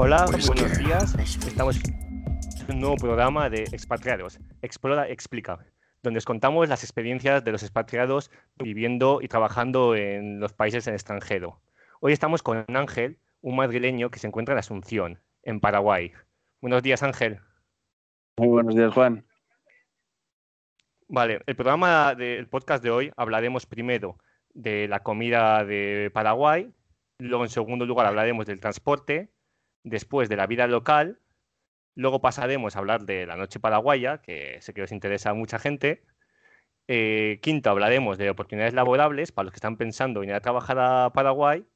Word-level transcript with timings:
Hola, 0.00 0.26
buenos 0.26 0.78
días. 0.78 1.14
Estamos 1.44 1.80
en 1.84 2.74
un 2.76 2.80
nuevo 2.80 2.94
programa 2.94 3.50
de 3.50 3.64
expatriados, 3.64 4.38
Explora 4.62 5.08
Explica, 5.08 5.58
donde 6.04 6.18
os 6.18 6.24
contamos 6.24 6.68
las 6.68 6.84
experiencias 6.84 7.42
de 7.42 7.50
los 7.50 7.64
expatriados 7.64 8.30
viviendo 8.54 9.18
y 9.20 9.26
trabajando 9.26 9.96
en 9.96 10.38
los 10.38 10.52
países 10.52 10.86
en 10.86 10.94
extranjero. 10.94 11.60
Hoy 12.00 12.12
estamos 12.12 12.44
con 12.44 12.64
Ángel, 12.68 13.18
un 13.40 13.56
madrileño 13.56 14.08
que 14.10 14.20
se 14.20 14.28
encuentra 14.28 14.52
en 14.52 14.60
Asunción, 14.60 15.20
en 15.42 15.58
Paraguay. 15.58 16.12
Buenos 16.60 16.84
días, 16.84 17.02
Ángel. 17.02 17.40
Muy 18.36 18.48
buenos 18.48 18.76
días, 18.76 18.94
Juan. 18.94 19.26
Vale, 21.08 21.40
el 21.44 21.56
programa 21.56 22.14
del 22.14 22.46
podcast 22.46 22.84
de 22.84 22.90
hoy 22.90 23.10
hablaremos 23.16 23.66
primero 23.66 24.16
de 24.54 24.86
la 24.86 25.00
comida 25.00 25.64
de 25.64 26.12
Paraguay, 26.14 26.72
luego 27.18 27.42
en 27.42 27.50
segundo 27.50 27.84
lugar 27.84 28.06
hablaremos 28.06 28.46
del 28.46 28.60
transporte, 28.60 29.32
después 29.88 30.28
de 30.28 30.36
la 30.36 30.46
vida 30.46 30.66
local, 30.66 31.20
luego 31.94 32.20
pasaremos 32.20 32.76
a 32.76 32.78
hablar 32.80 33.04
de 33.04 33.26
la 33.26 33.36
noche 33.36 33.60
paraguaya, 33.60 34.18
que 34.22 34.58
sé 34.60 34.72
que 34.74 34.82
os 34.82 34.92
interesa 34.92 35.30
a 35.30 35.34
mucha 35.34 35.58
gente, 35.58 36.04
eh, 36.86 37.38
quinto 37.42 37.70
hablaremos 37.70 38.16
de 38.16 38.30
oportunidades 38.30 38.74
laborables 38.74 39.30
para 39.30 39.44
los 39.44 39.52
que 39.52 39.58
están 39.58 39.76
pensando 39.76 40.22
en 40.22 40.30
ir 40.30 40.34
a 40.34 40.40
trabajar 40.40 40.78
a 40.78 41.12
Paraguay, 41.12 41.66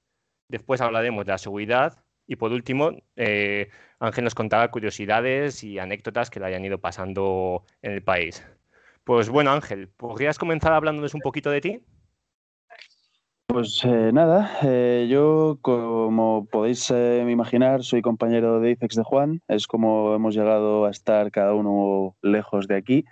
después 0.48 0.80
hablaremos 0.80 1.26
de 1.26 1.32
la 1.32 1.38
seguridad 1.38 2.02
y 2.26 2.36
por 2.36 2.52
último 2.52 2.92
eh, 3.16 3.68
Ángel 3.98 4.24
nos 4.24 4.34
contará 4.34 4.70
curiosidades 4.70 5.64
y 5.64 5.78
anécdotas 5.78 6.30
que 6.30 6.40
le 6.40 6.46
hayan 6.46 6.64
ido 6.64 6.80
pasando 6.80 7.64
en 7.82 7.92
el 7.92 8.02
país. 8.02 8.46
Pues 9.04 9.28
bueno, 9.28 9.50
Ángel, 9.50 9.88
¿podrías 9.88 10.38
comenzar 10.38 10.72
hablándonos 10.72 11.14
un 11.14 11.20
poquito 11.20 11.50
de 11.50 11.60
ti? 11.60 11.84
Pues 13.52 13.84
eh, 13.84 14.12
nada, 14.14 14.50
eh, 14.62 15.08
yo 15.10 15.58
como 15.60 16.46
podéis 16.50 16.90
eh, 16.90 17.22
imaginar 17.28 17.82
soy 17.82 18.00
compañero 18.00 18.60
de 18.60 18.70
IFEX 18.70 18.96
de 18.96 19.02
Juan, 19.02 19.42
es 19.46 19.66
como 19.66 20.14
hemos 20.14 20.34
llegado 20.34 20.86
a 20.86 20.90
estar 20.90 21.30
cada 21.30 21.52
uno 21.52 22.16
lejos 22.22 22.66
de 22.66 22.76
aquí, 22.76 23.04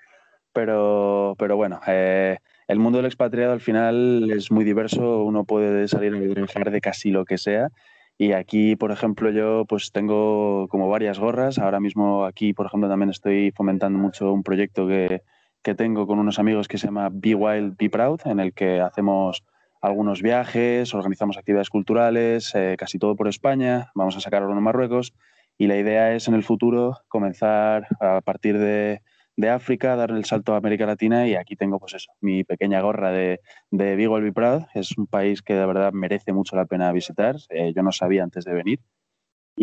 pero, 0.55 1.35
pero 1.39 1.57
bueno, 1.57 1.79
el 1.87 2.79
mundo 2.79 2.97
del 2.97 3.05
expatriado 3.05 3.53
al 3.53 3.61
final 3.61 4.31
es 4.31 4.51
muy 4.51 4.65
diverso, 4.65 5.25
uno 5.25 5.45
puede 5.45 5.87
salir 5.89 6.15
a 6.15 6.33
trabajar 6.33 6.71
de 6.71 6.81
casi 6.81 7.11
lo 7.11 7.27
que 7.27 7.37
sea. 7.37 7.69
Y 8.17 8.33
aquí, 8.33 8.77
por 8.77 8.93
ejemplo, 8.93 9.31
yo 9.31 9.67
pues 9.69 9.93
tengo 9.93 10.69
como 10.69 10.89
varias 10.89 11.19
gorras, 11.19 11.59
ahora 11.59 11.81
mismo 11.81 12.25
aquí, 12.25 12.55
por 12.55 12.65
ejemplo, 12.65 12.89
también 12.89 13.11
estoy 13.11 13.53
fomentando 13.55 13.99
mucho 13.99 14.33
un 14.33 14.43
proyecto 14.43 14.89
que 14.89 15.21
que 15.63 15.75
tengo 15.75 16.07
con 16.07 16.19
unos 16.19 16.39
amigos 16.39 16.69
que 16.69 16.79
se 16.79 16.87
llama 16.87 17.11
Be 17.13 17.35
Wild, 17.35 17.77
Be 17.77 17.91
Proud, 17.91 18.21
en 18.25 18.41
el 18.41 18.55
que 18.55 18.81
hacemos 18.81 19.45
algunos 19.81 20.23
viajes, 20.23 20.95
organizamos 20.95 21.39
actividades 21.39 21.71
culturales, 21.71 22.55
eh, 22.55 22.77
casi 22.79 22.99
todo 22.99 23.17
por 23.17 23.29
España, 23.29 23.91
vamos 23.95 24.17
a 24.17 24.21
sacarlo 24.21 24.53
en 24.53 24.63
Marruecos 24.63 25.15
y 25.57 25.67
la 25.67 25.77
idea 25.77 26.15
es 26.15 26.29
en 26.29 26.35
el 26.35 26.43
futuro 26.43 26.99
comenzar 27.09 27.87
a 28.01 28.21
partir 28.21 28.59
de, 28.59 29.03
África, 29.51 29.97
dar 29.97 30.11
el 30.11 30.27
salto 30.27 30.53
a 30.53 30.59
América 30.59 30.85
Latina 30.85 31.27
y 31.27 31.35
aquí 31.35 31.57
tengo 31.57 31.79
pues 31.79 31.95
eso, 31.95 32.13
mi 32.21 32.45
pequeña 32.45 32.83
gorra 32.83 33.11
de, 33.11 33.41
de 33.71 34.09
Wild, 34.09 34.25
Be 34.25 34.33
Proud, 34.33 34.65
es 34.75 34.99
un 34.99 35.07
país 35.07 35.41
que 35.41 35.55
de 35.55 35.65
verdad 35.65 35.93
merece 35.95 36.35
mucho 36.35 36.57
la 36.57 36.67
pena 36.67 36.93
visitar, 36.93 37.37
eh, 37.49 37.73
yo 37.75 37.83
no 37.83 37.91
sabía 37.91 38.23
antes 38.23 38.45
de 38.45 38.53
venir. 38.53 38.81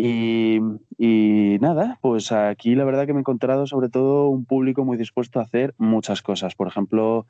Y, 0.00 0.60
nada, 1.60 1.98
pues 2.00 2.30
aquí 2.30 2.76
la 2.76 2.84
verdad 2.84 3.04
que 3.06 3.12
me 3.12 3.18
he 3.18 3.20
encontrado 3.20 3.66
sobre 3.66 3.88
todo 3.88 4.28
un 4.28 4.44
público 4.44 4.84
muy 4.84 4.96
dispuesto 4.96 5.40
a 5.40 5.42
hacer 5.42 5.74
muchas 5.76 6.22
cosas. 6.22 6.54
Por 6.54 6.68
ejemplo, 6.68 7.26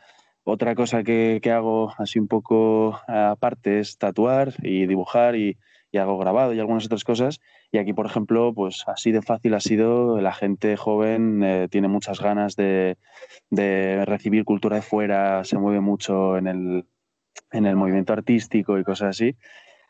otra 0.49 0.75
cosa 0.75 1.03
que, 1.03 1.41
hago 1.53 1.93
así 1.99 2.19
un 2.19 2.27
poco 2.27 2.99
aparte 3.07 3.81
es 3.81 3.99
tatuar 3.99 4.55
y 4.63 4.87
dibujar 4.87 5.37
y, 5.37 5.59
hago 5.99 6.17
grabado 6.17 6.55
y 6.55 6.61
algunas 6.61 6.87
otras 6.87 7.05
cosas. 7.05 7.41
Y 7.73 7.79
aquí, 7.79 7.93
por 7.93 8.07
ejemplo, 8.07 8.55
pues 8.55 8.85
así 8.87 9.11
de 9.11 9.21
fácil 9.21 9.55
ha 9.55 9.61
sido, 9.61 10.21
la 10.21 10.33
gente 10.33 10.77
joven 10.77 11.43
eh, 11.43 11.69
tiene 11.71 11.89
muchas 11.89 12.21
ganas 12.21 12.57
de, 12.57 12.97
de, 13.51 14.05
recibir 14.07 14.45
cultura 14.45 14.77
de 14.77 14.83
fuera, 14.83 15.45
se 15.45 15.59
mueve 15.59 15.81
mucho 15.81 16.39
en 16.39 16.47
el, 16.47 16.87
en 17.51 17.67
el 17.67 17.77
movimiento 17.77 18.13
artístico 18.13 18.79
y 18.79 18.85
cosas 18.85 19.11
así. 19.11 19.37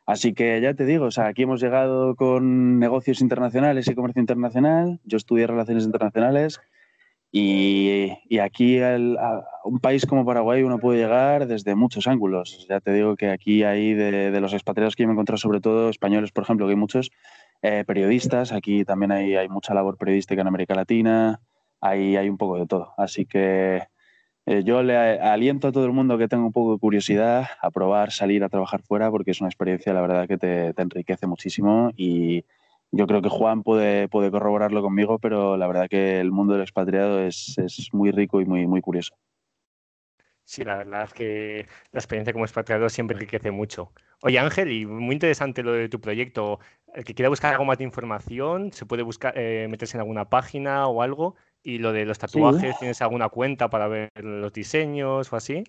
Así 0.07 0.33
que 0.33 0.61
ya 0.61 0.73
te 0.73 0.87
digo, 0.87 1.05
o 1.05 1.11
sea, 1.11 1.27
aquí 1.27 1.43
hemos 1.43 1.61
llegado 1.61 2.17
con 2.17 2.79
negocios 2.79 3.21
internacionales 3.21 3.87
y 3.89 3.95
comercio 3.95 4.21
internacional. 4.21 5.01
Yo 5.05 5.19
estudié 5.19 5.47
relaciones 5.47 5.85
internacionales 5.85 6.61
y, 7.31 8.39
aquí 8.39 8.81
un 9.65 9.81
país 9.81 10.07
como 10.07 10.25
Paraguay 10.25 10.63
uno 10.63 10.79
puede 10.79 11.01
llegar 11.01 11.47
desde 11.47 11.75
muchos 11.75 12.07
ángulos. 12.07 12.67
Ya 12.69 12.81
te 12.81 12.93
digo 12.93 13.17
que 13.17 13.31
aquí 13.31 13.65
hay 13.65 13.95
de, 13.95 14.41
los 14.41 14.53
expatriados 14.53 14.97
que 14.97 15.03
yo 15.03 15.09
me 15.09 15.13
he 15.13 15.15
encontrado, 15.15 15.39
sobre 15.39 15.61
todo 15.61 15.91
españoles, 15.91 16.33
por 16.33 16.45
ejemplo, 16.45 16.67
que 16.67 16.73
hay 16.73 16.77
muchos 16.77 17.11
eh, 17.63 17.85
periodistas. 17.87 18.53
Aquí 18.53 18.85
también 18.85 19.13
hay, 19.13 19.49
mucha 19.49 19.75
labor 19.75 19.97
periodística 19.99 20.41
en 20.41 20.49
América 20.49 20.75
Latina. 20.75 21.41
Hay, 21.81 22.17
hay 22.17 22.29
un 22.29 22.39
poco 22.39 22.59
de 22.59 22.67
todo. 22.67 22.95
Así 22.97 23.27
que 23.27 23.83
eh, 24.51 24.65
yo 24.65 24.83
le 24.83 24.97
aliento 24.97 25.69
a 25.69 25.73
todo 25.73 25.85
el 25.85 25.93
mundo 25.93 26.17
que 26.17 26.27
tenga 26.27 26.47
un 26.47 26.53
poco 26.53 26.73
de 26.73 26.79
curiosidad 26.79 27.49
a 27.61 27.71
probar 27.71 28.13
salir 28.13 28.43
a 28.43 28.49
trabajar 28.49 28.81
fuera 28.81 29.11
porque 29.11 29.33
es 29.33 29.43
una 29.43 29.51
experiencia, 29.51 29.93
la 29.93 30.01
verdad, 30.01 30.27
que 30.27 30.39
te, 30.39 30.73
enriquece 30.81 31.27
muchísimo 31.27 31.93
y 31.99 32.47
yo 32.91 33.07
creo 33.07 33.23
que 33.23 33.29
Juan 33.29 33.63
puede, 33.63 34.09
puede 34.09 34.31
corroborarlo 34.31 34.83
conmigo, 34.83 35.19
pero 35.19 35.57
la 35.57 35.67
verdad 35.67 35.89
que 35.89 36.21
el 36.21 36.31
mundo 36.31 36.55
del 36.55 36.63
expatriado 36.63 37.21
es, 37.21 37.59
es 37.59 37.89
muy 37.93 38.11
rico 38.11 38.41
y 38.41 38.45
muy, 38.45 38.67
muy 38.67 38.81
curioso. 38.81 39.17
Sí, 40.49 40.65
la 40.65 40.79
verdad 40.79 41.05
es 41.05 41.13
que 41.13 41.67
la 41.93 41.99
experiencia 41.99 42.33
como 42.33 42.47
expatriado 42.47 42.89
siempre 42.89 43.17
enriquece 43.17 43.51
mucho. 43.51 43.93
Oye, 44.23 44.39
Ángel, 44.39 44.73
y 44.73 44.87
muy 44.87 45.13
interesante 45.13 45.63
lo 45.63 45.73
de 45.73 45.91
tu 45.91 46.01
proyecto. 46.01 46.59
El 46.95 47.05
que 47.05 47.15
quiera 47.15 47.29
buscar 47.29 47.53
algo 47.53 47.67
más 47.67 47.77
de 47.77 47.85
información, 47.85 48.73
se 48.73 48.87
puede 48.87 49.03
buscar, 49.03 49.35
eh, 49.37 49.67
meterse 49.69 49.99
en 49.99 50.01
alguna 50.01 50.31
página 50.31 50.89
o 50.89 51.03
algo. 51.03 51.37
Y 51.63 51.77
lo 51.77 51.93
de 51.93 52.07
los 52.07 52.19
tatuajes, 52.19 52.79
¿tienes 52.79 53.03
alguna 53.03 53.29
cuenta 53.29 53.69
para 53.69 53.89
ver 53.89 54.11
los 54.15 54.55
diseños 54.55 55.31
o 55.31 55.37
así? 55.37 55.65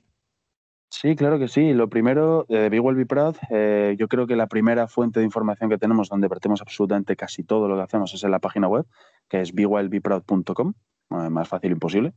Sí, 0.90 1.16
claro 1.16 1.38
que 1.38 1.48
sí. 1.48 1.74
Lo 1.74 1.88
primero, 1.88 2.46
de 2.50 2.66
eh, 2.66 2.80
Well 2.80 2.96
Be 2.96 3.06
Proud, 3.06 3.36
eh, 3.52 3.96
yo 3.98 4.08
creo 4.08 4.26
que 4.26 4.36
la 4.36 4.48
primera 4.48 4.88
fuente 4.88 5.20
de 5.20 5.26
información 5.26 5.70
que 5.70 5.78
tenemos 5.78 6.10
donde 6.10 6.28
vertemos 6.28 6.62
absolutamente 6.62 7.16
casi 7.16 7.44
todo 7.44 7.68
lo 7.68 7.76
que 7.76 7.84
hacemos 7.84 8.14
es 8.14 8.24
en 8.24 8.32
la 8.32 8.40
página 8.40 8.68
web, 8.68 8.86
que 9.30 9.42
es 9.42 9.54
bewellbeproud.com, 9.54 10.74
más 11.10 11.48
fácil 11.48 11.72
imposible. 11.72 12.14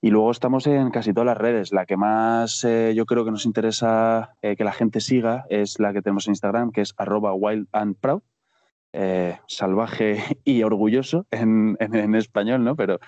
Y 0.00 0.10
luego 0.10 0.32
estamos 0.32 0.66
en 0.66 0.90
casi 0.90 1.12
todas 1.12 1.26
las 1.26 1.38
redes. 1.38 1.72
La 1.72 1.86
que 1.86 1.96
más 1.96 2.64
eh, 2.64 2.92
yo 2.96 3.06
creo 3.06 3.24
que 3.24 3.30
nos 3.30 3.46
interesa 3.46 4.34
que 4.42 4.64
la 4.64 4.72
gente 4.72 5.00
siga 5.00 5.44
es 5.48 5.78
la 5.78 5.92
que 5.92 6.02
tenemos 6.02 6.26
en 6.26 6.32
Instagram, 6.32 6.72
que 6.72 6.80
es 6.80 6.94
arroba 6.96 7.32
wild 7.34 7.68
and 7.72 7.96
proud. 8.00 8.22
Eh, 8.94 9.38
salvaje 9.48 10.22
y 10.44 10.62
orgulloso 10.64 11.26
en, 11.30 12.14
español, 12.14 12.62
¿no? 12.62 12.76
Pero 12.76 13.00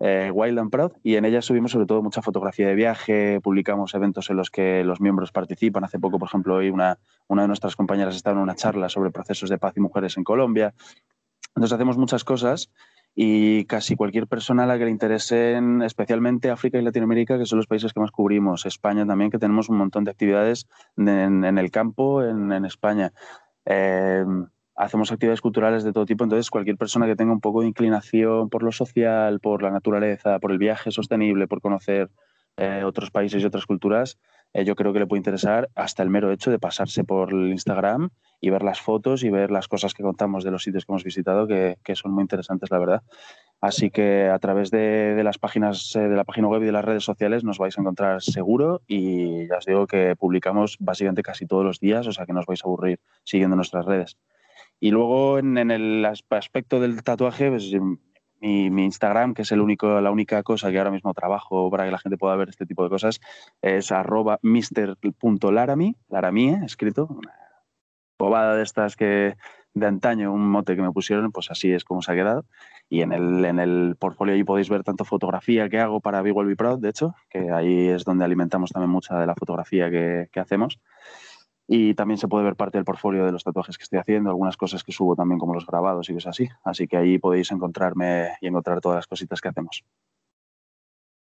eh, 0.00 0.30
Wild 0.32 0.58
and 0.58 0.70
Proud, 0.70 0.92
y 1.02 1.16
en 1.16 1.24
ella 1.24 1.42
subimos 1.42 1.72
sobre 1.72 1.86
todo 1.86 2.02
mucha 2.02 2.22
fotografía 2.22 2.68
de 2.68 2.74
viaje, 2.74 3.40
publicamos 3.42 3.94
eventos 3.94 4.30
en 4.30 4.36
los 4.36 4.50
que 4.50 4.84
los 4.84 5.00
miembros 5.00 5.32
participan. 5.32 5.84
Hace 5.84 5.98
poco, 5.98 6.18
por 6.18 6.28
ejemplo, 6.28 6.54
hoy 6.54 6.70
una, 6.70 6.98
una 7.26 7.42
de 7.42 7.48
nuestras 7.48 7.76
compañeras 7.76 8.14
estaba 8.14 8.36
en 8.36 8.42
una 8.42 8.54
charla 8.54 8.88
sobre 8.88 9.10
procesos 9.10 9.50
de 9.50 9.58
paz 9.58 9.76
y 9.76 9.80
mujeres 9.80 10.16
en 10.16 10.24
Colombia. 10.24 10.74
Entonces 11.54 11.72
hacemos 11.72 11.98
muchas 11.98 12.24
cosas 12.24 12.70
y 13.20 13.64
casi 13.64 13.96
cualquier 13.96 14.28
persona 14.28 14.62
a 14.62 14.66
la 14.66 14.78
que 14.78 14.84
le 14.84 14.92
interesen, 14.92 15.82
especialmente 15.82 16.50
África 16.50 16.78
y 16.78 16.82
Latinoamérica, 16.82 17.36
que 17.36 17.46
son 17.46 17.56
los 17.56 17.66
países 17.66 17.92
que 17.92 17.98
más 17.98 18.12
cubrimos, 18.12 18.64
España 18.64 19.04
también, 19.04 19.30
que 19.30 19.40
tenemos 19.40 19.68
un 19.68 19.78
montón 19.78 20.04
de 20.04 20.12
actividades 20.12 20.68
en, 20.96 21.44
el 21.44 21.70
campo 21.72 22.22
en, 22.22 22.64
España. 22.64 23.12
Eh, 23.64 24.24
hacemos 24.78 25.10
actividades 25.10 25.40
culturales 25.40 25.82
de 25.82 25.92
todo 25.92 26.06
tipo, 26.06 26.24
entonces 26.24 26.50
cualquier 26.50 26.76
persona 26.76 27.06
que 27.06 27.16
tenga 27.16 27.32
un 27.32 27.40
poco 27.40 27.62
de 27.62 27.66
inclinación 27.66 28.48
por 28.48 28.62
lo 28.62 28.70
social, 28.70 29.40
por 29.40 29.62
la 29.62 29.70
naturaleza, 29.70 30.38
por 30.38 30.52
el 30.52 30.58
viaje 30.58 30.92
sostenible, 30.92 31.48
por 31.48 31.60
conocer 31.60 32.10
eh, 32.56 32.84
otros 32.84 33.10
países 33.10 33.42
y 33.42 33.46
otras 33.46 33.66
culturas, 33.66 34.18
eh, 34.52 34.64
yo 34.64 34.76
creo 34.76 34.92
que 34.92 35.00
le 35.00 35.06
puede 35.06 35.18
interesar 35.18 35.68
hasta 35.74 36.02
el 36.02 36.10
mero 36.10 36.30
hecho 36.30 36.50
de 36.50 36.58
pasarse 36.58 37.02
por 37.02 37.32
Instagram 37.32 38.10
y 38.40 38.50
ver 38.50 38.62
las 38.62 38.80
fotos 38.80 39.24
y 39.24 39.30
ver 39.30 39.50
las 39.50 39.66
cosas 39.66 39.94
que 39.94 40.02
contamos 40.02 40.44
de 40.44 40.52
los 40.52 40.62
sitios 40.62 40.84
que 40.84 40.92
hemos 40.92 41.04
visitado, 41.04 41.48
que, 41.48 41.76
son 41.94 42.12
muy 42.12 42.22
interesantes, 42.22 42.70
la 42.70 42.78
verdad. 42.78 43.02
Así 43.60 43.90
que 43.90 44.28
a 44.28 44.38
través 44.38 44.70
de, 44.70 45.20
las 45.24 45.38
páginas 45.38 45.94
eh, 45.96 46.08
de 46.08 46.14
la 46.14 46.24
página 46.24 46.46
web 46.46 46.62
y 46.62 46.66
de 46.66 46.72
las 46.72 46.84
redes 46.84 47.02
sociales 47.02 47.42
nos 47.42 47.58
vais 47.58 47.76
a 47.76 47.80
encontrar 47.80 48.22
seguro 48.22 48.80
y 48.86 49.48
ya 49.48 49.58
os 49.58 49.66
digo 49.66 49.88
que 49.88 50.14
publicamos 50.14 50.76
básicamente 50.78 51.22
casi 51.22 51.46
todos 51.46 51.64
los 51.64 51.80
días, 51.80 52.06
o 52.06 52.12
sea 52.12 52.26
que 52.26 52.32
no 52.32 52.40
os 52.40 52.46
vais 52.46 52.64
a 52.64 52.68
aburrir 52.68 53.00
siguiendo 53.24 53.56
nuestras 53.56 53.84
redes. 53.84 54.16
Y 54.80 54.90
luego 54.90 55.38
en, 55.38 55.70
el 55.70 56.04
aspecto 56.04 56.80
del 56.80 57.02
tatuaje, 57.02 57.50
pues, 57.50 57.72
mi, 58.40 58.66
Instagram, 58.84 59.34
que 59.34 59.42
es 59.42 59.52
el 59.52 59.60
único, 59.60 60.00
la 60.00 60.10
única 60.10 60.42
cosa 60.42 60.70
que 60.70 60.78
ahora 60.78 60.90
mismo 60.90 61.12
trabajo 61.14 61.70
para 61.70 61.84
que 61.84 61.90
la 61.90 61.98
gente 61.98 62.16
pueda 62.16 62.36
ver 62.36 62.48
este 62.48 62.66
tipo 62.66 62.84
de 62.84 62.90
cosas, 62.90 63.20
es 63.60 63.90
arroba 63.90 64.38
mister.larami, 64.42 65.96
laramie, 66.08 66.60
escrito, 66.64 67.06
una 67.10 67.34
bobada 68.18 68.56
de 68.56 68.62
estas 68.62 68.96
que 68.96 69.36
de 69.74 69.86
antaño, 69.86 70.32
un 70.32 70.48
mote 70.48 70.74
que 70.74 70.82
me 70.82 70.92
pusieron, 70.92 71.30
pues 71.30 71.50
así 71.50 71.72
es 71.72 71.84
como 71.84 72.02
se 72.02 72.12
ha 72.12 72.14
quedado. 72.14 72.44
Y 72.88 73.02
en 73.02 73.12
el, 73.12 73.44
en 73.44 73.58
el 73.58 73.96
portfolio 73.98 74.34
ahí 74.34 74.44
podéis 74.44 74.68
ver 74.70 74.82
tanto 74.82 75.04
fotografía 75.04 75.68
que 75.68 75.78
hago 75.78 76.00
para 76.00 76.22
Be 76.22 76.32
Well 76.32 76.56
Proud, 76.56 76.80
de 76.80 76.88
hecho, 76.88 77.14
que 77.28 77.50
ahí 77.50 77.88
es 77.88 78.04
donde 78.04 78.24
alimentamos 78.24 78.70
también 78.70 78.90
mucha 78.90 79.18
de 79.18 79.26
la 79.26 79.34
fotografía 79.34 79.90
que, 79.90 80.28
que 80.32 80.40
hacemos 80.40 80.80
Y 81.70 81.92
también 81.92 82.16
se 82.16 82.28
puede 82.28 82.44
ver 82.44 82.56
parte 82.56 82.78
del 82.78 82.86
portfolio 82.86 83.26
de 83.26 83.30
los 83.30 83.44
tatuajes 83.44 83.76
que 83.76 83.84
estoy 83.84 83.98
haciendo, 83.98 84.30
algunas 84.30 84.56
cosas 84.56 84.82
que 84.82 84.90
subo 84.90 85.14
también 85.14 85.38
como 85.38 85.52
los 85.52 85.66
grabados 85.66 86.08
y 86.08 86.14
cosas 86.14 86.30
así. 86.30 86.48
Así 86.64 86.88
que 86.88 86.96
ahí 86.96 87.18
podéis 87.18 87.52
encontrarme 87.52 88.30
y 88.40 88.46
encontrar 88.46 88.80
todas 88.80 88.96
las 88.96 89.06
cositas 89.06 89.40
que 89.40 89.48
hacemos. 89.48 89.84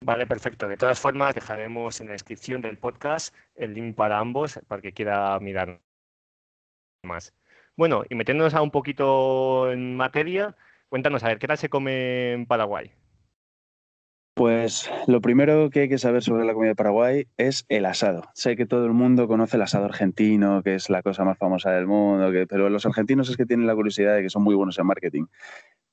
Vale, 0.05 0.25
perfecto. 0.27 0.69
De 0.69 0.77
todas 0.77 1.01
formas, 1.01 1.35
dejaremos 1.35 2.01
en 2.01 2.07
la 2.07 2.13
descripción 2.13 2.63
del 2.63 2.79
podcast 2.79 3.35
el 3.57 3.75
link 3.75 3.97
para 3.97 4.21
ambos, 4.21 4.61
para 4.69 4.81
que 4.81 4.93
quiera 4.93 5.37
mirar 5.41 5.81
más. 7.03 7.35
Bueno, 7.77 8.05
y 8.09 8.15
metiéndonos 8.15 8.55
a 8.55 8.63
un 8.63 8.71
poquito 8.71 9.71
en 9.73 9.97
materia, 9.97 10.57
cuéntanos, 10.89 11.25
a 11.25 11.29
ver, 11.29 11.39
¿qué 11.41 11.49
tal 11.49 11.59
se 11.59 11.69
come 11.69 12.35
en 12.35 12.47
Paraguay? 12.47 12.93
Pues 14.37 14.91
lo 15.07 15.23
primero 15.23 15.71
que 15.71 15.81
hay 15.81 15.89
que 15.89 15.97
saber 15.97 16.23
sobre 16.23 16.45
la 16.45 16.53
comida 16.53 16.69
de 16.69 16.77
Paraguay 16.77 17.27
es 17.39 17.65
el 17.71 17.87
asado. 17.87 18.29
Sé 18.35 18.55
que 18.55 18.67
todo 18.67 18.85
el 18.85 18.93
mundo 18.93 19.29
conoce 19.29 19.57
el 19.57 19.63
asado 19.63 19.87
argentino, 19.87 20.63
que 20.63 20.75
es 20.75 20.91
la 20.91 21.01
cosa 21.03 21.25
más 21.25 21.39
famosa 21.39 21.71
del 21.71 21.87
mundo, 21.87 22.31
pero 22.47 22.69
los 22.69 22.85
argentinos 22.85 23.31
es 23.31 23.39
que 23.39 23.47
tienen 23.47 23.67
la 23.67 23.75
curiosidad 23.75 24.15
de 24.15 24.21
que 24.21 24.29
son 24.29 24.43
muy 24.43 24.55
buenos 24.55 24.79
en 24.79 24.85
marketing. 24.85 25.25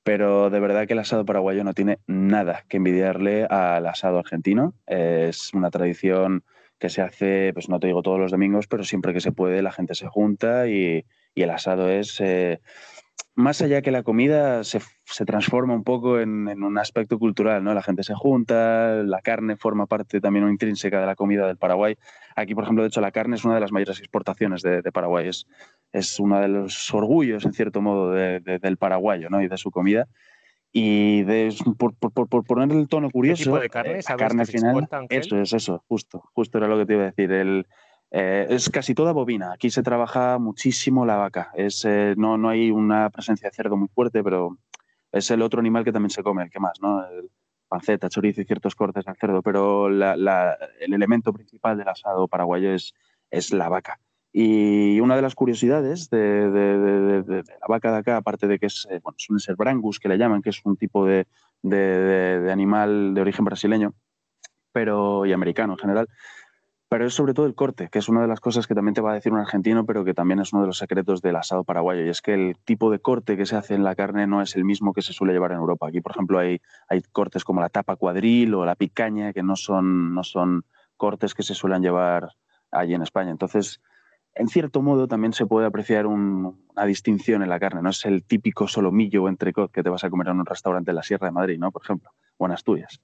Pero 0.02 0.50
de 0.50 0.60
verdad 0.60 0.86
que 0.86 0.92
el 0.92 0.98
asado 0.98 1.24
paraguayo 1.24 1.64
no 1.64 1.72
tiene 1.72 2.00
nada 2.06 2.66
que 2.68 2.76
envidiarle 2.76 3.46
al 3.46 3.86
asado 3.86 4.18
argentino. 4.18 4.74
Es 4.86 5.54
una 5.54 5.70
tradición 5.70 6.44
que 6.78 6.90
se 6.90 7.00
hace, 7.00 7.50
pues 7.54 7.70
no 7.70 7.80
te 7.80 7.86
digo 7.86 8.02
todos 8.02 8.20
los 8.20 8.30
domingos, 8.30 8.66
pero 8.66 8.84
siempre 8.84 9.14
que 9.14 9.22
se 9.22 9.32
puede 9.32 9.62
la 9.62 9.72
gente 9.72 9.94
se 9.94 10.06
junta 10.06 10.68
y, 10.68 11.06
el 11.34 11.48
asado 11.48 11.88
es... 11.88 12.20
Eh, 12.20 12.60
más 13.36 13.60
allá 13.62 13.82
que 13.82 13.90
la 13.90 14.04
comida 14.04 14.62
se, 14.62 14.80
transforma 15.26 15.74
un 15.74 15.82
poco 15.82 16.20
en, 16.20 16.46
un 16.62 16.78
aspecto 16.78 17.18
cultural, 17.18 17.64
¿no? 17.64 17.74
La 17.74 17.82
gente 17.82 18.04
se 18.04 18.14
junta, 18.14 19.02
la 19.02 19.20
carne 19.22 19.56
forma 19.56 19.86
parte 19.86 20.20
también 20.20 20.48
intrínseca 20.48 21.00
de 21.00 21.06
la 21.06 21.16
comida 21.16 21.46
del 21.46 21.56
Paraguay. 21.56 21.96
Aquí, 22.36 22.54
por 22.54 22.64
ejemplo, 22.64 22.84
de 22.84 22.88
hecho, 22.88 23.00
la 23.00 23.10
carne 23.10 23.36
es 23.36 23.44
una 23.44 23.54
de 23.54 23.60
las 23.60 23.72
mayores 23.72 23.98
exportaciones 23.98 24.62
de, 24.62 24.82
Paraguay. 24.92 25.28
Es, 25.28 25.46
es, 25.92 26.20
uno 26.20 26.40
de 26.40 26.48
los 26.48 26.94
orgullos, 26.94 27.44
en 27.44 27.52
cierto 27.52 27.82
modo, 27.82 28.12
del 28.12 28.76
paraguayo, 28.76 29.28
¿no? 29.30 29.42
Y 29.42 29.48
de 29.48 29.56
su 29.56 29.70
comida. 29.70 30.06
Y 30.72 31.22
de, 31.22 31.54
por, 31.78 31.94
por, 31.96 32.44
poner 32.44 32.76
el 32.76 32.88
tono 32.88 33.10
curioso, 33.10 33.38
¿Qué 33.38 33.44
tipo 33.44 33.60
de 33.60 33.70
carne? 33.70 33.98
Eh, 33.98 34.02
la 34.08 34.16
carne 34.16 34.44
final, 34.44 34.88
eso 35.08 35.40
es 35.40 35.52
eso, 35.52 35.84
justo, 35.86 36.24
justo 36.34 36.58
era 36.58 36.66
lo 36.66 36.78
que 36.78 36.86
te 36.86 36.94
iba 36.94 37.02
a 37.02 37.06
decir. 37.06 37.30
El, 37.30 37.66
eh, 38.16 38.46
es 38.48 38.70
casi 38.70 38.94
toda 38.94 39.10
bovina. 39.10 39.52
Aquí 39.52 39.70
se 39.70 39.82
trabaja 39.82 40.38
muchísimo 40.38 41.04
la 41.04 41.16
vaca. 41.16 41.50
Es, 41.54 41.84
eh, 41.84 42.14
no, 42.16 42.38
no 42.38 42.48
hay 42.48 42.70
una 42.70 43.10
presencia 43.10 43.48
de 43.50 43.56
cerdo 43.56 43.76
muy 43.76 43.88
fuerte, 43.88 44.22
pero 44.22 44.56
es 45.10 45.32
el 45.32 45.42
otro 45.42 45.58
animal 45.58 45.82
que 45.82 45.90
también 45.90 46.10
se 46.10 46.22
come, 46.22 46.44
el 46.44 46.50
que 46.50 46.60
más, 46.60 46.80
¿no? 46.80 47.04
El 47.04 47.28
panceta, 47.66 48.08
chorizo 48.08 48.40
y 48.40 48.44
ciertos 48.44 48.76
cortes 48.76 49.08
al 49.08 49.16
cerdo, 49.16 49.42
pero 49.42 49.88
el 49.88 50.92
elemento 50.92 51.32
principal 51.32 51.76
del 51.76 51.88
asado 51.88 52.28
paraguayo 52.28 52.72
es, 52.72 52.94
es 53.32 53.52
la 53.52 53.68
vaca. 53.68 53.98
Y 54.32 55.00
una 55.00 55.16
de 55.16 55.22
las 55.22 55.34
curiosidades 55.34 56.08
de, 56.08 57.24
la 57.26 57.66
vaca 57.68 57.90
de 57.90 57.98
acá, 57.98 58.18
aparte 58.18 58.46
de 58.46 58.60
que 58.60 58.66
es, 58.66 58.86
eh, 58.90 59.00
bueno, 59.02 59.18
ser 59.40 59.56
brangus, 59.56 59.98
que 59.98 60.08
le 60.08 60.18
llaman, 60.18 60.40
que 60.40 60.50
es 60.50 60.60
un 60.64 60.76
tipo 60.76 61.04
de, 61.04 61.26
animal 62.48 63.12
de 63.12 63.20
origen 63.20 63.44
brasileño 63.44 63.92
pero, 64.70 65.24
y 65.24 65.32
americano 65.32 65.74
en 65.74 65.78
general, 65.78 66.08
pero 66.94 67.06
es 67.06 67.14
sobre 67.14 67.34
todo 67.34 67.46
el 67.46 67.56
corte, 67.56 67.88
que 67.90 67.98
es 67.98 68.08
una 68.08 68.20
de 68.22 68.28
las 68.28 68.38
cosas 68.38 68.68
que 68.68 68.74
también 68.76 68.94
te 68.94 69.00
va 69.00 69.10
a 69.10 69.14
decir 69.14 69.32
un 69.32 69.40
argentino, 69.40 69.84
pero 69.84 70.04
que 70.04 70.14
también 70.14 70.38
es 70.38 70.52
uno 70.52 70.62
de 70.62 70.68
los 70.68 70.78
secretos 70.78 71.22
del 71.22 71.34
asado 71.34 71.64
paraguayo, 71.64 72.06
y 72.06 72.08
es 72.08 72.22
que 72.22 72.34
el 72.34 72.56
tipo 72.64 72.88
de 72.88 73.00
corte 73.00 73.36
que 73.36 73.46
se 73.46 73.56
hace 73.56 73.74
en 73.74 73.82
la 73.82 73.96
carne 73.96 74.28
no 74.28 74.40
es 74.40 74.54
el 74.54 74.64
mismo 74.64 74.92
que 74.92 75.02
se 75.02 75.12
suele 75.12 75.32
llevar 75.32 75.50
en 75.50 75.58
Europa. 75.58 75.88
Aquí, 75.88 76.00
por 76.00 76.12
ejemplo, 76.12 76.38
hay, 76.38 76.60
hay 76.88 77.02
cortes 77.10 77.42
como 77.42 77.60
la 77.60 77.68
tapa 77.68 77.96
cuadril 77.96 78.54
o 78.54 78.64
la 78.64 78.76
picaña, 78.76 79.32
que 79.32 79.42
no 79.42 79.56
son, 79.56 80.14
no 80.14 80.22
son 80.22 80.66
cortes 80.96 81.34
que 81.34 81.42
se 81.42 81.56
suelen 81.56 81.82
llevar 81.82 82.28
allí 82.70 82.94
en 82.94 83.02
España. 83.02 83.32
Entonces, 83.32 83.80
en 84.36 84.46
cierto 84.46 84.80
modo, 84.80 85.08
también 85.08 85.32
se 85.32 85.46
puede 85.46 85.66
apreciar 85.66 86.06
una 86.06 86.54
distinción 86.86 87.42
en 87.42 87.48
la 87.48 87.58
carne. 87.58 87.82
No 87.82 87.90
es 87.90 88.04
el 88.04 88.22
típico 88.22 88.68
solomillo 88.68 89.24
o 89.24 89.28
entrecot 89.28 89.72
que 89.72 89.82
te 89.82 89.90
vas 89.90 90.04
a 90.04 90.10
comer 90.10 90.28
en 90.28 90.38
un 90.38 90.46
restaurante 90.46 90.92
en 90.92 90.94
la 90.94 91.02
Sierra 91.02 91.26
de 91.26 91.32
Madrid, 91.32 91.58
¿no? 91.58 91.72
Por 91.72 91.82
ejemplo, 91.82 92.12
o 92.36 92.46
en 92.46 92.52
Asturias. 92.52 93.00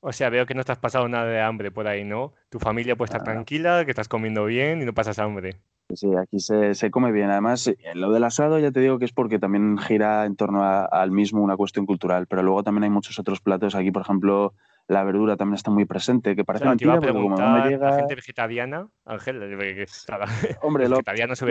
O 0.00 0.12
sea, 0.12 0.30
veo 0.30 0.46
que 0.46 0.54
no 0.54 0.60
estás 0.60 0.78
pasado 0.78 1.08
nada 1.08 1.26
de 1.26 1.40
hambre 1.40 1.70
por 1.70 1.86
ahí, 1.86 2.04
¿no? 2.04 2.32
Tu 2.48 2.58
familia 2.58 2.96
puede 2.96 3.08
estar 3.08 3.22
tranquila, 3.22 3.84
que 3.84 3.90
estás 3.90 4.08
comiendo 4.08 4.46
bien 4.46 4.80
y 4.80 4.84
no 4.86 4.94
pasas 4.94 5.18
hambre. 5.18 5.60
Sí, 5.94 6.08
aquí 6.16 6.38
se, 6.38 6.90
come 6.90 7.12
bien. 7.12 7.30
Además, 7.30 7.66
eh, 7.66 7.76
lo 7.94 8.10
del 8.10 8.24
asado 8.24 8.58
ya 8.58 8.70
te 8.70 8.80
digo 8.80 8.98
que 8.98 9.04
es 9.04 9.12
porque 9.12 9.38
también 9.38 9.76
gira 9.76 10.24
en 10.24 10.36
torno 10.36 10.62
al 10.64 11.10
mismo 11.10 11.42
una 11.42 11.56
cuestión 11.56 11.84
cultural, 11.84 12.26
pero 12.26 12.42
luego 12.42 12.62
también 12.62 12.84
hay 12.84 12.90
muchos 12.90 13.18
otros 13.18 13.40
platos. 13.40 13.74
Aquí, 13.74 13.90
por 13.90 14.02
ejemplo, 14.02 14.54
la 14.86 15.04
verdura 15.04 15.36
también 15.36 15.56
está 15.56 15.70
muy 15.70 15.84
presente, 15.84 16.36
que 16.36 16.44
parece 16.44 16.64
mentira, 16.64 16.98
pero 17.00 17.14
como 17.14 17.36
no 17.36 17.50
me 17.50 17.68
llega... 17.68 17.90
La 17.90 17.96
gente 17.96 18.14
vegetariana, 18.14 18.88
Ángel, 19.04 19.38
que 19.38 19.86
Hombre, 20.62 20.88
lo, 20.88 21.00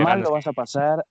mal 0.04 0.22
lo 0.22 0.32
vas 0.32 0.48
a 0.48 0.54
pasar 0.54 1.06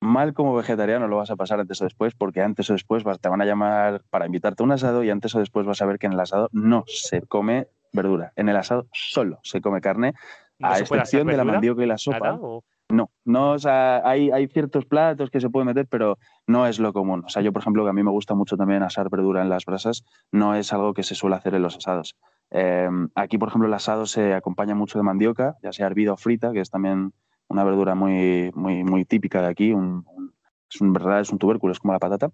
mal 0.00 0.34
como 0.34 0.54
vegetariano 0.54 1.08
lo 1.08 1.16
vas 1.16 1.30
a 1.30 1.36
pasar 1.36 1.60
antes 1.60 1.80
o 1.80 1.84
después, 1.84 2.14
porque 2.14 2.42
antes 2.42 2.68
o 2.70 2.72
después 2.72 3.04
te 3.20 3.28
van 3.28 3.40
a 3.40 3.44
llamar 3.44 4.02
para 4.10 4.26
invitarte 4.26 4.62
a 4.62 4.64
un 4.64 4.72
asado 4.72 5.02
y 5.02 5.10
antes 5.10 5.34
o 5.34 5.38
después 5.38 5.66
vas 5.66 5.82
a 5.82 5.86
ver 5.86 5.98
que 5.98 6.06
en 6.06 6.12
el 6.12 6.20
asado 6.20 6.48
no 6.52 6.84
se 6.86 7.22
come 7.22 7.68
verdura. 7.92 8.32
En 8.36 8.48
el 8.48 8.56
asado 8.56 8.86
solo 8.92 9.40
se 9.42 9.60
come 9.60 9.80
carne, 9.80 10.14
a 10.60 10.78
excepción 10.78 11.26
de 11.26 11.36
la 11.36 11.44
mandioca 11.44 11.82
y 11.82 11.86
la 11.86 11.98
sopa. 11.98 12.38
No, 12.90 13.10
no, 13.26 13.52
o 13.52 13.58
sea, 13.58 14.00
hay, 14.08 14.30
hay, 14.30 14.46
ciertos 14.46 14.86
platos 14.86 15.30
que 15.30 15.42
se 15.42 15.50
pueden 15.50 15.66
meter, 15.66 15.86
pero 15.86 16.16
no 16.46 16.66
es 16.66 16.78
lo 16.78 16.94
común. 16.94 17.22
O 17.26 17.28
sea, 17.28 17.42
yo, 17.42 17.52
por 17.52 17.60
ejemplo, 17.60 17.84
que 17.84 17.90
a 17.90 17.92
mí 17.92 18.02
me 18.02 18.10
gusta 18.10 18.34
mucho 18.34 18.56
también 18.56 18.82
asar 18.82 19.10
verdura 19.10 19.42
en 19.42 19.50
las 19.50 19.66
brasas, 19.66 20.04
no 20.32 20.54
es 20.54 20.72
algo 20.72 20.94
que 20.94 21.02
se 21.02 21.14
suele 21.14 21.36
hacer 21.36 21.54
en 21.54 21.60
los 21.60 21.76
asados. 21.76 22.16
Em, 22.50 23.10
aquí, 23.14 23.36
por 23.36 23.48
ejemplo, 23.48 23.68
el 23.68 23.74
asado 23.74 24.06
se 24.06 24.32
acompaña 24.32 24.74
mucho 24.74 24.98
de 24.98 25.02
mandioca, 25.02 25.56
ya 25.62 25.70
sea 25.70 25.86
hervida 25.86 26.14
o 26.14 26.16
frita, 26.16 26.50
que 26.52 26.60
es 26.60 26.70
también 26.70 27.12
una 27.48 27.64
verdura 27.64 27.94
muy, 27.94 28.50
muy, 28.54 28.84
muy 28.84 29.04
típica 29.04 29.42
de 29.42 29.48
aquí, 29.48 29.70
es 29.70 30.80
un 30.80 30.94
es 31.20 31.30
un 31.30 31.38
tubérculo, 31.38 31.72
es 31.72 31.78
como 31.78 31.92
la 31.92 31.98
patata. 31.98 32.30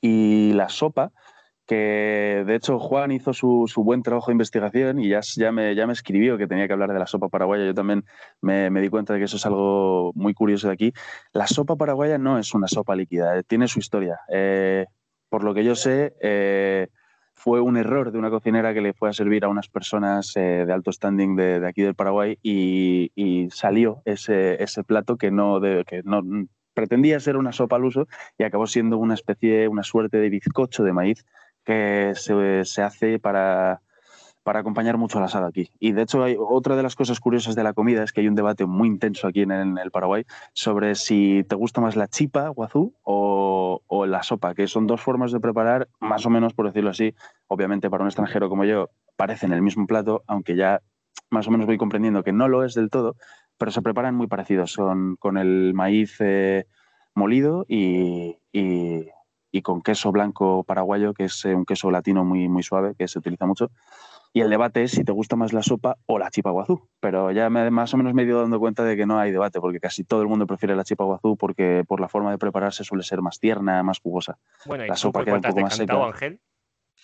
Y 0.00 0.52
la 0.52 0.68
sopa, 0.68 1.12
que 1.66 2.44
de 2.46 2.54
hecho 2.54 2.78
Juan 2.78 3.10
hizo 3.12 3.34
su, 3.34 3.64
su, 3.66 3.84
buen 3.84 4.02
trabajo 4.02 4.28
de 4.28 4.32
investigación 4.32 5.00
y 5.00 5.08
ya, 5.08 5.20
ya, 5.36 5.52
me, 5.52 5.74
ya 5.74 5.86
me 5.86 5.92
escribió 5.92 6.38
que 6.38 6.46
tenía 6.46 6.66
que 6.66 6.72
hablar 6.72 6.92
de 6.92 6.98
la 6.98 7.06
sopa 7.06 7.28
paraguaya. 7.28 7.64
Yo 7.66 7.74
también 7.74 8.04
me, 8.40 8.70
me, 8.70 8.80
di 8.80 8.88
cuenta 8.88 9.12
de 9.12 9.18
que 9.18 9.26
eso 9.26 9.36
es 9.36 9.46
algo 9.46 10.12
muy 10.14 10.34
curioso 10.34 10.68
de 10.68 10.74
aquí. 10.74 10.92
La 11.32 11.46
sopa 11.46 11.76
paraguaya 11.76 12.16
no 12.18 12.38
es 12.38 12.54
una 12.54 12.68
sopa 12.68 12.96
líquida, 12.96 13.38
eh, 13.38 13.42
tiene 13.42 13.68
su 13.68 13.80
historia. 13.80 14.20
Eh, 14.32 14.86
por 15.28 15.44
lo 15.44 15.52
que 15.52 15.64
yo 15.64 15.74
sé, 15.74 16.14
eh, 16.22 16.88
fue 17.38 17.60
un 17.60 17.76
error 17.76 18.10
de 18.10 18.18
una 18.18 18.30
cocinera 18.30 18.74
que 18.74 18.80
le 18.80 18.92
fue 18.92 19.08
a 19.08 19.12
servir 19.12 19.44
a 19.44 19.48
unas 19.48 19.68
personas 19.68 20.36
eh, 20.36 20.64
de 20.66 20.72
alto 20.72 20.90
standing 20.90 21.36
de, 21.36 21.64
aquí 21.66 21.82
del 21.82 21.94
Paraguay 21.94 22.36
y, 22.42 23.48
salió 23.52 24.02
ese, 24.04 24.62
ese, 24.62 24.82
plato 24.84 25.16
que 25.16 25.30
no, 25.30 25.60
que 25.60 26.02
no 26.04 26.22
pretendía 26.74 27.20
ser 27.20 27.36
una 27.36 27.52
sopa 27.52 27.76
al 27.76 27.84
uso 27.84 28.08
y 28.36 28.42
acabó 28.42 28.66
siendo 28.66 28.98
una 28.98 29.14
especie, 29.14 29.68
una 29.68 29.84
suerte 29.84 30.18
de 30.18 30.28
bizcocho 30.28 30.82
de 30.82 30.92
maíz 30.92 31.24
que 31.64 32.12
se, 32.14 32.64
se 32.64 32.82
hace 32.82 33.18
para, 33.18 33.82
para 34.48 34.60
acompañar 34.60 34.96
mucho 34.96 35.20
la 35.20 35.26
asado 35.26 35.44
aquí. 35.44 35.70
Y 35.78 35.92
de 35.92 36.00
hecho, 36.00 36.24
hay, 36.24 36.34
otra 36.38 36.74
de 36.74 36.82
las 36.82 36.96
cosas 36.96 37.20
curiosas 37.20 37.54
de 37.54 37.62
la 37.62 37.74
comida 37.74 38.02
es 38.02 38.12
que 38.12 38.22
hay 38.22 38.28
un 38.28 38.34
debate 38.34 38.64
muy 38.64 38.88
intenso 38.88 39.26
aquí 39.26 39.42
en, 39.42 39.50
el 39.52 39.90
Paraguay 39.90 40.24
sobre 40.54 40.94
si 40.94 41.44
te 41.46 41.54
gusta 41.54 41.82
más 41.82 41.96
la 41.96 42.08
chipa, 42.08 42.48
guazú, 42.48 42.94
o, 43.02 43.82
o, 43.86 44.06
la 44.06 44.22
sopa, 44.22 44.54
que 44.54 44.66
son 44.66 44.86
dos 44.86 45.02
formas 45.02 45.32
de 45.32 45.40
preparar, 45.40 45.88
más 46.00 46.24
o 46.24 46.30
menos, 46.30 46.54
por 46.54 46.64
decirlo 46.64 46.88
así, 46.88 47.14
obviamente 47.46 47.90
para 47.90 48.04
un 48.04 48.08
extranjero 48.08 48.48
como 48.48 48.64
yo, 48.64 48.88
parecen 49.16 49.52
el 49.52 49.60
mismo 49.60 49.86
plato, 49.86 50.24
aunque 50.26 50.56
ya 50.56 50.80
más 51.28 51.46
o 51.46 51.50
menos 51.50 51.66
voy 51.66 51.76
comprendiendo 51.76 52.22
que 52.22 52.32
no 52.32 52.48
lo 52.48 52.64
es 52.64 52.72
del 52.72 52.88
todo, 52.88 53.16
pero 53.58 53.70
se 53.70 53.82
preparan 53.82 54.14
muy 54.14 54.28
parecidos, 54.28 54.72
son 54.72 55.16
con 55.16 55.36
el 55.36 55.74
maíz 55.74 56.16
eh, 56.20 56.64
molido 57.14 57.66
y, 57.68 58.38
y, 58.50 59.08
y, 59.52 59.60
con 59.60 59.82
queso 59.82 60.10
blanco 60.10 60.64
paraguayo, 60.64 61.12
que 61.12 61.24
es 61.24 61.44
eh, 61.44 61.54
un 61.54 61.66
queso 61.66 61.90
latino 61.90 62.24
muy, 62.24 62.48
muy 62.48 62.62
suave, 62.62 62.94
que 62.98 63.08
se 63.08 63.18
utiliza 63.18 63.44
mucho. 63.44 63.70
Y 64.32 64.40
el 64.40 64.50
debate 64.50 64.82
es 64.82 64.92
si 64.92 65.04
te 65.04 65.12
gusta 65.12 65.36
más 65.36 65.52
la 65.52 65.62
sopa 65.62 65.96
o 66.06 66.18
la 66.18 66.30
chipa 66.30 66.50
guazú. 66.50 66.88
Pero 67.00 67.30
ya 67.32 67.50
me, 67.50 67.70
más 67.70 67.92
o 67.94 67.96
menos 67.96 68.14
me 68.14 68.22
he 68.22 68.26
ido 68.26 68.40
dando 68.40 68.58
cuenta 68.58 68.84
de 68.84 68.96
que 68.96 69.06
no 69.06 69.18
hay 69.18 69.32
debate, 69.32 69.60
porque 69.60 69.80
casi 69.80 70.04
todo 70.04 70.22
el 70.22 70.28
mundo 70.28 70.46
prefiere 70.46 70.76
la 70.76 70.84
chipa 70.84 71.04
guazú 71.04 71.36
porque 71.36 71.84
por 71.86 72.00
la 72.00 72.08
forma 72.08 72.30
de 72.30 72.38
prepararse 72.38 72.84
suele 72.84 73.02
ser 73.02 73.22
más 73.22 73.38
tierna, 73.38 73.82
más 73.82 74.00
jugosa. 74.00 74.38
Bueno, 74.66 74.84
¿y 74.84 74.88
la 74.88 74.96
sopa 74.96 75.24
queda 75.24 75.36
un 75.36 75.42
poco 75.42 75.60
más 75.60 75.76
seca. 75.76 76.04
Ángel? 76.04 76.40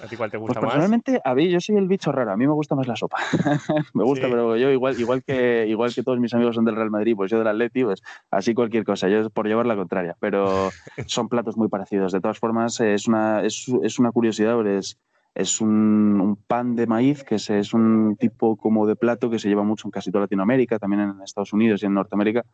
¿A 0.01 0.09
ti 0.09 0.17
cuál 0.17 0.29
te 0.29 0.39
gusta 0.39 0.59
pues 0.59 0.73
personalmente, 0.73 1.13
más? 1.13 1.21
a 1.25 1.35
mí 1.37 1.49
yo 1.49 1.61
soy 1.61 1.77
el 1.77 1.87
bicho 1.87 2.11
raro, 2.11 2.33
a 2.33 2.37
mí 2.37 2.47
me 2.47 2.53
gusta 2.53 2.75
más 2.75 2.89
la 2.89 2.97
sopa. 2.97 3.19
me 3.95 4.03
gusta, 4.03 4.29
pero 4.29 4.57
yo 4.57 4.71
igual, 4.71 4.99
igual, 4.99 5.23
que, 5.23 5.67
igual 5.69 5.95
que 5.95 6.03
todos 6.03 6.19
mis 6.19 6.35
amigos 6.35 6.57
son 6.57 6.65
del 6.65 6.75
Real 6.75 6.91
Madrid, 6.91 7.15
pues 7.15 7.31
yo 7.31 7.39
del 7.39 7.47
Atleti, 7.47 7.85
pues 7.85 8.03
así 8.31 8.55
cualquier 8.55 8.85
cosa, 8.85 9.09
yo 9.09 9.31
por 9.31 9.47
llevar 9.47 9.67
la 9.67 9.77
contraria, 9.77 10.17
pero 10.19 10.71
son 11.07 11.29
platos 11.29 11.57
muy 11.57 11.69
parecidos. 11.69 12.11
De 12.11 12.21
todas 12.21 12.41
formas, 12.41 12.81
es 12.81 13.07
una, 13.07 13.43
es, 13.43 13.67
es 13.85 13.99
una 14.01 14.11
curiosidad, 14.11 14.67
es, 14.67 14.99
es 15.35 15.61
un, 15.61 16.39
pan 16.47 16.77
de 16.77 16.87
maíz, 16.87 17.25
que 17.25 17.35
es, 17.37 17.75
un 17.75 18.17
tipo 18.17 18.57
como 18.57 18.87
de 18.87 18.97
plato 18.97 19.31
que 19.31 19.39
se 19.39 19.49
lleva 19.49 19.65
mucho 19.65 19.89
en 19.89 19.91
casi 19.91 20.11
toda 20.11 20.23
Latinoamérica, 20.25 20.79
también 20.79 21.03
en 21.03 21.23
Estados 21.23 21.53
Unidos 21.53 21.83
y 21.83 21.87
en 21.87 21.95
Norteamérica. 21.95 22.45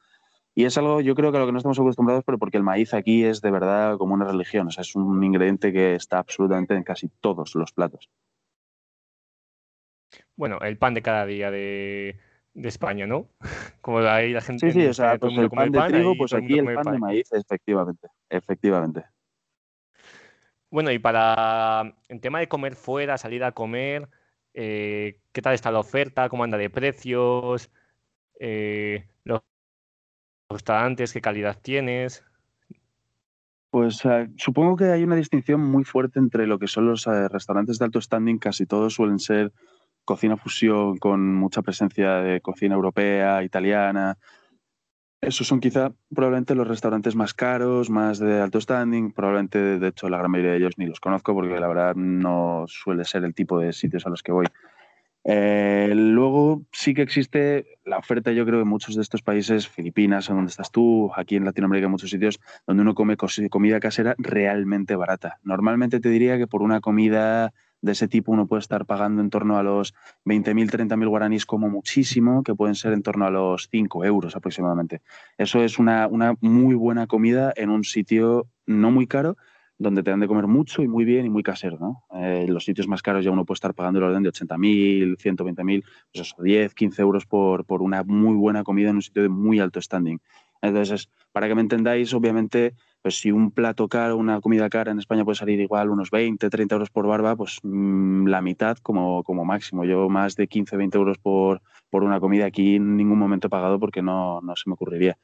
Y 0.54 0.64
es 0.64 0.76
algo, 0.78 1.00
yo 1.00 1.14
creo 1.14 1.30
que 1.30 1.38
a 1.38 1.40
lo 1.40 1.46
que 1.46 1.52
no 1.52 1.58
estamos 1.58 1.78
acostumbrados, 1.78 2.24
pero 2.24 2.38
porque 2.38 2.56
el 2.56 2.64
maíz 2.64 2.92
aquí 2.94 3.24
es 3.24 3.40
de 3.40 3.50
verdad 3.50 3.98
como 3.98 4.14
una 4.14 4.24
religión, 4.24 4.66
o 4.66 4.70
sea, 4.70 4.82
es 4.82 4.96
un 4.96 5.22
ingrediente 5.22 5.72
que 5.72 5.94
está 5.94 6.18
absolutamente 6.18 6.74
en 6.74 6.82
casi 6.82 7.08
todos 7.20 7.54
los 7.54 7.72
platos. 7.72 8.10
Bueno, 10.34 10.58
el 10.60 10.76
pan 10.76 10.94
de 10.94 11.02
cada 11.02 11.26
día 11.26 11.50
de, 11.50 12.18
de 12.54 12.68
España, 12.68 13.06
¿no? 13.06 13.28
Como 13.80 13.98
ahí 13.98 14.32
la 14.32 14.40
gente. 14.40 14.72
Sí, 14.72 14.80
sí, 14.80 14.86
o 14.86 14.94
sea, 14.94 15.18
pues 15.18 15.36
el 15.36 15.50
pan 15.50 15.70
de 15.70 15.80
trigo, 15.82 16.14
pues 16.16 16.32
aquí 16.32 16.58
el 16.58 16.74
pan, 16.74 16.92
de 16.92 16.98
maíz, 16.98 17.32
efectivamente. 17.32 18.08
Efectivamente. 18.28 19.04
Bueno, 20.70 20.92
y 20.92 20.98
para 21.00 21.96
en 22.08 22.20
tema 22.20 22.38
de 22.38 22.48
comer 22.48 22.76
fuera, 22.76 23.18
salir 23.18 23.42
a 23.42 23.52
comer, 23.52 24.08
eh, 24.54 25.18
¿qué 25.32 25.42
tal 25.42 25.54
está 25.54 25.72
la 25.72 25.80
oferta? 25.80 26.28
¿Cómo 26.28 26.44
anda 26.44 26.58
de 26.58 26.70
precios? 26.70 27.70
Eh, 28.38 29.04
los 29.24 29.40
restaurantes, 30.48 31.12
¿qué 31.12 31.20
calidad 31.20 31.58
tienes? 31.60 32.24
Pues 33.70 34.04
eh, 34.04 34.28
supongo 34.36 34.76
que 34.76 34.84
hay 34.84 35.02
una 35.02 35.16
distinción 35.16 35.60
muy 35.60 35.84
fuerte 35.84 36.20
entre 36.20 36.46
lo 36.46 36.58
que 36.58 36.68
son 36.68 36.86
los 36.86 37.04
restaurantes 37.04 37.78
de 37.78 37.84
alto 37.84 38.00
standing, 38.00 38.38
casi 38.38 38.64
todos 38.66 38.94
suelen 38.94 39.18
ser 39.18 39.52
cocina 40.04 40.36
fusión 40.36 40.98
con 40.98 41.34
mucha 41.34 41.62
presencia 41.62 42.16
de 42.16 42.40
cocina 42.40 42.76
europea, 42.76 43.42
italiana. 43.42 44.18
Esos 45.20 45.46
son 45.46 45.60
quizá 45.60 45.92
probablemente 46.14 46.54
los 46.54 46.66
restaurantes 46.66 47.14
más 47.14 47.34
caros, 47.34 47.90
más 47.90 48.18
de 48.18 48.40
alto 48.40 48.58
standing. 48.58 49.12
Probablemente, 49.12 49.78
de 49.78 49.88
hecho, 49.88 50.08
la 50.08 50.16
gran 50.16 50.30
mayoría 50.30 50.52
de 50.52 50.56
ellos 50.58 50.78
ni 50.78 50.86
los 50.86 50.98
conozco 50.98 51.34
porque 51.34 51.60
la 51.60 51.68
verdad 51.68 51.94
no 51.94 52.64
suele 52.68 53.04
ser 53.04 53.24
el 53.24 53.34
tipo 53.34 53.58
de 53.58 53.74
sitios 53.74 54.06
a 54.06 54.10
los 54.10 54.22
que 54.22 54.32
voy. 54.32 54.46
Eh, 55.24 55.92
luego 55.94 56.62
sí 56.72 56.94
que 56.94 57.02
existe 57.02 57.66
la 57.84 57.98
oferta, 57.98 58.32
yo 58.32 58.46
creo, 58.46 58.62
en 58.62 58.68
muchos 58.68 58.94
de 58.94 59.02
estos 59.02 59.20
países, 59.20 59.68
Filipinas, 59.68 60.30
en 60.30 60.36
donde 60.36 60.50
estás 60.50 60.70
tú, 60.70 61.10
aquí 61.14 61.36
en 61.36 61.44
Latinoamérica, 61.44 61.84
en 61.84 61.90
muchos 61.90 62.08
sitios, 62.08 62.40
donde 62.66 62.82
uno 62.82 62.94
come 62.94 63.18
comida 63.50 63.80
casera 63.80 64.14
realmente 64.16 64.96
barata. 64.96 65.38
Normalmente 65.42 66.00
te 66.00 66.08
diría 66.08 66.38
que 66.38 66.46
por 66.46 66.62
una 66.62 66.80
comida 66.80 67.52
de 67.82 67.92
ese 67.92 68.08
tipo 68.08 68.32
uno 68.32 68.46
puede 68.46 68.60
estar 68.60 68.84
pagando 68.86 69.22
en 69.22 69.30
torno 69.30 69.56
a 69.56 69.62
los 69.62 69.94
20.000, 70.24 70.70
30.000 70.70 71.08
guaraníes 71.08 71.46
como 71.46 71.68
muchísimo, 71.68 72.42
que 72.42 72.54
pueden 72.54 72.74
ser 72.74 72.92
en 72.92 73.02
torno 73.02 73.26
a 73.26 73.30
los 73.30 73.68
5 73.70 74.04
euros 74.04 74.36
aproximadamente. 74.36 75.00
Eso 75.38 75.62
es 75.62 75.78
una, 75.78 76.08
muy 76.40 76.74
buena 76.74 77.06
comida 77.06 77.52
en 77.56 77.70
un 77.70 77.84
sitio 77.84 78.46
no 78.66 78.90
muy 78.90 79.06
caro, 79.06 79.36
donde 79.78 80.02
te 80.02 80.10
dan 80.10 80.20
de 80.20 80.28
comer 80.28 80.46
mucho 80.46 80.82
y 80.82 80.88
muy 80.88 81.06
bien 81.06 81.24
y 81.24 81.30
muy 81.30 81.42
casero. 81.42 81.78
¿no? 81.80 82.04
Eh, 82.20 82.46
los 82.48 82.64
sitios 82.64 82.86
más 82.86 83.00
caros 83.00 83.24
ya 83.24 83.30
uno 83.30 83.46
puede 83.46 83.56
estar 83.56 83.74
pagando 83.74 83.98
el 83.98 84.04
orden 84.04 84.22
de 84.22 84.30
80.000, 84.30 85.16
120.000, 85.16 85.82
pues 86.12 86.26
eso, 86.26 86.42
10, 86.42 86.74
15 86.74 87.00
euros 87.00 87.24
por, 87.24 87.64
por 87.64 87.80
una 87.80 88.02
muy 88.04 88.34
buena 88.34 88.62
comida 88.62 88.90
en 88.90 88.96
un 88.96 89.02
sitio 89.02 89.22
de 89.22 89.30
muy 89.30 89.58
alto 89.58 89.80
standing. 89.80 90.20
Entonces, 90.62 91.08
para 91.32 91.48
que 91.48 91.54
me 91.54 91.62
entendáis, 91.62 92.12
obviamente 92.12 92.74
pues 93.02 93.18
si 93.18 93.32
un 93.32 93.50
plato 93.50 93.88
caro, 93.88 94.16
una 94.16 94.40
comida 94.40 94.68
cara 94.68 94.92
en 94.92 94.98
España 94.98 95.24
puede 95.24 95.36
salir 95.36 95.60
igual 95.60 95.90
unos 95.90 96.10
20, 96.10 96.50
30 96.50 96.74
euros 96.74 96.90
por 96.90 97.06
barba, 97.06 97.36
pues 97.36 97.58
mm, 97.62 98.26
la 98.26 98.42
mitad 98.42 98.76
como, 98.78 99.24
como 99.24 99.44
máximo. 99.44 99.84
Yo 99.84 100.08
más 100.08 100.36
de 100.36 100.48
15, 100.48 100.76
20 100.76 100.98
euros 100.98 101.18
por, 101.18 101.62
por 101.88 102.04
una 102.04 102.20
comida 102.20 102.46
aquí 102.46 102.76
en 102.76 102.96
ningún 102.96 103.18
momento 103.18 103.48
pagado 103.48 103.78
porque 103.78 104.02
no, 104.02 104.40
no 104.42 104.56
se 104.56 104.68
me 104.68 104.74
ocurriría. 104.74 105.16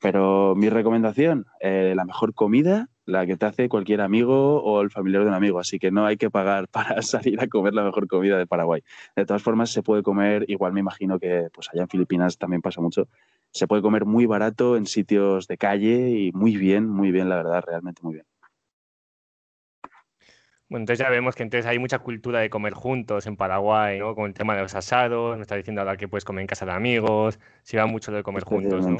Pero 0.00 0.54
mi 0.56 0.70
recomendación, 0.70 1.46
eh, 1.60 1.92
la 1.94 2.06
mejor 2.06 2.32
comida, 2.32 2.88
la 3.04 3.26
que 3.26 3.36
te 3.36 3.44
hace 3.44 3.68
cualquier 3.68 4.00
amigo 4.00 4.62
o 4.62 4.80
el 4.80 4.90
familiar 4.90 5.22
de 5.22 5.28
un 5.28 5.34
amigo. 5.34 5.58
Así 5.58 5.78
que 5.78 5.90
no 5.90 6.06
hay 6.06 6.16
que 6.16 6.30
pagar 6.30 6.68
para 6.72 7.02
salir 7.02 7.38
a 7.40 7.48
comer 7.48 7.74
la 7.74 7.84
mejor 7.84 8.08
comida 8.08 8.38
de 8.38 8.46
Paraguay. 8.46 8.82
De 9.14 9.26
todas 9.26 9.42
formas, 9.42 9.70
se 9.70 9.82
puede 9.82 10.02
comer, 10.02 10.46
igual 10.48 10.72
me 10.72 10.80
imagino 10.80 11.18
que 11.18 11.48
pues 11.52 11.68
allá 11.70 11.82
en 11.82 11.88
Filipinas 11.88 12.38
también 12.38 12.62
pasa 12.62 12.80
mucho, 12.80 13.08
se 13.52 13.66
puede 13.66 13.82
comer 13.82 14.04
muy 14.04 14.26
barato 14.26 14.76
en 14.76 14.86
sitios 14.86 15.46
de 15.46 15.56
calle 15.56 16.10
y 16.10 16.32
muy 16.32 16.56
bien, 16.56 16.88
muy 16.88 17.10
bien, 17.10 17.28
la 17.28 17.36
verdad, 17.36 17.64
realmente 17.66 18.02
muy 18.02 18.14
bien. 18.14 18.26
Bueno, 20.68 20.82
entonces 20.84 21.04
ya 21.04 21.10
vemos 21.10 21.34
que 21.34 21.42
entonces 21.42 21.66
hay 21.66 21.80
mucha 21.80 21.98
cultura 21.98 22.38
de 22.38 22.48
comer 22.48 22.74
juntos 22.74 23.26
en 23.26 23.36
Paraguay, 23.36 23.98
¿no? 23.98 24.14
Con 24.14 24.26
el 24.26 24.34
tema 24.34 24.54
de 24.54 24.62
los 24.62 24.76
asados, 24.76 25.36
me 25.36 25.42
está 25.42 25.56
diciendo 25.56 25.80
ahora 25.80 25.96
que 25.96 26.06
puedes 26.06 26.24
comer 26.24 26.42
en 26.42 26.46
casa 26.46 26.64
de 26.64 26.70
amigos, 26.70 27.40
se 27.64 27.76
va 27.76 27.86
mucho 27.86 28.12
de 28.12 28.22
comer 28.22 28.44
juntos, 28.44 28.86
¿no? 28.86 28.96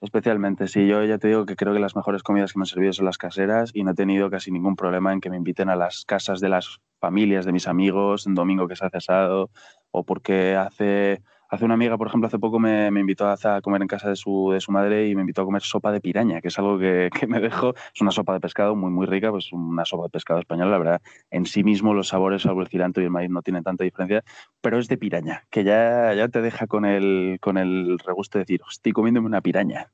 Especialmente, 0.00 0.68
sí, 0.68 0.86
yo 0.86 1.02
ya 1.02 1.18
te 1.18 1.28
digo 1.28 1.46
que 1.46 1.56
creo 1.56 1.72
que 1.72 1.80
las 1.80 1.96
mejores 1.96 2.22
comidas 2.22 2.52
que 2.52 2.60
me 2.60 2.62
han 2.62 2.66
servido 2.66 2.92
son 2.92 3.06
las 3.06 3.18
caseras 3.18 3.72
y 3.74 3.82
no 3.82 3.90
he 3.90 3.94
tenido 3.94 4.30
casi 4.30 4.52
ningún 4.52 4.76
problema 4.76 5.12
en 5.12 5.20
que 5.20 5.30
me 5.30 5.36
inviten 5.36 5.68
a 5.68 5.74
las 5.74 6.04
casas 6.04 6.38
de 6.38 6.50
las 6.50 6.80
familias 7.00 7.44
de 7.44 7.52
mis 7.52 7.66
amigos 7.66 8.28
en 8.28 8.34
domingo 8.34 8.68
que 8.68 8.76
se 8.76 8.84
hace 8.84 8.98
asado 8.98 9.50
o 9.90 10.04
porque 10.04 10.54
hace 10.54 11.22
Hace 11.50 11.64
una 11.64 11.74
amiga, 11.74 11.96
por 11.98 12.08
ejemplo, 12.08 12.26
hace 12.26 12.38
poco 12.38 12.58
me, 12.58 12.88
invitó 12.88 13.28
a, 13.28 13.60
comer 13.60 13.82
en 13.82 13.88
casa 13.88 14.08
de 14.08 14.16
su, 14.16 14.50
de 14.52 14.60
su, 14.60 14.72
madre 14.72 15.08
y 15.08 15.14
me 15.14 15.20
invitó 15.20 15.42
a 15.42 15.44
comer 15.44 15.62
sopa 15.62 15.92
de 15.92 16.00
piraña, 16.00 16.40
que 16.40 16.48
es 16.48 16.58
algo 16.58 16.78
que, 16.78 17.10
me 17.28 17.40
dejó. 17.40 17.74
Es 17.94 18.00
una 18.00 18.10
sopa 18.10 18.32
de 18.32 18.40
pescado 18.40 18.74
muy, 18.74 18.90
muy 18.90 19.06
rica, 19.06 19.30
pues 19.30 19.52
una 19.52 19.84
sopa 19.84 20.04
de 20.04 20.10
pescado 20.10 20.40
español, 20.40 20.70
la 20.70 20.78
verdad. 20.78 21.02
En 21.30 21.46
sí 21.46 21.62
mismo 21.62 21.94
los 21.94 22.08
sabores, 22.08 22.42
salvo 22.42 22.62
el 22.62 22.68
cilanto 22.68 23.00
y 23.00 23.04
el 23.04 23.10
maíz, 23.10 23.30
no 23.30 23.42
tienen 23.42 23.62
tanta 23.62 23.84
diferencia, 23.84 24.24
pero 24.60 24.78
es 24.78 24.88
de 24.88 24.96
piraña, 24.96 25.44
que 25.50 25.64
ya, 25.64 26.14
ya 26.14 26.28
te 26.28 26.40
deja 26.40 26.66
con 26.66 26.84
el, 26.84 27.38
con 27.40 27.58
el 27.58 27.98
regusto 27.98 28.38
de 28.38 28.44
decir, 28.44 28.60
estoy 28.70 28.92
comiéndome 28.92 29.26
una 29.26 29.40
piraña. 29.40 29.90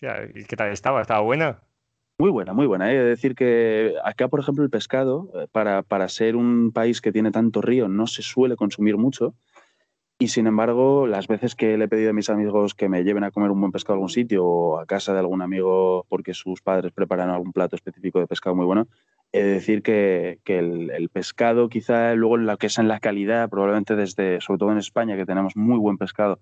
¿Qué 0.00 0.56
tal 0.56 0.70
estaba? 0.72 1.02
¿Estaba 1.02 1.20
buena? 1.20 1.60
Muy 2.20 2.30
buena, 2.30 2.52
muy 2.52 2.66
buena. 2.66 2.86
Hay 2.86 2.96
que 2.96 3.02
decir 3.02 3.34
que 3.34 3.94
acá, 4.04 4.28
por 4.28 4.40
ejemplo, 4.40 4.62
el 4.62 4.68
pescado, 4.68 5.30
eh, 5.34 5.46
para, 5.50 5.82
para 5.82 6.06
ser 6.08 6.36
un 6.36 6.70
país 6.70 7.00
que 7.00 7.12
tiene 7.12 7.30
tanto 7.30 7.62
río, 7.62 7.88
no 7.88 8.06
se 8.06 8.20
suele 8.20 8.56
consumir 8.56 8.98
mucho. 8.98 9.34
Y 10.22 10.28
sin 10.28 10.46
embargo, 10.46 11.06
las 11.06 11.28
veces 11.28 11.54
que 11.54 11.78
le 11.78 11.86
he 11.86 11.88
pedido 11.88 12.10
a 12.10 12.12
mis 12.12 12.28
amigos 12.28 12.74
que 12.74 12.90
me 12.90 13.04
lleven 13.04 13.24
a 13.24 13.30
comer 13.30 13.50
un 13.50 13.58
buen 13.58 13.72
pescado 13.72 13.94
a 13.94 13.96
algún 13.96 14.10
sitio 14.10 14.44
o 14.44 14.78
a 14.78 14.84
casa 14.84 15.14
de 15.14 15.18
algún 15.18 15.40
amigo 15.40 16.04
porque 16.10 16.34
sus 16.34 16.60
padres 16.60 16.92
preparan 16.92 17.30
algún 17.30 17.54
plato 17.54 17.74
específico 17.74 18.20
de 18.20 18.26
pescado 18.26 18.54
muy 18.54 18.66
bueno, 18.66 18.86
he 19.32 19.42
de 19.42 19.52
decir 19.52 19.82
que, 19.82 20.38
el, 20.44 21.08
pescado, 21.10 21.70
quizá 21.70 22.14
luego 22.16 22.36
en 22.36 22.44
lo 22.44 22.58
que 22.58 22.66
es 22.66 22.76
en 22.76 22.86
la 22.86 23.00
calidad, 23.00 23.48
probablemente 23.48 23.96
desde, 23.96 24.42
sobre 24.42 24.58
todo 24.58 24.72
en 24.72 24.78
España, 24.78 25.16
que 25.16 25.24
tenemos 25.24 25.56
muy 25.56 25.78
buen 25.78 25.96
pescado, 25.96 26.38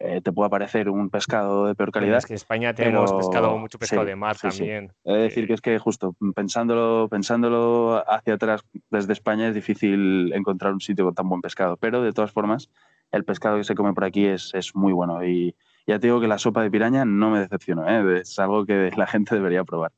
eh, 0.00 0.20
te 0.20 0.32
puede 0.32 0.48
parecer 0.48 0.88
un 0.88 1.10
pescado 1.10 1.66
de 1.66 1.74
peor 1.74 1.90
calidad. 1.90 2.18
Es 2.18 2.26
que 2.26 2.34
en 2.34 2.36
España 2.36 2.72
tenemos 2.72 3.12
pescado, 3.12 3.58
mucho 3.58 3.78
pescado 3.78 4.04
de 4.04 4.14
mar 4.14 4.36
también. 4.36 4.92
He 5.04 5.12
de 5.12 5.22
decir 5.22 5.46
que 5.48 5.54
es 5.54 5.60
que 5.60 5.78
justo 5.78 6.14
pensándolo, 6.34 7.08
pensándolo 7.08 8.04
hacia 8.08 8.34
atrás 8.34 8.64
desde 8.90 9.12
España 9.12 9.48
es 9.48 9.54
difícil 9.54 10.32
encontrar 10.34 10.72
un 10.72 10.80
sitio 10.80 11.04
con 11.04 11.14
tan 11.14 11.28
buen 11.28 11.40
pescado, 11.40 11.76
pero 11.76 12.02
de 12.02 12.12
todas 12.12 12.30
formas 12.30 12.70
el 13.10 13.24
pescado 13.24 13.56
que 13.56 13.64
se 13.64 13.74
come 13.74 13.92
por 13.92 14.04
aquí 14.04 14.26
es, 14.26 14.52
muy 14.74 14.92
bueno. 14.92 15.24
Y 15.24 15.56
ya 15.86 15.98
te 15.98 16.06
digo 16.06 16.20
que 16.20 16.28
la 16.28 16.38
sopa 16.38 16.62
de 16.62 16.70
piraña 16.70 17.04
no 17.04 17.30
me 17.30 17.40
decepcionó, 17.40 17.88
¿eh? 17.88 18.20
es 18.20 18.38
algo 18.38 18.64
que 18.66 18.90
la 18.96 19.06
gente 19.06 19.34
debería 19.34 19.64
probar. 19.64 19.92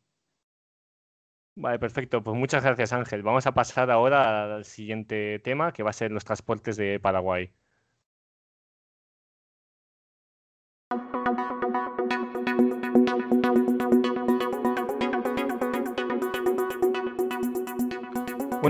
Vale, 1.57 1.79
perfecto. 1.79 2.23
Pues 2.23 2.39
muchas 2.39 2.65
gracias, 2.65 2.95
Ángel. 2.95 3.23
Vamos 3.23 3.47
a 3.47 3.53
pasar 3.53 3.91
ahora 3.91 4.55
al 4.55 4.65
siguiente 4.65 5.41
tema, 5.41 5.73
que 5.73 5.83
va 5.83 5.91
a 5.91 5.93
ser 5.93 6.11
los 6.11 6.25
transportes 6.25 6.77
de 6.77 6.99
Paraguay. 7.01 7.53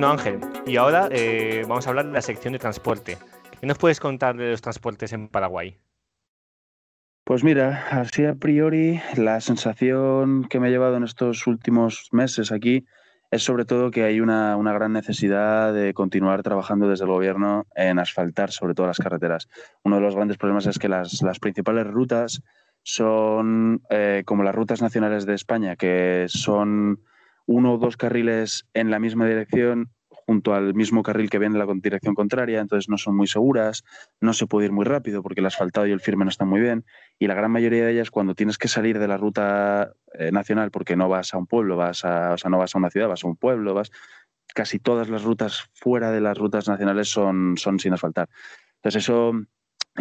Bueno, 0.01 0.15
Ángel, 0.15 0.41
y 0.65 0.77
ahora 0.79 1.11
eh, 1.13 1.63
vamos 1.69 1.87
a 1.87 1.91
hablar 1.91 2.07
de 2.07 2.13
la 2.13 2.23
sección 2.23 2.55
de 2.55 2.59
transporte. 2.59 3.19
¿Qué 3.61 3.67
nos 3.67 3.77
puedes 3.77 4.01
contar 4.01 4.35
de 4.35 4.53
los 4.53 4.63
transportes 4.63 5.13
en 5.13 5.29
Paraguay? 5.29 5.77
Pues 7.23 7.45
mira, 7.45 7.87
así 7.91 8.25
a 8.25 8.35
priori, 8.35 8.99
la 9.19 9.43
sensación 9.43 10.49
que 10.49 10.59
me 10.59 10.69
ha 10.69 10.71
llevado 10.71 10.97
en 10.97 11.05
estos 11.05 11.47
últimos 11.47 12.09
meses 12.13 12.51
aquí 12.51 12.87
es 13.31 13.43
sobre 13.43 13.67
todo 13.67 13.91
que 13.91 14.05
hay 14.05 14.23
una, 14.23 14.57
gran 14.57 14.95
necesidad 14.95 15.75
de 15.75 15.93
continuar 15.93 16.43
trabajando 16.43 16.89
desde 16.89 17.05
el 17.05 17.11
gobierno 17.11 17.67
en 17.75 17.99
asfaltar 17.99 18.53
sobre 18.53 18.73
todo 18.73 18.87
las 18.87 19.01
carreteras. 19.01 19.51
Uno 19.83 19.97
de 19.97 20.03
los 20.03 20.17
grandes 20.17 20.39
problemas 20.39 20.65
es 20.65 20.79
que 20.79 20.89
las, 20.89 21.21
principales 21.43 21.87
rutas 21.87 22.43
son 22.83 23.83
eh, 23.91 24.23
como 24.25 24.45
las 24.45 24.55
rutas 24.55 24.81
nacionales 24.81 25.27
de 25.27 25.35
España, 25.35 25.77
que 25.77 26.25
son 26.29 27.01
uno 27.47 27.75
o 27.75 27.79
dos 27.79 27.97
carriles 27.97 28.67
en 28.75 28.91
la 28.91 28.99
misma 28.99 29.27
dirección 29.27 29.91
junto 30.31 30.55
al 30.55 30.75
mismo 30.75 31.03
carril 31.03 31.29
que 31.29 31.41
viene 31.41 31.59
en 31.59 31.67
la 31.67 31.75
dirección 31.75 32.15
contraria, 32.15 32.61
entonces 32.61 32.89
no 32.89 32.99
son 32.99 33.17
muy 33.17 33.27
seguras, 33.27 33.83
no 34.21 34.33
se 34.33 34.47
puede 34.47 34.67
ir 34.67 34.73
muy 34.73 34.85
rápido 34.85 35.23
porque 35.25 35.41
el 35.41 35.47
asfaltado 35.47 35.89
y 35.89 35.91
el 35.91 36.01
firme 36.01 36.25
no 36.25 36.29
están 36.29 36.49
muy 36.49 36.61
bien, 36.61 36.85
y 37.19 37.27
la 37.27 37.35
gran 37.35 37.51
mayoría 37.51 37.85
de 37.85 37.93
ellas 37.93 38.13
cuando 38.13 38.37
tienes 38.37 38.57
que 38.57 38.69
salir 38.69 39.01
de 39.01 39.09
la 39.09 39.17
ruta 39.17 39.93
eh, 40.15 40.31
nacional 40.31 40.71
porque 40.71 40.95
no 40.95 41.09
vas 41.09 41.35
a 41.35 41.39
un 41.39 41.49
pueblo, 41.49 41.77
vas 41.77 42.05
a, 42.05 42.35
o 42.35 42.39
sea, 42.39 42.49
no 42.49 42.59
vas 42.59 42.75
a 42.77 42.79
una 42.79 42.91
ciudad, 42.91 43.09
vas 43.09 43.25
a 43.25 43.27
un 43.27 43.35
pueblo, 43.35 43.75
vas 43.75 43.91
casi 44.55 44.79
todas 44.79 45.09
las 45.09 45.25
rutas 45.25 45.69
fuera 45.73 46.13
de 46.13 46.21
las 46.21 46.39
rutas 46.39 46.69
nacionales 46.69 47.09
son, 47.09 47.57
son 47.57 47.81
sin 47.81 47.93
asfaltar. 47.93 48.29
Entonces 48.77 49.03
eso 49.03 49.33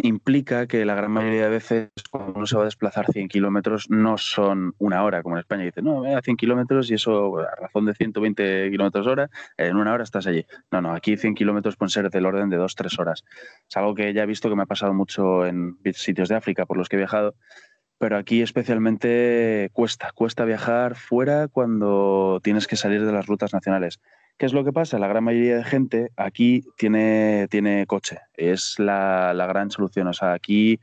implica 0.02 0.66
que 0.66 0.84
la 0.84 0.94
gran 0.94 1.10
mayoría 1.10 1.44
de 1.44 1.50
veces 1.50 1.90
cuando 2.10 2.32
uno 2.34 2.46
se 2.46 2.56
va 2.56 2.62
a 2.62 2.64
desplazar 2.66 3.06
100 3.12 3.28
kilómetros 3.28 3.90
no 3.90 4.18
son 4.18 4.74
una 4.78 5.02
hora, 5.02 5.22
como 5.22 5.36
en 5.36 5.40
España 5.40 5.64
dice, 5.64 5.82
no, 5.82 6.04
a 6.04 6.22
100 6.22 6.36
kilómetros 6.36 6.90
y 6.90 6.94
eso 6.94 7.38
a 7.38 7.54
razón 7.56 7.86
de 7.86 7.94
120 7.94 8.70
kilómetros 8.70 9.06
hora, 9.06 9.30
en 9.56 9.76
una 9.76 9.92
hora 9.92 10.04
estás 10.04 10.26
allí. 10.26 10.46
No, 10.70 10.80
no, 10.80 10.92
aquí 10.92 11.16
100 11.16 11.34
kilómetros 11.34 11.76
pueden 11.76 11.90
ser 11.90 12.10
del 12.10 12.26
orden 12.26 12.50
de 12.50 12.58
2-3 12.58 12.98
horas. 12.98 13.24
Es 13.68 13.76
algo 13.76 13.94
que 13.94 14.12
ya 14.12 14.22
he 14.22 14.26
visto 14.26 14.48
que 14.48 14.56
me 14.56 14.62
ha 14.62 14.66
pasado 14.66 14.94
mucho 14.94 15.46
en 15.46 15.76
sitios 15.94 16.28
de 16.28 16.36
África 16.36 16.66
por 16.66 16.76
los 16.76 16.88
que 16.88 16.96
he 16.96 16.98
viajado, 16.98 17.34
pero 17.98 18.16
aquí 18.16 18.42
especialmente 18.42 19.70
cuesta, 19.72 20.12
cuesta 20.12 20.44
viajar 20.44 20.96
fuera 20.96 21.48
cuando 21.48 22.40
tienes 22.42 22.66
que 22.66 22.76
salir 22.76 23.04
de 23.04 23.12
las 23.12 23.26
rutas 23.26 23.52
nacionales 23.52 24.00
¿Qué 24.40 24.46
es 24.46 24.54
lo 24.54 24.64
que 24.64 24.72
pasa? 24.72 24.98
La 24.98 25.06
gran 25.06 25.22
mayoría 25.22 25.58
de 25.58 25.64
gente 25.64 26.12
aquí 26.16 26.64
tiene, 26.78 27.46
tiene 27.50 27.84
coche. 27.86 28.20
Es 28.32 28.78
la, 28.78 29.34
la 29.34 29.46
gran 29.46 29.70
solución. 29.70 30.06
O 30.06 30.14
sea, 30.14 30.32
aquí 30.32 30.80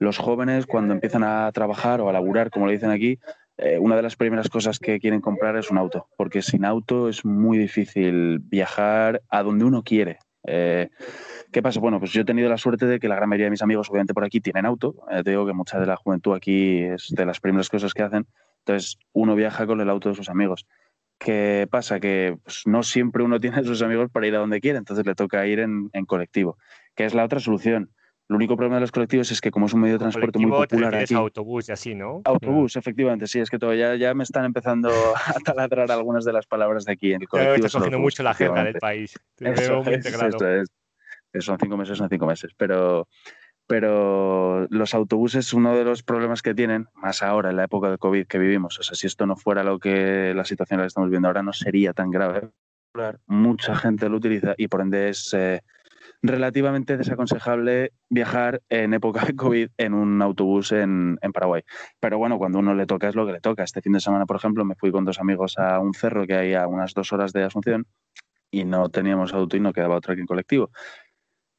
los 0.00 0.18
jóvenes 0.18 0.66
cuando 0.66 0.92
empiezan 0.92 1.22
a 1.22 1.48
trabajar 1.52 2.00
o 2.00 2.08
a 2.08 2.12
laburar, 2.12 2.50
como 2.50 2.66
le 2.66 2.72
dicen 2.72 2.90
aquí, 2.90 3.20
eh, 3.58 3.78
una 3.78 3.94
de 3.94 4.02
las 4.02 4.16
primeras 4.16 4.48
cosas 4.48 4.80
que 4.80 4.98
quieren 4.98 5.20
comprar 5.20 5.56
es 5.56 5.70
un 5.70 5.78
auto, 5.78 6.08
porque 6.16 6.42
sin 6.42 6.64
auto 6.64 7.08
es 7.08 7.24
muy 7.24 7.58
difícil 7.58 8.40
viajar 8.40 9.22
a 9.28 9.44
donde 9.44 9.64
uno 9.64 9.84
quiere. 9.84 10.18
Eh, 10.42 10.88
¿Qué 11.52 11.62
pasa? 11.62 11.78
Bueno, 11.78 12.00
pues 12.00 12.10
yo 12.10 12.22
he 12.22 12.24
tenido 12.24 12.48
la 12.48 12.58
suerte 12.58 12.86
de 12.86 12.98
que 12.98 13.06
la 13.06 13.14
gran 13.14 13.28
mayoría 13.28 13.46
de 13.46 13.52
mis 13.52 13.62
amigos, 13.62 13.88
obviamente, 13.88 14.14
por 14.14 14.24
aquí 14.24 14.40
tienen 14.40 14.66
auto. 14.66 14.96
Eh, 15.12 15.22
te 15.22 15.30
digo 15.30 15.46
que 15.46 15.52
mucha 15.52 15.78
de 15.78 15.86
la 15.86 15.94
juventud 15.94 16.34
aquí 16.34 16.80
es 16.80 17.06
de 17.10 17.24
las 17.24 17.38
primeras 17.38 17.68
cosas 17.68 17.94
que 17.94 18.02
hacen. 18.02 18.26
Entonces, 18.66 18.98
uno 19.12 19.36
viaja 19.36 19.64
con 19.64 19.80
el 19.80 19.88
auto 19.90 20.08
de 20.08 20.16
sus 20.16 20.28
amigos. 20.28 20.66
¿Qué 21.18 21.66
pasa? 21.70 22.00
Que 22.00 22.36
pues, 22.42 22.62
no 22.66 22.82
siempre 22.82 23.22
uno 23.22 23.40
tiene 23.40 23.58
a 23.58 23.64
sus 23.64 23.82
amigos 23.82 24.10
para 24.10 24.26
ir 24.26 24.34
a 24.34 24.38
donde 24.38 24.60
quiere, 24.60 24.78
entonces 24.78 25.06
le 25.06 25.14
toca 25.14 25.46
ir 25.46 25.60
en, 25.60 25.90
en 25.92 26.04
colectivo, 26.04 26.58
que 26.94 27.04
es 27.04 27.14
la 27.14 27.24
otra 27.24 27.40
sulución. 27.40 27.90
El 28.28 28.36
único 28.36 28.56
problema 28.56 28.76
de 28.76 28.80
los 28.80 28.90
colectivos 28.90 29.30
es 29.30 29.40
que 29.40 29.52
como 29.52 29.66
es 29.66 29.72
un 29.72 29.80
medio 29.80 29.94
de 29.94 29.98
transporte 30.00 30.40
muy 30.40 30.50
popular 30.50 30.92
aquí... 30.96 31.14
autobús 31.14 31.68
y 31.68 31.72
así, 31.72 31.94
¿no? 31.94 32.22
Autobús, 32.24 32.74
efectivamente, 32.74 33.28
sí, 33.28 33.38
es 33.38 33.50
que 33.50 33.58
todavía 33.58 33.94
ya 33.94 34.14
me 34.14 34.24
están 34.24 34.44
empezando 34.44 34.90
a 35.26 35.38
taladrar 35.44 35.92
algunas 35.92 36.24
de 36.24 36.32
las 36.32 36.46
palabras 36.46 36.84
de 36.86 36.92
aquí. 36.92 37.12
En 37.12 37.22
el 37.22 37.28
colectivo 37.28 37.66
está 37.66 37.78
cogiendo 37.78 38.00
mucho 38.00 38.24
la 38.24 38.34
jerga 38.34 38.64
del 38.64 38.74
país. 38.74 39.14
Eso, 39.38 39.84
es, 39.84 41.44
son 41.44 41.58
cinco 41.60 41.76
meses, 41.76 41.98
son 41.98 42.08
cinco 42.08 42.26
meses, 42.26 42.50
pero, 42.56 43.06
pero 43.66 44.66
los 44.70 44.94
autobuses, 44.94 45.52
uno 45.52 45.74
de 45.76 45.84
los 45.84 46.02
problemas 46.02 46.42
que 46.42 46.54
tienen, 46.54 46.88
más 46.94 47.22
ahora 47.22 47.50
en 47.50 47.56
la 47.56 47.64
época 47.64 47.90
de 47.90 47.98
COVID 47.98 48.26
que 48.26 48.38
vivimos, 48.38 48.78
o 48.78 48.82
sea, 48.82 48.94
si 48.94 49.06
esto 49.06 49.26
no 49.26 49.36
fuera 49.36 49.64
lo 49.64 49.78
que 49.78 50.32
la 50.34 50.44
situación 50.44 50.80
que 50.80 50.86
estamos 50.86 51.10
viendo 51.10 51.28
ahora, 51.28 51.42
no 51.42 51.52
sería 51.52 51.92
tan 51.92 52.10
grave. 52.10 52.50
Mucha 53.26 53.76
gente 53.76 54.08
lo 54.08 54.16
utiliza 54.16 54.54
y 54.56 54.68
por 54.68 54.80
ende 54.80 55.08
es... 55.08 55.34
Eh, 55.34 55.60
relativamente 56.22 56.96
desaconsejable 56.96 57.92
viajar 58.08 58.62
en 58.68 58.94
época 58.94 59.24
de 59.24 59.36
COVID 59.36 59.68
en 59.76 59.94
un 59.94 60.22
autobús 60.22 60.72
en, 60.72 61.18
Paraguay. 61.32 61.62
Pero 62.00 62.18
bueno, 62.18 62.38
cuando 62.38 62.58
uno 62.58 62.74
le 62.74 62.86
toca 62.86 63.08
es 63.08 63.14
lo 63.14 63.26
que 63.26 63.32
le 63.32 63.40
toca. 63.40 63.64
Este 63.64 63.82
fin 63.82 63.92
de 63.92 64.00
semana, 64.00 64.26
por 64.26 64.36
ejemplo, 64.36 64.64
me 64.64 64.74
fui 64.74 64.90
con 64.90 65.04
dos 65.04 65.20
amigos 65.20 65.58
a 65.58 65.78
un 65.80 65.94
cerro 65.94 66.26
que 66.26 66.34
hay 66.34 66.54
a 66.54 66.66
unas 66.66 66.94
dos 66.94 67.12
horas 67.12 67.32
de 67.32 67.44
Asunción 67.44 67.86
y 68.50 68.64
no 68.64 68.88
teníamos 68.88 69.34
auto 69.34 69.56
y 69.56 69.60
no 69.60 69.72
quedaba 69.72 69.96
otro 69.96 70.12
aquí 70.12 70.20
en 70.20 70.26
colectivo. 70.26 70.70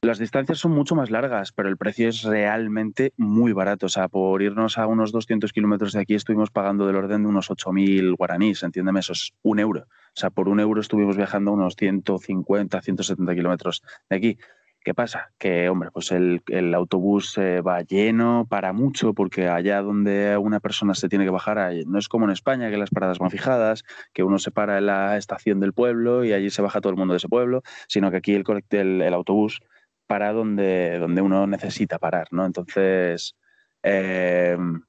Las 0.08 0.20
distancias 0.20 0.60
son 0.60 0.72
mucho 0.72 0.96
más 0.96 1.12
largas, 1.12 1.52
pero 1.52 1.68
el 1.68 1.76
precio 1.76 2.08
es 2.08 2.24
realmente 2.24 3.12
muy 3.18 3.52
barato. 3.52 3.88
O 3.88 3.90
sea, 3.90 4.08
por 4.08 4.42
irnos 4.42 4.78
a 4.78 4.88
unos 4.88 5.12
200 5.12 5.52
kilómetros 5.52 5.92
de 5.92 6.00
aquí 6.00 6.16
estuvimos 6.16 6.50
pagando 6.50 6.88
del 6.88 6.96
orden 6.96 7.24
de 7.24 7.28
unos 7.28 7.50
8.000 7.50 8.16
guaraníes, 8.16 8.64
entiéndeme, 8.64 9.02
eso 9.02 9.12
es 9.12 9.34
un 9.44 9.60
euro. 9.60 9.82
O 9.82 9.86
sea, 10.14 10.30
por 10.30 10.48
un 10.48 10.62
euro 10.62 10.80
estuvimos 10.80 11.18
viajando 11.18 11.52
unos 11.52 11.76
150, 11.76 12.82
170 12.82 13.36
kilómetros 13.36 13.84
de 14.10 14.16
aquí. 14.16 14.38
¿Qué 14.80 14.94
pasa? 14.94 15.34
Que, 15.38 15.68
hombre, 15.68 15.92
pues 15.92 16.14
el, 16.14 16.42
autobús 16.74 17.38
eh, 17.38 17.60
va 17.60 17.82
lleno, 17.82 18.48
para 18.50 18.72
mucho, 18.72 19.14
porque 19.14 19.50
allá 19.50 19.82
donde 19.82 20.38
una 20.38 20.62
persona 20.62 20.96
se 20.96 21.10
tiene 21.10 21.26
que 21.26 21.32
bajar, 21.32 21.74
no 21.86 22.00
es 22.00 22.08
como 22.08 22.24
en 22.24 22.32
España, 22.32 22.70
que 22.70 22.78
las 22.78 22.92
paradas 22.92 23.20
van 23.20 23.30
fijadas, 23.30 23.84
que 24.14 24.24
uno 24.24 24.40
se 24.40 24.52
para 24.52 24.78
en 24.78 24.86
la 24.86 25.18
estación 25.18 25.60
del 25.60 25.74
pueblo 25.74 26.24
y 26.24 26.32
allí 26.32 26.50
se 26.50 26.62
baja 26.62 26.80
todo 26.80 26.92
el 26.92 26.98
mundo 26.98 27.14
de 27.14 27.18
ese 27.18 27.28
pueblo, 27.28 27.62
sino 27.90 28.10
que 28.10 28.16
aquí 28.16 28.34
el, 28.34 28.46
el, 28.70 29.02
el 29.02 29.14
autobús 29.14 29.60
para 30.08 30.32
donde, 30.34 30.98
donde 31.00 31.22
uno 31.22 31.46
necesita 31.48 32.00
parar, 32.00 32.28
¿no? 32.32 32.46
Entonces, 32.46 33.36
em, 33.84 34.82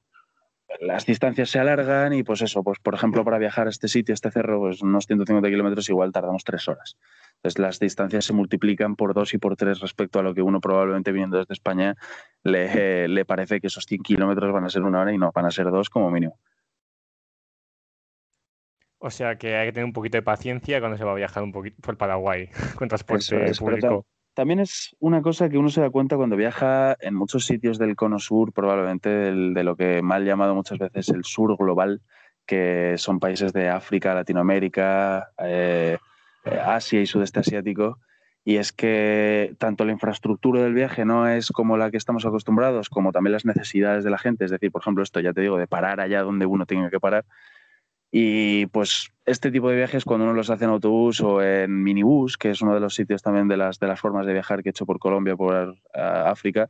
las 0.79 1.05
distancias 1.05 1.49
se 1.49 1.59
alargan 1.59 2.13
y 2.13 2.23
pues 2.23 2.41
eso, 2.41 2.63
pues 2.63 2.79
por 2.79 2.93
ejemplo, 2.93 3.25
para 3.25 3.37
viajar 3.37 3.67
a 3.67 3.69
este 3.69 3.87
sitio, 3.87 4.13
a 4.13 4.15
este 4.15 4.31
cerro, 4.31 4.59
pues 4.59 4.81
unos 4.81 5.05
150 5.05 5.49
kilómetros 5.49 5.89
igual 5.89 6.11
tardamos 6.11 6.43
tres 6.43 6.67
horas. 6.67 6.97
Entonces 7.35 7.59
las 7.59 7.79
distancias 7.79 8.25
se 8.25 8.33
multiplican 8.33 8.95
por 8.95 9.13
dos 9.13 9.33
y 9.33 9.37
por 9.37 9.55
tres 9.55 9.79
respecto 9.79 10.19
a 10.19 10.23
lo 10.23 10.33
que 10.33 10.41
uno 10.41 10.59
probablemente 10.61 11.11
viniendo 11.11 11.37
desde 11.37 11.53
España 11.53 11.95
le, 12.43 13.07
le 13.07 13.25
parece 13.25 13.59
que 13.59 13.67
esos 13.67 13.85
100 13.85 14.03
kilómetros 14.03 14.51
van 14.53 14.65
a 14.65 14.69
ser 14.69 14.83
una 14.83 15.01
hora 15.01 15.13
y 15.13 15.17
no, 15.17 15.31
van 15.33 15.45
a 15.45 15.51
ser 15.51 15.71
dos 15.71 15.89
como 15.89 16.11
mínimo. 16.11 16.37
O 18.99 19.09
sea 19.09 19.37
que 19.37 19.55
hay 19.55 19.67
que 19.67 19.71
tener 19.71 19.85
un 19.85 19.93
poquito 19.93 20.17
de 20.17 20.21
paciencia 20.21 20.79
cuando 20.79 20.97
se 20.97 21.05
va 21.05 21.13
a 21.13 21.15
viajar 21.15 21.41
un 21.41 21.53
poquito 21.53 21.77
por 21.81 21.97
Paraguay 21.97 22.49
con 22.77 22.89
transporte 22.89 23.51
público. 23.57 24.05
También 24.39 24.61
es 24.61 24.95
una 25.01 25.21
cosa 25.21 25.49
que 25.49 25.57
uno 25.57 25.67
se 25.67 25.81
da 25.81 25.89
cuenta 25.89 26.15
cuando 26.15 26.37
viaja 26.37 26.95
en 27.01 27.13
muchos 27.13 27.45
sitios 27.45 27.77
del 27.77 27.97
cono 27.97 28.19
sur, 28.19 28.53
probablemente 28.53 29.09
de 29.09 29.63
lo 29.65 29.75
que 29.75 30.01
mal 30.01 30.23
llamado 30.23 30.55
muchas 30.55 30.79
veces 30.79 31.09
el 31.09 31.25
sur 31.25 31.57
global, 31.57 32.01
que 32.45 32.95
son 32.97 33.19
países 33.19 33.51
de 33.51 33.67
África, 33.67 34.13
Latinoamérica, 34.13 35.31
eh, 35.39 35.97
eh, 36.45 36.57
Asia 36.57 37.01
y 37.01 37.05
sudeste 37.05 37.41
asiático. 37.41 37.99
Y 38.45 38.55
es 38.55 38.71
que 38.71 39.55
tanto 39.57 39.83
la 39.83 39.91
infraestructura 39.91 40.61
del 40.61 40.73
viaje 40.73 41.03
no 41.03 41.27
es 41.27 41.49
como 41.49 41.75
la 41.75 41.91
que 41.91 41.97
estamos 41.97 42.25
acostumbrados, 42.25 42.89
como 42.89 43.11
también 43.11 43.33
las 43.33 43.43
necesidades 43.43 44.05
de 44.05 44.09
la 44.09 44.19
gente. 44.19 44.45
Es 44.45 44.51
decir, 44.51 44.71
por 44.71 44.81
ejemplo, 44.81 45.03
esto 45.03 45.19
ya 45.19 45.33
te 45.33 45.41
digo, 45.41 45.57
de 45.57 45.67
parar 45.67 45.99
allá 45.99 46.23
donde 46.23 46.45
uno 46.45 46.65
tenga 46.65 46.89
que 46.89 47.01
parar, 47.01 47.25
y 48.11 48.65
pues 48.67 49.11
este 49.25 49.51
tipo 49.51 49.69
de 49.69 49.75
viajes, 49.75 50.05
cuando 50.05 50.25
uno 50.25 50.33
los 50.33 50.49
hace 50.49 50.65
en 50.65 50.71
autobús 50.71 51.21
o 51.21 51.41
en 51.43 51.83
minibús, 51.83 52.37
que 52.37 52.51
es 52.51 52.61
uno 52.61 52.73
de 52.73 52.79
los 52.79 52.95
sitios 52.95 53.21
también 53.21 53.47
de 53.47 53.57
las, 53.57 53.79
de 53.79 53.87
las 53.87 53.99
formas 53.99 54.25
de 54.25 54.33
viajar 54.33 54.63
que 54.63 54.69
he 54.69 54.71
hecho 54.71 54.85
por 54.85 54.99
Colombia, 54.99 55.35
por 55.35 55.77
África, 55.93 56.69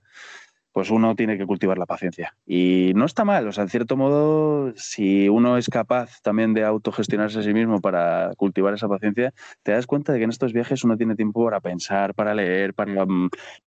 pues 0.72 0.92
uno 0.92 1.16
tiene 1.16 1.38
que 1.38 1.46
cultivar 1.46 1.78
la 1.78 1.86
paciencia. 1.86 2.36
Y 2.46 2.92
no 2.96 3.06
está 3.06 3.26
mal, 3.26 3.48
o 3.48 3.52
sea, 3.52 3.64
en 3.64 3.70
cierto 3.70 3.98
modo, 3.98 4.74
si 4.76 5.30
uno 5.30 5.58
es 5.58 5.70
capaz 5.70 6.22
también 6.22 6.54
de 6.54 6.64
autogestionarse 6.64 7.40
a 7.40 7.44
sí 7.44 7.54
mismo 7.54 7.82
para 7.82 8.32
cultivar 8.38 8.74
esa 8.74 8.88
paciencia, 8.88 9.34
te 9.64 9.72
das 9.72 9.88
cuenta 9.88 10.12
de 10.14 10.20
que 10.20 10.26
en 10.26 10.30
estos 10.30 10.54
viajes 10.54 10.84
uno 10.84 10.98
tiene 10.98 11.16
tiempo 11.16 11.44
para 11.46 11.62
pensar, 11.62 12.14
para 12.14 12.34
leer, 12.34 12.74
para 12.74 13.06
mm, 13.06 13.30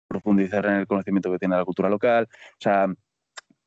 profundizar 0.08 0.65
en 0.65 0.74
el 0.74 0.88
conocimiento 0.88 1.32
que 1.32 1.39
tiene 1.39 1.56
la 1.56 1.65
cultura 1.65 1.89
local. 1.89 2.28
O 2.32 2.56
sea, 2.60 2.88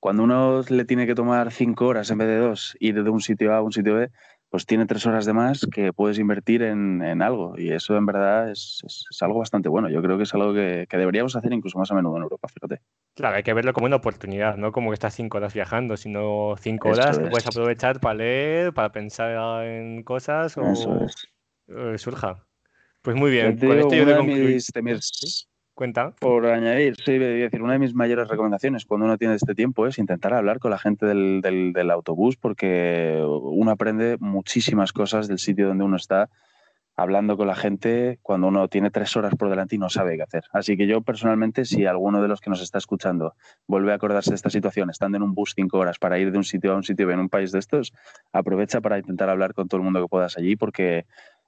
cuando 0.04 0.22
uno 0.22 0.60
le 0.68 0.84
tiene 0.84 1.06
que 1.06 1.14
tomar 1.14 1.50
cinco 1.50 1.86
horas 1.86 2.10
en 2.10 2.18
vez 2.18 2.28
de 2.28 2.36
dos, 2.36 2.76
ir 2.78 3.02
de 3.02 3.08
un 3.08 3.22
sitio 3.22 3.54
A 3.54 3.56
a 3.56 3.62
un 3.62 3.72
sitio 3.72 3.94
B, 3.94 4.10
pues 4.50 4.66
tiene 4.66 4.84
tres 4.84 5.06
horas 5.06 5.24
de 5.24 5.32
más 5.32 5.66
que 5.72 5.94
puedes 5.94 6.18
invertir 6.18 6.60
en, 6.60 7.22
algo. 7.22 7.54
Y 7.56 7.72
eso 7.72 7.96
en 7.96 8.04
verdad 8.04 8.50
es, 8.50 8.82
algo 9.22 9.38
bastante 9.38 9.70
bueno. 9.70 9.88
Yo 9.88 10.02
creo 10.02 10.18
que 10.18 10.24
es 10.24 10.34
algo 10.34 10.52
que, 10.52 10.86
deberíamos 10.90 11.34
hacer 11.36 11.54
incluso 11.54 11.78
más 11.78 11.90
a 11.90 11.94
menudo 11.94 12.18
en 12.18 12.24
Europa, 12.24 12.48
fíjate. 12.48 12.82
Claro, 13.14 13.36
hay 13.36 13.44
que 13.44 13.54
verlo 13.54 13.72
como 13.72 13.86
una 13.86 13.96
oportunidad, 13.96 14.58
no 14.58 14.72
como 14.72 14.90
que 14.90 14.94
estás 14.94 15.14
cinco 15.14 15.38
horas 15.38 15.54
viajando, 15.54 15.96
sino 15.96 16.54
cinco 16.60 16.90
horas 16.90 17.18
que 17.18 17.28
puedes 17.28 17.46
aprovechar 17.46 17.98
para 17.98 18.16
leer, 18.16 18.74
para 18.74 18.92
pensar 18.92 19.64
en 19.64 20.02
cosas 20.02 20.54
o 20.58 21.06
eh, 21.68 21.96
surja. 21.96 22.44
Pues 23.00 23.16
muy 23.16 23.30
bien. 23.30 23.56
Con 23.56 23.78
esto 23.78 23.94
yo 23.94 24.04
Cuenta. 25.74 26.12
Por 26.20 26.46
añadir, 26.46 26.94
sí, 27.04 27.18
decir, 27.18 27.60
una 27.60 27.72
de 27.72 27.80
mis 27.80 27.94
mayores 27.94 28.28
recomendaciones 28.28 28.84
cuando 28.84 29.06
uno 29.06 29.18
tiene 29.18 29.34
este 29.34 29.56
tiempo 29.56 29.88
es 29.88 29.98
intentar 29.98 30.32
hablar 30.32 30.60
con 30.60 30.70
la 30.70 30.78
gente 30.78 31.04
del, 31.04 31.40
del, 31.42 31.90
autobús 31.90 32.36
porque 32.36 33.20
uno 33.26 33.72
aprende 33.72 34.16
muchísimas 34.20 34.92
cosas 34.92 35.26
del 35.26 35.40
sitio 35.40 35.66
donde 35.66 35.82
uno 35.82 35.96
está 35.96 36.30
hablando 36.96 37.36
con 37.36 37.48
la 37.48 37.56
gente 37.56 38.20
cuando 38.22 38.46
uno 38.46 38.68
tiene 38.68 38.90
tres 38.90 39.16
horas 39.16 39.34
por 39.34 39.50
delante 39.50 39.74
y 39.74 39.78
no 39.78 39.88
sabe 39.88 40.16
qué 40.16 40.22
hacer. 40.22 40.44
Así 40.52 40.76
que 40.76 40.86
yo 40.86 41.00
personalmente, 41.00 41.64
si 41.64 41.86
alguno 41.86 42.22
de 42.22 42.28
los 42.28 42.40
que 42.40 42.50
nos 42.50 42.62
está 42.62 42.78
escuchando 42.78 43.34
vuelve 43.66 43.90
a 43.90 43.96
acordarse 43.96 44.30
de 44.30 44.36
esta 44.36 44.50
situación, 44.50 44.90
estando 44.90 45.16
en 45.16 45.22
un 45.22 45.34
bus 45.34 45.54
cinco 45.56 45.78
horas 45.78 45.98
para 45.98 46.18
ir 46.18 46.30
de 46.30 46.38
un 46.38 46.44
sitio 46.44 46.72
a 46.72 46.76
un 46.76 46.84
sitio 46.84 47.10
en 47.10 47.18
un 47.18 47.28
país 47.28 47.50
de 47.50 47.58
estos, 47.58 47.92
aprovecha 48.32 48.80
para 48.80 48.98
intentar 48.98 49.28
hablar 49.28 49.54
con 49.54 49.66
todo 49.66 49.78
el 49.78 49.84
mundo 49.84 50.00
que 50.00 50.08
puedas 50.08 50.38
allí 50.38 50.54
porque 50.54 51.04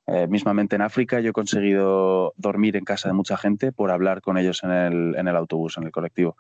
eh, 0.07 0.27
mismamente 0.29 0.77
en 0.77 0.83
África 0.83 1.21
yo 1.21 1.31
he 1.31 1.33
conseguido 1.33 2.33
dormir 2.37 2.77
en 2.77 2.85
casa 2.85 3.09
de 3.09 3.15
mucha 3.15 3.37
gente 3.37 3.73
por 3.73 3.91
hablar 3.91 4.21
con 4.21 4.39
ellos 4.39 4.63
en 4.63 4.71
el, 4.71 5.17
en 5.17 5.29
el 5.29 5.37
autobús, 5.37 5.77
en 5.79 5.85
el 5.85 5.91
colectivo. 5.91 6.37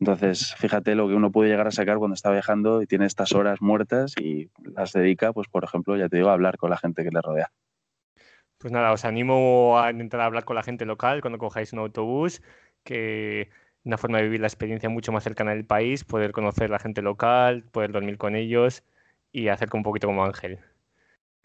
Entonces, 0.00 0.54
fíjate 0.54 0.94
lo 0.94 1.08
que 1.08 1.14
uno 1.14 1.32
puede 1.32 1.50
llegar 1.50 1.66
a 1.66 1.72
sacar 1.72 1.98
cuando 1.98 2.14
está 2.14 2.30
viajando 2.30 2.82
y 2.82 2.86
tiene 2.86 3.06
estas 3.06 3.32
horas 3.32 3.60
muertas 3.60 4.14
y 4.16 4.48
las 4.76 4.92
dedica, 4.92 5.32
pues 5.32 5.48
por 5.48 5.64
ejemplo, 5.64 5.96
ya 5.96 6.08
te 6.08 6.18
digo, 6.18 6.28
a 6.28 6.34
hablar 6.34 6.56
con 6.56 6.70
la 6.70 6.76
gente 6.76 7.02
que 7.02 7.10
le 7.10 7.20
rodea. 7.20 7.50
Pues 8.58 8.72
nada, 8.72 8.92
os 8.92 9.04
animo 9.04 9.78
a 9.80 9.90
intentar 9.90 10.20
hablar 10.20 10.44
con 10.44 10.56
la 10.56 10.62
gente 10.62 10.84
local 10.84 11.20
cuando 11.20 11.38
cojáis 11.38 11.72
un 11.72 11.80
autobús, 11.80 12.42
que 12.84 13.50
una 13.84 13.98
forma 13.98 14.18
de 14.18 14.24
vivir 14.24 14.40
la 14.40 14.46
experiencia 14.46 14.88
mucho 14.88 15.10
más 15.10 15.24
cercana 15.24 15.52
del 15.52 15.64
país, 15.64 16.04
poder 16.04 16.32
conocer 16.32 16.70
la 16.70 16.78
gente 16.78 17.02
local, 17.02 17.64
poder 17.72 17.90
dormir 17.90 18.18
con 18.18 18.36
ellos 18.36 18.84
y 19.32 19.48
hacer 19.48 19.68
un 19.72 19.82
poquito 19.82 20.06
como 20.06 20.24
Ángel. 20.24 20.60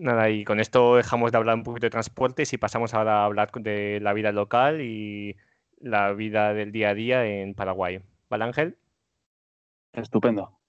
Nada, 0.03 0.29
y 0.29 0.43
con 0.43 0.59
esto 0.59 0.97
dejamos 0.97 1.31
de 1.31 1.37
hablar 1.37 1.55
un 1.55 1.63
poquito 1.63 1.85
de 1.85 1.89
transportes 1.91 2.51
y 2.51 2.57
pasamos 2.57 2.93
ahora 2.93 3.21
a 3.21 3.25
hablar 3.25 3.51
de 3.53 4.01
la 4.01 4.11
vida 4.11 4.33
local 4.33 4.81
y 4.81 5.37
la 5.79 6.11
vida 6.11 6.53
del 6.53 6.73
día 6.73 6.89
a 6.89 6.93
día 6.93 7.25
en 7.25 7.53
Paraguay. 7.55 8.01
¿Vale, 8.29 8.43
Ángel? 8.43 8.77
Estupendo. 9.93 10.59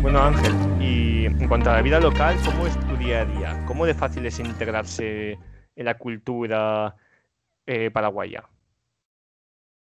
Bueno, 0.00 0.20
Ángel, 0.20 0.69
en 1.40 1.48
cuanto 1.48 1.70
a 1.70 1.74
la 1.74 1.82
vida 1.82 1.98
local, 2.00 2.36
¿cómo 2.44 2.66
es 2.66 2.78
tu 2.86 2.96
día 2.96 3.22
a 3.22 3.24
día? 3.24 3.64
¿Cómo 3.66 3.86
de 3.86 3.94
fácil 3.94 4.26
es 4.26 4.38
integrarse 4.38 5.38
en 5.74 5.84
la 5.84 5.96
cultura 5.96 6.96
eh, 7.66 7.90
paraguaya? 7.90 8.44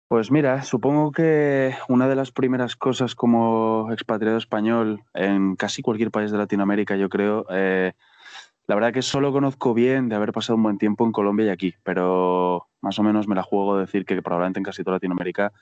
Pues 0.06 0.30
mira, 0.30 0.62
supongo 0.62 1.10
que 1.10 1.74
una 1.88 2.08
de 2.08 2.14
las 2.14 2.30
primeras 2.30 2.76
cosas 2.76 3.14
como 3.14 3.88
expatriado 3.90 4.38
español 4.38 5.02
en 5.14 5.56
casi 5.56 5.82
cualquier 5.82 6.10
país 6.10 6.30
de 6.30 6.38
Latinoamérica, 6.38 6.96
yo 6.96 7.08
creo, 7.08 7.46
eh, 7.50 7.92
la 8.66 8.74
verdad 8.76 8.92
que 8.92 9.02
solo 9.02 9.32
conozco 9.32 9.74
bien 9.74 10.08
de 10.08 10.14
haber 10.14 10.32
pasado 10.32 10.56
un 10.56 10.62
buen 10.62 10.78
tiempo 10.78 11.04
en 11.04 11.12
Colombia 11.12 11.46
y 11.46 11.50
aquí, 11.50 11.74
pero 11.82 12.68
más 12.82 12.98
o 12.98 13.02
menos 13.02 13.26
me 13.26 13.34
la 13.34 13.42
juego 13.42 13.76
de 13.76 13.82
decir 13.82 14.04
que 14.04 14.20
probablemente 14.22 14.60
en 14.60 14.64
casi 14.64 14.84
toda 14.84 14.96
Latinoamérica 14.96 15.52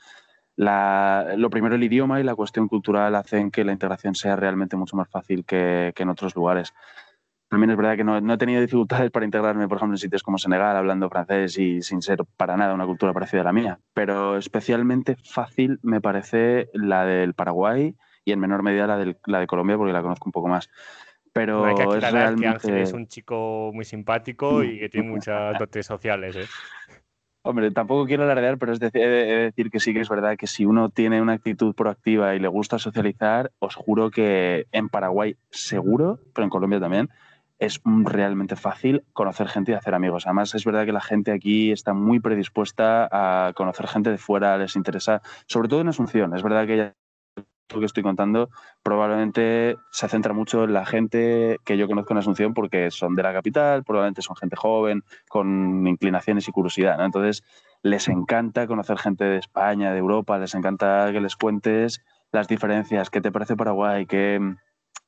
lo 0.56 1.50
primero 1.50 1.74
el 1.74 1.84
idioma 1.84 2.20
y 2.20 2.24
la 2.24 2.34
cuestión 2.34 2.68
cultural 2.68 3.14
hacen 3.14 3.50
que 3.50 3.64
la 3.64 3.72
integración 3.72 4.14
sea 4.14 4.36
realmente 4.36 4.76
mucho 4.76 4.96
más 4.96 5.08
fácil 5.08 5.44
que 5.44 5.92
en 5.96 6.08
otros 6.08 6.34
lugares. 6.34 6.72
También 7.50 7.70
es 7.72 7.76
verdad 7.76 7.96
que 7.96 8.04
no, 8.04 8.16
he 8.16 8.38
tenido 8.38 8.60
dificultades 8.60 9.10
para 9.10 9.24
integrarme, 9.24 9.66
por 9.66 9.78
ejemplo, 9.78 9.94
en 9.94 9.98
sitios 9.98 10.22
como 10.22 10.38
Senegal, 10.38 10.76
hablando 10.76 11.10
francés 11.10 11.58
y 11.58 11.82
sin 11.82 12.00
ser 12.00 12.20
para 12.36 12.56
nada 12.56 12.74
una 12.74 12.86
cultura 12.86 13.12
parecida 13.12 13.40
a 13.40 13.44
la 13.44 13.52
mía. 13.52 13.80
Pero 13.92 14.36
especialmente 14.36 15.16
fácil 15.16 15.80
me 15.82 16.00
parece 16.00 16.70
la 16.72 17.04
del 17.04 17.34
Paraguay 17.34 17.96
y 18.24 18.30
en 18.30 18.38
menor 18.38 18.62
medida 18.62 18.86
la, 18.86 18.98
del, 18.98 19.18
la 19.26 19.40
de 19.40 19.48
Colombia, 19.48 19.76
porque 19.76 19.92
la 19.92 20.00
conozco 20.00 20.28
un 20.28 20.32
poco 20.32 20.46
más. 20.46 20.70
Pero 21.32 21.64
hay 21.64 21.74
que 21.74 21.82
es 21.82 22.12
realmente... 22.12 22.42
que 22.44 22.68
Ángel 22.68 22.76
es 22.76 22.92
un 22.92 23.08
chico 23.08 23.72
muy 23.74 23.84
simpático 23.84 24.62
y 24.62 24.78
que 24.78 24.88
tiene 24.88 25.08
muchas 25.10 25.58
dotes 25.58 25.84
sociales. 25.84 26.36
¿eh? 26.36 26.46
Hombre, 27.42 27.70
tampoco 27.70 28.06
quiero 28.06 28.24
alardear, 28.24 28.58
pero 28.58 28.72
es 28.72 28.82
he 28.82 28.90
de 28.90 29.24
decir 29.44 29.70
que 29.70 29.80
sí 29.80 29.94
que 29.94 30.00
es 30.00 30.10
verdad 30.10 30.36
que 30.36 30.46
si 30.46 30.66
uno 30.66 30.90
tiene 30.90 31.22
una 31.22 31.32
actitud 31.32 31.74
proactiva 31.74 32.34
y 32.34 32.38
le 32.38 32.48
gusta 32.48 32.78
socializar, 32.78 33.50
os 33.60 33.74
juro 33.74 34.10
que 34.10 34.66
en 34.72 34.90
Paraguay 34.90 35.36
seguro, 35.50 36.20
pero 36.34 36.44
en 36.44 36.50
Colombia 36.50 36.80
también, 36.80 37.08
es 37.58 37.80
realmente 37.84 38.56
fácil 38.56 39.04
conocer 39.14 39.48
gente 39.48 39.72
y 39.72 39.74
hacer 39.74 39.94
amigos. 39.94 40.26
Además, 40.26 40.54
es 40.54 40.66
verdad 40.66 40.84
que 40.84 40.92
la 40.92 41.00
gente 41.00 41.32
aquí 41.32 41.72
está 41.72 41.94
muy 41.94 42.20
predispuesta 42.20 43.08
a 43.10 43.52
conocer 43.54 43.86
gente 43.86 44.10
de 44.10 44.18
fuera, 44.18 44.58
les 44.58 44.76
interesa, 44.76 45.22
sobre 45.46 45.68
todo 45.68 45.80
en 45.80 45.88
Asunción. 45.88 46.34
Es 46.34 46.42
verdad 46.42 46.66
que 46.66 46.76
ya 46.76 46.94
que 47.78 47.86
estoy 47.86 48.02
contando 48.02 48.48
probablemente 48.82 49.76
se 49.90 50.08
centra 50.08 50.32
mucho 50.32 50.64
en 50.64 50.72
la 50.72 50.84
gente 50.84 51.58
que 51.64 51.76
yo 51.76 51.86
conozco 51.86 52.12
en 52.12 52.18
Asunción 52.18 52.54
porque 52.54 52.90
son 52.90 53.14
de 53.14 53.22
la 53.22 53.32
capital, 53.32 53.84
probablemente 53.84 54.22
son 54.22 54.36
gente 54.36 54.56
joven, 54.56 55.04
con 55.28 55.86
inclinaciones 55.86 56.48
y 56.48 56.52
curiosidad. 56.52 57.04
Entonces, 57.04 57.44
les 57.82 58.08
encanta 58.08 58.66
conocer 58.66 58.98
gente 58.98 59.24
de 59.24 59.38
España, 59.38 59.92
de 59.92 59.98
Europa, 59.98 60.38
les 60.38 60.54
encanta 60.54 61.10
que 61.12 61.20
les 61.20 61.36
cuentes 61.36 62.02
las 62.32 62.48
diferencias, 62.48 63.10
qué 63.10 63.20
te 63.20 63.32
parece 63.32 63.56
Paraguay, 63.56 64.06
qué 64.06 64.40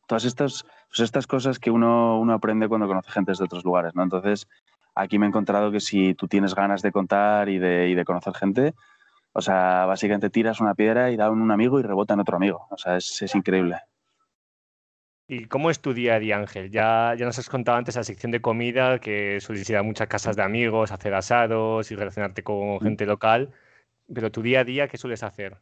todas 0.06 0.24
estas, 0.24 0.64
pues 0.88 1.00
estas 1.00 1.26
cosas 1.26 1.58
que 1.58 1.70
uno, 1.70 2.20
uno 2.20 2.34
aprende 2.34 2.68
cuando 2.68 2.86
conoce 2.86 3.10
gente 3.10 3.32
de 3.36 3.44
otros 3.44 3.64
lugares, 3.64 3.94
¿no? 3.94 4.02
Entonces, 4.02 4.48
aquí 4.94 5.18
me 5.18 5.26
he 5.26 5.28
encontrado 5.28 5.70
que 5.70 5.80
si 5.80 6.14
tú 6.14 6.28
tienes 6.28 6.54
ganas 6.54 6.82
de 6.82 6.92
contar 6.92 7.48
y 7.48 7.58
de, 7.58 7.88
y 7.88 7.94
de 7.94 8.04
conocer 8.04 8.34
gente, 8.34 8.74
o 9.32 9.40
sea, 9.40 9.86
básicamente 9.86 10.30
tiras 10.30 10.60
una 10.60 10.74
piedra 10.74 11.10
y 11.10 11.16
da 11.16 11.30
un 11.30 11.50
amigo 11.50 11.80
y 11.80 11.82
rebota 11.82 12.14
en 12.14 12.20
otro 12.20 12.36
amigo. 12.36 12.66
O 12.70 12.76
sea, 12.76 12.96
es, 12.96 13.22
es 13.22 13.34
increíble. 13.34 13.76
¿Y 15.28 15.46
cómo 15.46 15.70
es 15.70 15.80
tu 15.80 15.94
día 15.94 16.16
a 16.16 16.18
día, 16.18 16.36
Ángel? 16.36 16.70
Ya, 16.70 17.14
ya 17.16 17.24
nos 17.24 17.38
has 17.38 17.48
contado 17.48 17.78
antes 17.78 17.96
la 17.96 18.04
sección 18.04 18.32
de 18.32 18.42
comida, 18.42 18.98
que 18.98 19.40
sueles 19.40 19.68
ir 19.70 19.76
a 19.76 19.82
muchas 19.82 20.08
casas 20.08 20.36
de 20.36 20.42
amigos, 20.42 20.92
hacer 20.92 21.14
asados 21.14 21.90
y 21.90 21.96
relacionarte 21.96 22.42
con 22.42 22.76
mm. 22.76 22.80
gente 22.80 23.06
local. 23.06 23.50
Pero 24.12 24.30
tu 24.30 24.42
día 24.42 24.60
a 24.60 24.64
día, 24.64 24.88
¿qué 24.88 24.98
sueles 24.98 25.22
hacer? 25.22 25.56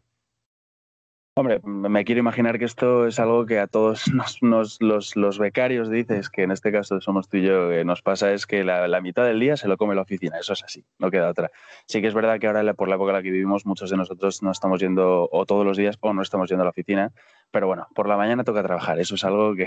Hombre, 1.40 1.58
me 1.64 2.04
quiero 2.04 2.18
imaginar 2.18 2.58
que 2.58 2.66
esto 2.66 3.06
es 3.06 3.18
algo 3.18 3.46
que 3.46 3.58
a 3.60 3.66
todos 3.66 4.02
nos, 4.42 4.76
los, 4.82 5.38
becarios 5.38 5.88
dices, 5.88 6.28
que 6.28 6.42
en 6.42 6.50
este 6.50 6.70
caso 6.70 7.00
somos 7.00 7.30
tú 7.30 7.38
y 7.38 7.44
yo, 7.44 7.70
que 7.70 7.82
nos 7.82 8.02
pasa 8.02 8.30
es 8.34 8.44
que 8.46 8.62
la, 8.62 9.00
mitad 9.00 9.24
del 9.24 9.40
día 9.40 9.56
se 9.56 9.66
lo 9.66 9.78
come 9.78 9.94
la 9.94 10.02
oficina, 10.02 10.38
eso 10.38 10.52
es 10.52 10.62
así, 10.62 10.84
no 10.98 11.10
queda 11.10 11.30
otra. 11.30 11.50
Sí 11.86 12.02
que 12.02 12.08
es 12.08 12.12
verdad 12.12 12.38
que 12.38 12.46
ahora 12.46 12.74
por 12.74 12.90
la 12.90 12.96
época 12.96 13.12
en 13.12 13.16
la 13.16 13.22
que 13.22 13.30
vivimos 13.30 13.64
muchos 13.64 13.88
de 13.88 13.96
nosotros 13.96 14.42
no 14.42 14.50
estamos 14.50 14.80
yendo 14.80 15.30
o 15.32 15.46
todos 15.46 15.64
los 15.64 15.78
días 15.78 15.96
o 16.00 16.12
no 16.12 16.20
estamos 16.20 16.50
yendo 16.50 16.60
a 16.60 16.66
la 16.66 16.72
oficina, 16.72 17.10
pero 17.50 17.66
bueno, 17.66 17.88
por 17.94 18.06
la 18.06 18.18
mañana 18.18 18.44
toca 18.44 18.62
trabajar, 18.62 19.00
eso 19.00 19.14
es 19.14 19.24
algo 19.24 19.54
que, 19.54 19.64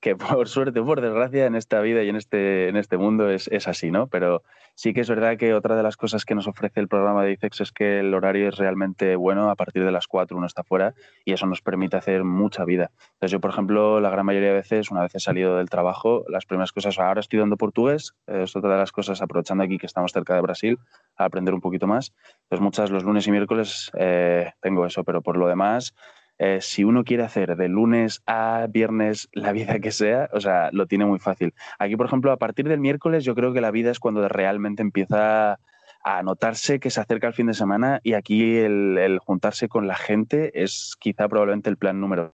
que 0.00 0.16
por 0.16 0.48
suerte 0.48 0.80
o 0.80 0.86
por 0.86 1.00
desgracia 1.00 1.46
en 1.46 1.54
esta 1.54 1.80
vida 1.80 2.02
y 2.02 2.08
en 2.08 2.16
este, 2.16 2.68
en 2.68 2.76
este 2.76 2.96
mundo 2.96 3.30
es, 3.30 3.48
es, 3.48 3.68
así, 3.68 3.90
¿no? 3.90 4.06
Pero 4.06 4.42
sí 4.74 4.94
que 4.94 5.02
es 5.02 5.08
verdad 5.08 5.36
que 5.36 5.54
otra 5.54 5.76
de 5.76 5.82
las 5.82 5.96
cosas 5.96 6.24
que 6.24 6.34
nos 6.34 6.46
ofrece 6.46 6.80
el 6.80 6.88
programa 6.88 7.22
de 7.22 7.32
ICEX 7.32 7.60
es 7.60 7.72
que 7.72 8.00
el 8.00 8.14
horario 8.14 8.48
es 8.48 8.56
realmente 8.56 9.16
bueno, 9.16 9.50
a 9.50 9.56
partir 9.56 9.84
de 9.84 9.92
las 9.92 10.06
4 10.06 10.36
uno 10.36 10.46
está 10.46 10.64
fuera 10.64 10.94
y 11.24 11.32
eso 11.32 11.46
nos 11.46 11.60
permite 11.60 11.96
hacer 11.96 12.24
mucha 12.24 12.64
vida. 12.64 12.90
Entonces 13.14 13.32
yo, 13.32 13.40
por 13.40 13.50
ejemplo, 13.50 14.00
la 14.00 14.10
gran 14.10 14.24
mayoría 14.24 14.48
de 14.48 14.54
veces, 14.54 14.90
una 14.90 15.02
vez 15.02 15.14
he 15.14 15.20
salido 15.20 15.58
del 15.58 15.68
trabajo, 15.68 16.24
las 16.28 16.46
primeras 16.46 16.72
cosas, 16.72 16.98
ahora 16.98 17.20
estoy 17.20 17.38
dando 17.38 17.56
portugués, 17.56 18.14
es 18.26 18.56
otra 18.56 18.72
de 18.72 18.78
las 18.78 18.92
cosas, 18.92 19.20
aprovechando 19.20 19.64
aquí 19.64 19.78
que 19.78 19.86
estamos 19.86 20.12
cerca 20.12 20.34
de 20.34 20.40
Brasil, 20.40 20.78
a 21.16 21.24
aprender 21.24 21.52
un 21.52 21.60
poquito 21.60 21.86
más. 21.86 22.14
Pues 22.48 22.60
muchas, 22.60 22.90
los 22.90 23.04
lunes 23.04 23.26
y 23.26 23.30
miércoles 23.30 23.90
eh, 23.98 24.52
tengo 24.60 24.86
eso, 24.86 25.04
pero 25.04 25.20
por 25.20 25.36
lo 25.36 25.46
demás 25.46 25.94
eh, 26.42 26.62
si 26.62 26.84
uno 26.84 27.04
quiere 27.04 27.22
hacer 27.22 27.54
de 27.54 27.68
lunes 27.68 28.22
a 28.26 28.66
viernes 28.70 29.28
la 29.34 29.52
vida 29.52 29.78
que 29.78 29.92
sea, 29.92 30.30
o 30.32 30.40
sea, 30.40 30.70
lo 30.72 30.86
tiene 30.86 31.04
muy 31.04 31.18
fácil. 31.18 31.52
Aquí, 31.78 31.96
por 31.96 32.06
ejemplo, 32.06 32.32
a 32.32 32.38
partir 32.38 32.66
del 32.66 32.80
miércoles 32.80 33.24
yo 33.24 33.34
creo 33.34 33.52
que 33.52 33.60
la 33.60 33.70
vida 33.70 33.90
es 33.90 34.00
cuando 34.00 34.26
realmente 34.26 34.80
empieza 34.80 35.60
a 36.02 36.22
notarse 36.22 36.80
que 36.80 36.88
se 36.88 36.98
acerca 36.98 37.26
el 37.26 37.34
fin 37.34 37.48
de 37.48 37.52
semana 37.52 38.00
y 38.02 38.14
aquí 38.14 38.56
el, 38.56 39.18
juntarse 39.22 39.68
con 39.68 39.86
la 39.86 39.96
gente 39.96 40.62
es 40.62 40.96
quizá 40.98 41.28
probablemente 41.28 41.68
el 41.68 41.76
plan 41.76 42.00
número. 42.00 42.32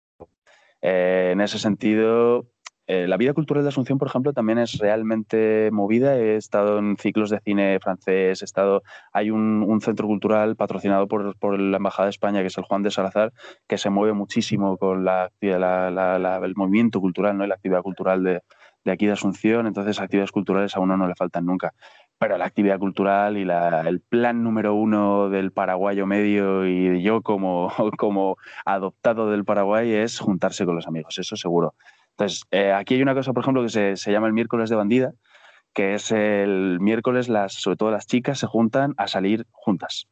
Eh, 0.82 1.30
en 1.32 1.40
ese 1.40 1.58
sentido, 1.58 2.46
eh, 2.88 3.08
la 3.08 3.16
vida 3.16 3.32
cultural 3.32 3.64
de 3.64 3.70
Asunción, 3.70 3.98
por 3.98 4.06
ejemplo, 4.06 4.32
también 4.32 4.58
es 4.58 4.78
realmente 4.78 5.70
movida. 5.72 6.16
He 6.16 6.36
estado 6.36 6.78
en 6.78 6.96
ciclos 6.96 7.30
de 7.30 7.40
cine 7.40 7.80
francés, 7.80 8.42
he 8.42 8.44
estado, 8.44 8.82
hay 9.12 9.30
un, 9.30 9.80
centro 9.80 10.06
cultural 10.06 10.56
patrocinado 10.56 11.08
por, 11.08 11.60
la 11.60 11.76
Embajada 11.78 12.06
de 12.06 12.10
España, 12.10 12.40
que 12.40 12.46
es 12.46 12.58
el 12.58 12.64
Juan 12.64 12.82
de 12.82 12.90
Salazar, 12.92 13.32
que 13.66 13.76
se 13.76 13.90
mueve 13.90 14.12
muchísimo 14.12 14.76
con 14.78 15.04
la, 15.04 15.30
el 15.40 16.54
movimiento 16.56 17.00
cultural 17.00 17.36
¿no? 17.36 17.44
y 17.44 17.48
la 17.48 17.56
actividad 17.56 17.82
cultural 17.82 18.22
de, 18.22 18.42
aquí 18.90 19.06
de 19.06 19.12
Asunción. 19.12 19.66
Entonces, 19.66 20.00
actividades 20.00 20.30
culturales 20.30 20.76
a 20.76 20.80
uno 20.80 20.96
no 20.96 21.08
le 21.08 21.16
faltan 21.16 21.44
nunca. 21.44 21.74
Pero 22.18 22.38
la 22.38 22.46
actividad 22.46 22.78
cultural 22.78 23.36
y 23.36 23.42
el 23.42 24.00
plan 24.00 24.42
número 24.42 24.74
uno 24.74 25.28
del 25.28 25.52
paraguayo 25.52 26.06
medio 26.06 26.66
y 26.66 27.02
yo 27.02 27.20
como, 27.20 27.68
como 27.98 28.36
adoptado 28.64 29.30
del 29.30 29.44
Paraguay 29.44 29.92
es 29.92 30.20
juntarse 30.20 30.64
con 30.64 30.76
los 30.76 30.86
amigos, 30.86 31.18
eso 31.18 31.36
seguro. 31.36 31.74
Entonces, 32.18 32.44
eh, 32.50 32.72
aquí 32.72 32.94
hay 32.94 33.02
una 33.02 33.14
cosa, 33.14 33.34
por 33.34 33.42
ejemplo, 33.42 33.62
que 33.62 33.96
se, 33.96 34.10
llama 34.10 34.26
el 34.26 34.32
miércoles 34.32 34.70
de 34.70 34.76
bandida, 34.76 35.12
que 35.74 35.94
es 35.94 36.10
el 36.12 36.78
miércoles, 36.80 37.28
las, 37.28 37.52
sobre 37.52 37.76
todo 37.76 37.90
las 37.90 38.06
chicas 38.06 38.38
se 38.38 38.46
juntan 38.46 38.94
a 38.96 39.06
salir 39.06 39.46
juntas. 39.50 40.08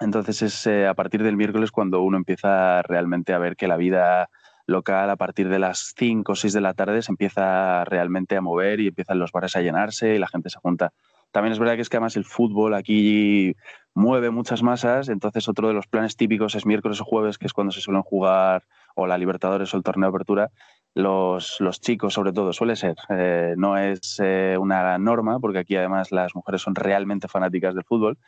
Entonces 0.00 0.40
es 0.40 0.66
eh, 0.66 0.86
a 0.86 0.94
partir 0.94 1.22
del 1.22 1.36
miércoles 1.36 1.70
cuando 1.70 2.00
uno 2.00 2.16
empieza 2.16 2.80
realmente 2.82 3.34
a 3.34 3.38
ver 3.38 3.56
que 3.56 3.68
la 3.68 3.76
vida 3.76 4.30
local 4.66 5.10
a 5.10 5.16
partir 5.16 5.50
de 5.50 5.58
las 5.58 5.92
5 5.96 6.32
o 6.32 6.34
6 6.34 6.54
de 6.54 6.60
la 6.62 6.72
tarde 6.72 7.02
se 7.02 7.12
empieza 7.12 7.84
realmente 7.84 8.36
a 8.36 8.40
mover 8.40 8.80
y 8.80 8.88
empiezan 8.88 9.18
los 9.18 9.30
bares 9.30 9.54
a 9.56 9.60
llenarse 9.60 10.14
y 10.14 10.18
la 10.18 10.28
gente 10.28 10.48
se 10.48 10.58
junta. 10.58 10.92
También 11.30 11.52
es 11.52 11.58
verdad 11.58 11.74
que 11.74 11.82
es 11.82 11.88
que 11.90 11.96
además 11.98 12.16
el 12.16 12.24
fútbol 12.24 12.74
aquí 12.74 13.54
mueve 13.92 14.30
muchas 14.30 14.62
masas, 14.62 15.08
entonces 15.08 15.48
otro 15.48 15.68
de 15.68 15.74
los 15.74 15.86
planes 15.86 16.16
típicos 16.16 16.54
es 16.54 16.64
miércoles 16.64 17.00
o 17.00 17.04
jueves, 17.04 17.38
que 17.38 17.46
es 17.46 17.52
cuando 17.52 17.72
se 17.72 17.80
suelen 17.80 18.02
jugar 18.02 18.64
o 18.94 19.06
la 19.06 19.18
Libertadores 19.18 19.74
o 19.74 19.76
el 19.76 19.82
torneo 19.82 20.08
de 20.08 20.14
apertura, 20.16 20.50
los, 20.94 21.60
los 21.60 21.80
chicos 21.80 22.14
sobre 22.14 22.32
todo, 22.32 22.52
suele 22.52 22.76
ser. 22.76 22.96
Eh, 23.08 23.54
no 23.56 23.76
es 23.76 24.20
eh, 24.22 24.56
una 24.58 24.96
norma, 24.98 25.40
porque 25.40 25.58
aquí 25.58 25.76
además 25.76 26.12
las 26.12 26.34
mujeres 26.34 26.62
son 26.62 26.74
realmente 26.74 27.28
fanáticas 27.28 27.74
del 27.74 27.84
fútbol, 27.84 28.18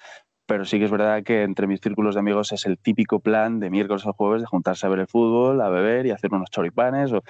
pero 0.46 0.64
sí 0.64 0.78
que 0.78 0.84
es 0.84 0.90
verdad 0.90 1.22
que 1.22 1.42
entre 1.42 1.66
mis 1.66 1.80
círculos 1.80 2.14
de 2.14 2.20
amigos 2.20 2.52
es 2.52 2.66
el 2.66 2.78
típico 2.78 3.20
plan 3.20 3.60
de 3.60 3.70
miércoles 3.70 4.06
o 4.06 4.12
jueves 4.12 4.42
de 4.42 4.46
juntarse 4.46 4.86
a 4.86 4.90
ver 4.90 5.00
el 5.00 5.08
fútbol, 5.08 5.60
a 5.60 5.68
beber 5.68 6.06
y 6.06 6.10
hacer 6.10 6.32
unos 6.32 6.50
choripanes. 6.50 7.12
O, 7.12 7.22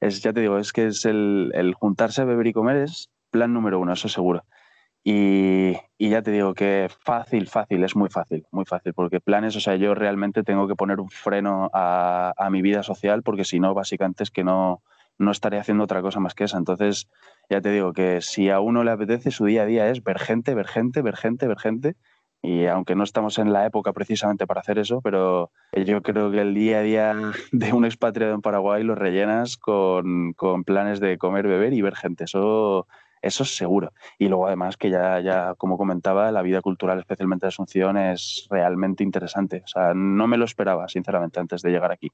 es, 0.00 0.22
ya 0.22 0.32
te 0.32 0.40
digo, 0.40 0.58
es 0.58 0.72
que 0.72 0.86
es 0.86 1.04
el, 1.04 1.52
el 1.54 1.74
juntarse 1.74 2.22
a 2.22 2.24
beber 2.24 2.46
y 2.46 2.52
comer 2.52 2.76
es 2.76 3.10
plan 3.30 3.52
número 3.52 3.78
uno, 3.78 3.92
eso 3.92 4.08
seguro. 4.08 4.44
Y, 5.02 5.72
ya 5.98 6.22
te 6.22 6.30
digo 6.30 6.54
que 6.54 6.88
fácil, 7.04 7.48
fácil, 7.48 7.84
es 7.84 7.96
muy 7.96 8.10
fácil, 8.10 8.46
muy 8.50 8.64
fácil, 8.64 8.92
porque 8.92 9.20
planes, 9.20 9.56
o 9.56 9.60
sea, 9.60 9.76
yo 9.76 9.94
realmente 9.94 10.42
tengo 10.42 10.68
que 10.68 10.74
poner 10.74 11.00
un 11.00 11.08
freno 11.08 11.70
a, 11.72 12.48
mi 12.50 12.62
vida 12.62 12.82
social, 12.82 13.22
porque 13.22 13.44
si 13.44 13.60
no, 13.60 13.74
básicamente 13.74 14.24
es 14.24 14.30
que 14.30 14.44
no, 14.44 14.82
no 15.18 15.30
estaré 15.30 15.58
haciendo 15.58 15.84
otra 15.84 16.02
cosa 16.02 16.20
más 16.20 16.34
que 16.34 16.44
esa. 16.44 16.58
Entonces, 16.58 17.08
ya 17.48 17.60
te 17.60 17.70
digo 17.70 17.92
que 17.92 18.20
si 18.20 18.50
a 18.50 18.60
uno 18.60 18.84
le 18.84 18.90
apetece, 18.90 19.30
su 19.30 19.46
día 19.46 19.62
a 19.62 19.66
día 19.66 19.88
es 19.88 20.02
ver 20.02 20.18
gente, 20.18 20.54
ver 20.54 20.66
gente, 20.66 21.02
ver 21.02 21.16
gente, 21.16 21.46
ver 21.46 21.58
gente. 21.58 21.96
Y 22.42 22.66
aunque 22.66 22.94
no 22.94 23.04
estamos 23.04 23.38
en 23.38 23.52
la 23.52 23.66
época 23.66 23.92
precisamente 23.92 24.46
para 24.46 24.60
hacer 24.60 24.78
eso, 24.78 25.02
pero 25.02 25.50
yo 25.72 26.00
creo 26.02 26.30
que 26.30 26.40
el 26.40 26.54
día 26.54 26.78
a 26.78 26.82
día 26.82 27.14
de 27.52 27.72
un 27.72 27.84
expatriado 27.84 28.34
en 28.34 28.40
Paraguay 28.40 28.82
lo 28.82 28.94
rellenas 28.94 29.56
con, 29.58 30.32
con 30.34 30.64
planes 30.64 31.00
de 31.00 31.18
comer, 31.18 31.46
beber 31.46 31.74
y 31.74 31.82
ver 31.82 31.96
gente. 31.96 32.24
Eso 32.24 32.86
eso 33.22 33.42
es 33.42 33.56
seguro. 33.56 33.92
Y 34.18 34.28
luego 34.28 34.46
además 34.46 34.76
que 34.76 34.90
ya, 34.90 35.20
ya, 35.20 35.54
como 35.56 35.76
comentaba, 35.76 36.32
la 36.32 36.42
vida 36.42 36.62
cultural, 36.62 36.98
especialmente 36.98 37.46
de 37.46 37.48
Asunción, 37.48 37.96
es 37.96 38.46
realmente 38.50 39.04
interesante. 39.04 39.62
O 39.64 39.68
sea, 39.68 39.92
no 39.94 40.26
me 40.26 40.38
lo 40.38 40.44
esperaba, 40.44 40.88
sinceramente, 40.88 41.40
antes 41.40 41.62
de 41.62 41.70
llegar 41.70 41.92
aquí. 41.92 42.10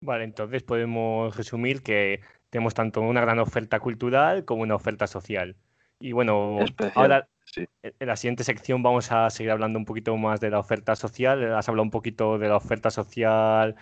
Vale, 0.00 0.24
entonces 0.24 0.62
podemos 0.62 1.36
resumir 1.36 1.82
que 1.82 2.20
tenemos 2.50 2.74
tanto 2.74 3.00
una 3.00 3.20
gran 3.20 3.38
oferta 3.38 3.80
cultural 3.80 4.44
como 4.44 4.62
una 4.62 4.74
oferta 4.74 5.06
social. 5.06 5.56
Y 5.98 6.12
bueno, 6.12 6.58
ahora 6.94 7.28
en 7.82 8.06
la 8.06 8.16
siguiente 8.16 8.44
sección 8.44 8.82
vamos 8.82 9.10
a 9.12 9.30
seguir 9.30 9.50
hablando 9.50 9.78
un 9.78 9.84
poquito 9.84 10.16
más 10.16 10.40
de 10.40 10.50
la 10.50 10.58
oferta 10.58 10.96
social. 10.96 11.54
Has 11.54 11.68
hablado 11.68 11.84
un 11.84 11.90
poquito 11.90 12.38
de 12.38 12.48
la 12.48 12.56
oferta 12.56 12.90
social 12.90 13.76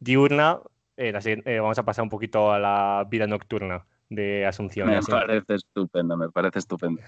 diurna. 0.00 0.60
Eh, 0.96 1.12
eh, 1.24 1.58
vamos 1.60 1.78
a 1.78 1.84
pasar 1.84 2.02
un 2.02 2.10
poquito 2.10 2.52
a 2.52 2.58
la 2.58 3.06
vida 3.08 3.26
nocturna 3.26 3.86
de 4.10 4.46
Asunción. 4.46 4.88
Me 4.88 5.00
parece 5.00 5.54
estupendo, 5.54 6.16
me 6.16 6.30
parece 6.30 6.58
estupendo. 6.58 7.02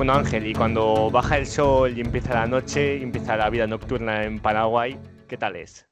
Bueno, 0.00 0.14
Ángel, 0.14 0.46
y 0.46 0.54
cuando 0.54 1.10
baja 1.10 1.36
el 1.36 1.44
sol 1.44 1.92
y 1.94 2.00
empieza 2.00 2.32
la 2.32 2.46
noche 2.46 2.96
y 2.96 3.02
empieza 3.02 3.36
la 3.36 3.50
vida 3.50 3.66
nocturna 3.66 4.24
en 4.24 4.38
Paraguay, 4.38 4.98
¿qué 5.28 5.36
tal 5.36 5.56
es? 5.56 5.90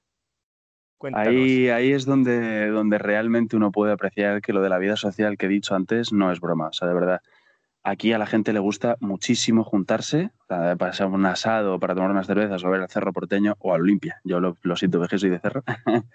Ahí, 1.13 1.69
ahí 1.69 1.93
es 1.93 2.07
donde, 2.07 2.69
donde 2.69 2.97
realmente 2.97 3.55
uno 3.55 3.71
puede 3.71 3.93
apreciar 3.93 4.41
que 4.41 4.53
lo 4.55 4.63
de 4.63 4.71
la 4.71 4.79
vida 4.79 4.97
social 4.97 5.37
que 5.37 5.45
he 5.45 5.49
dicho 5.51 5.75
antes 5.75 6.13
no 6.13 6.33
es 6.33 6.41
broma. 6.41 6.69
O 6.69 6.73
sea, 6.73 6.89
de 6.89 6.95
verdad, 6.95 7.21
aquí 7.83 8.13
a 8.13 8.19
la 8.19 8.27
gente 8.27 8.53
le 8.53 8.59
gusta 8.59 8.97
muchísimo 9.01 9.65
juntarse 9.65 10.31
para 10.47 10.77
pasar 10.77 11.09
un 11.09 11.27
asado, 11.27 11.79
para 11.79 11.95
tomar 11.95 12.11
unas 12.11 12.27
cervezas 12.27 12.65
o 12.65 12.71
ver 12.71 12.83
al 12.83 12.91
Cerro 12.91 13.13
Porteño 13.13 13.57
o 13.59 13.73
a 13.73 13.77
Olimpia. 13.77 14.21
Yo 14.25 14.41
lo, 14.41 14.57
siento, 14.77 15.01
que 15.07 15.19
soy 15.19 15.31
de 15.31 15.41
Cerro. 15.41 15.63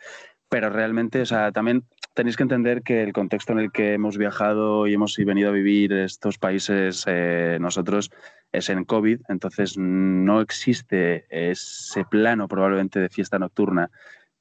Pero 0.49 0.69
realmente, 0.69 1.21
o 1.21 1.25
sea, 1.25 1.51
también 1.51 1.83
tenéis 2.13 2.37
que 2.37 2.43
entender 2.43 2.83
que 2.83 3.01
el 3.01 3.13
contexto 3.13 3.53
en 3.53 3.59
el 3.59 3.71
que 3.71 3.93
hemos 3.93 4.17
viajado 4.17 4.85
y 4.87 4.93
hemos 4.93 5.17
venido 5.17 5.49
a 5.49 5.53
vivir 5.53 5.93
estos 5.93 6.37
países 6.37 7.05
eh, 7.07 7.57
nosotros 7.59 8.11
es 8.51 8.69
en 8.69 8.85
COVID, 8.85 9.21
entonces 9.29 9.77
no 9.79 10.41
existe 10.41 11.25
ese 11.29 12.05
plano 12.05 12.47
probablemente 12.47 12.99
de 12.99 13.09
fiesta 13.09 13.39
nocturna 13.39 13.89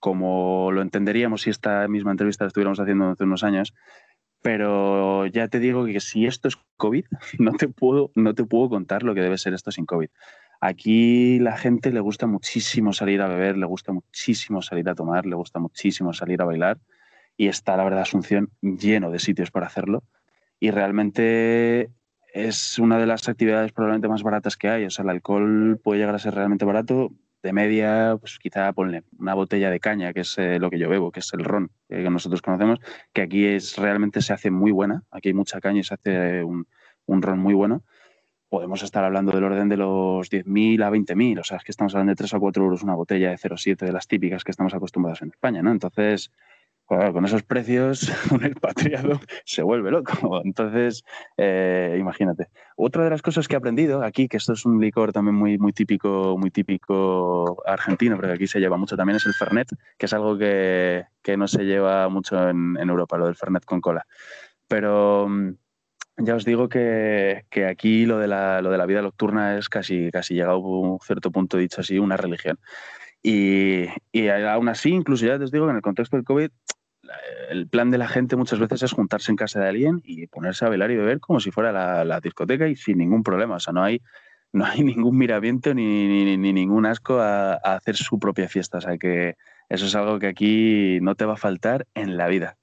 como 0.02 0.72
lo 0.72 0.82
entenderíamos 0.82 1.42
si 1.42 1.50
esta 1.50 1.86
misma 1.86 2.10
entrevista 2.10 2.42
la 2.42 2.48
estuviéramos 2.48 2.80
haciendo 2.80 3.10
hace 3.10 3.22
unos 3.22 3.44
años. 3.44 3.72
Pero 4.42 5.26
ya 5.26 5.48
te 5.48 5.60
digo 5.60 5.86
que 5.86 6.00
si 6.00 6.26
esto 6.26 6.48
es 6.48 6.58
COVID, 6.76 7.04
no 7.38 7.52
te 7.52 7.68
puedo, 7.68 8.10
no 8.14 8.34
te 8.34 8.44
puedo 8.44 8.68
contar 8.68 9.02
lo 9.02 9.14
que 9.14 9.22
debe 9.22 9.38
ser 9.38 9.54
esto 9.54 9.70
sin 9.70 9.86
COVID. 9.86 10.08
Aquí 10.60 11.40
la 11.40 11.56
gente 11.56 11.90
le 11.90 12.00
gusta 12.00 12.26
muchísimo 12.26 12.92
salir 12.92 13.20
a 13.20 13.28
beber, 13.28 13.56
le 13.56 13.66
gusta 13.66 13.92
muchísimo 13.92 14.62
salir 14.62 14.88
a 14.88 14.94
tomar, 14.94 15.26
le 15.26 15.34
gusta 15.34 15.58
muchísimo 15.58 16.12
salir 16.12 16.40
a 16.40 16.44
bailar 16.44 16.78
y 17.36 17.48
está, 17.48 17.76
la 17.76 17.84
verdad, 17.84 18.02
Asunción 18.02 18.50
lleno 18.60 19.10
de 19.10 19.18
sitios 19.18 19.50
para 19.50 19.66
hacerlo. 19.66 20.04
Y 20.60 20.70
realmente 20.70 21.90
es 22.32 22.78
una 22.78 22.98
de 22.98 23.06
las 23.06 23.28
actividades 23.28 23.72
probablemente 23.72 24.08
más 24.08 24.22
baratas 24.22 24.56
que 24.56 24.68
hay. 24.68 24.84
O 24.84 24.90
sea, 24.90 25.02
el 25.02 25.10
alcohol 25.10 25.80
puede 25.82 26.00
llegar 26.00 26.14
a 26.14 26.20
ser 26.20 26.34
realmente 26.34 26.64
barato. 26.64 27.10
De 27.42 27.52
media, 27.52 28.16
pues 28.20 28.38
quizá 28.38 28.72
ponle 28.72 29.02
una 29.18 29.34
botella 29.34 29.70
de 29.70 29.80
caña, 29.80 30.12
que 30.12 30.20
es 30.20 30.38
eh, 30.38 30.58
lo 30.60 30.70
que 30.70 30.78
yo 30.78 30.88
bebo, 30.88 31.10
que 31.10 31.20
es 31.20 31.32
el 31.34 31.44
ron 31.44 31.70
que 31.88 32.08
nosotros 32.08 32.40
conocemos, 32.40 32.78
que 33.12 33.22
aquí 33.22 33.44
es 33.46 33.76
realmente 33.76 34.22
se 34.22 34.32
hace 34.32 34.50
muy 34.50 34.70
buena. 34.70 35.02
Aquí 35.10 35.28
hay 35.28 35.34
mucha 35.34 35.60
caña 35.60 35.80
y 35.80 35.84
se 35.84 35.94
hace 35.94 36.44
un, 36.44 36.66
un 37.06 37.22
ron 37.22 37.38
muy 37.38 37.54
bueno. 37.54 37.82
Podemos 38.48 38.82
estar 38.82 39.02
hablando 39.02 39.32
del 39.32 39.44
orden 39.44 39.68
de 39.68 39.78
los 39.78 40.30
10.000 40.30 40.84
a 40.84 40.90
20.000. 40.90 41.40
O 41.40 41.44
sea, 41.44 41.56
es 41.56 41.64
que 41.64 41.72
estamos 41.72 41.94
hablando 41.94 42.10
de 42.10 42.16
3 42.16 42.34
a 42.34 42.38
4 42.38 42.62
euros 42.62 42.82
una 42.82 42.94
botella 42.94 43.30
de 43.30 43.36
0,7 43.36 43.86
de 43.86 43.92
las 43.92 44.06
típicas 44.06 44.44
que 44.44 44.50
estamos 44.50 44.74
acostumbrados 44.74 45.22
en 45.22 45.30
España, 45.30 45.62
¿no? 45.62 45.72
Entonces, 45.72 46.30
con 46.86 47.24
esos 47.24 47.42
precios, 47.42 48.12
un 48.30 48.44
expatriado 48.44 49.20
se 49.44 49.62
vuelve 49.62 49.90
loco. 49.90 50.42
Entonces, 50.44 51.04
eh, 51.36 51.96
imagínate. 51.98 52.48
Otra 52.76 53.04
de 53.04 53.10
las 53.10 53.22
cosas 53.22 53.48
que 53.48 53.54
he 53.54 53.58
aprendido 53.58 54.02
aquí, 54.02 54.28
que 54.28 54.36
esto 54.36 54.52
es 54.52 54.64
un 54.64 54.80
licor 54.80 55.12
también 55.12 55.34
muy, 55.34 55.58
muy 55.58 55.72
típico, 55.72 56.36
muy 56.38 56.50
típico 56.50 57.62
argentino, 57.66 58.16
porque 58.16 58.32
aquí 58.32 58.46
se 58.46 58.60
lleva 58.60 58.76
mucho 58.76 58.96
también, 58.96 59.16
es 59.16 59.26
el 59.26 59.34
Fernet, 59.34 59.68
que 59.96 60.06
es 60.06 60.12
algo 60.12 60.36
que, 60.36 61.06
no 61.36 61.48
se 61.48 61.64
lleva 61.64 62.08
mucho 62.08 62.48
en, 62.48 62.76
Europa, 62.76 63.16
lo 63.16 63.26
del 63.26 63.36
Fernet 63.36 63.64
con 63.64 63.80
cola. 63.80 64.06
Pero 64.68 65.28
mm, 65.28 65.54
ya 66.18 66.34
os 66.34 66.44
digo 66.44 66.68
que, 66.68 67.44
aquí 67.68 68.04
lo 68.04 68.18
de, 68.18 68.28
la, 68.28 68.60
lo 68.60 68.70
de 68.70 68.78
la 68.78 68.86
vida 68.86 69.02
nocturna 69.02 69.56
es 69.56 69.68
casi, 69.68 70.10
casi 70.10 70.34
llegado 70.34 70.56
a 70.56 70.58
un 70.58 70.98
cierto 71.00 71.30
punto, 71.30 71.56
dicho 71.56 71.80
así, 71.80 71.98
una 71.98 72.16
religión. 72.16 72.58
Y, 73.22 73.86
y, 74.10 74.28
aún 74.28 74.68
así, 74.68 74.90
incluso 74.90 75.24
ya 75.26 75.36
os 75.36 75.52
digo 75.52 75.66
que 75.66 75.70
en 75.70 75.76
el 75.76 75.82
contexto 75.82 76.16
del 76.16 76.24
COVID, 76.24 76.50
el 77.50 77.68
plan 77.68 77.90
de 77.90 77.98
la 77.98 78.08
gente 78.08 78.36
muchas 78.36 78.58
veces 78.58 78.82
es 78.82 78.92
juntarse 78.92 79.30
en 79.30 79.36
casa 79.36 79.60
de 79.60 79.68
alguien 79.68 80.00
y 80.04 80.26
ponerse 80.26 80.64
a 80.64 80.68
bailar 80.68 80.90
y 80.90 80.96
beber 80.96 81.20
como 81.20 81.40
si 81.40 81.50
fuera 81.50 82.04
la, 82.04 82.20
discoteca 82.20 82.68
y 82.68 82.76
sin 82.76 82.98
ningún 82.98 83.22
problema. 83.22 83.56
O 83.56 83.60
sea, 83.60 83.72
no 83.72 83.82
hay, 83.82 84.00
no 84.52 84.64
hay 84.64 84.82
ningún 84.84 85.16
miramiento 85.16 85.74
ni, 85.74 86.36
ni, 86.36 86.52
ningún 86.52 86.86
asco 86.86 87.20
a, 87.20 87.54
hacer 87.54 87.96
su 87.96 88.18
propia 88.18 88.48
fiesta. 88.48 88.78
O 88.78 88.80
sea, 88.80 88.96
que 88.96 89.36
eso 89.68 89.86
es 89.86 89.94
algo 89.94 90.18
que 90.18 90.28
aquí 90.28 90.98
no 91.02 91.14
te 91.14 91.24
va 91.24 91.34
a 91.34 91.38
faltar 91.38 91.86
en 91.94 92.16
la 92.16 92.28
vida. 92.28 92.56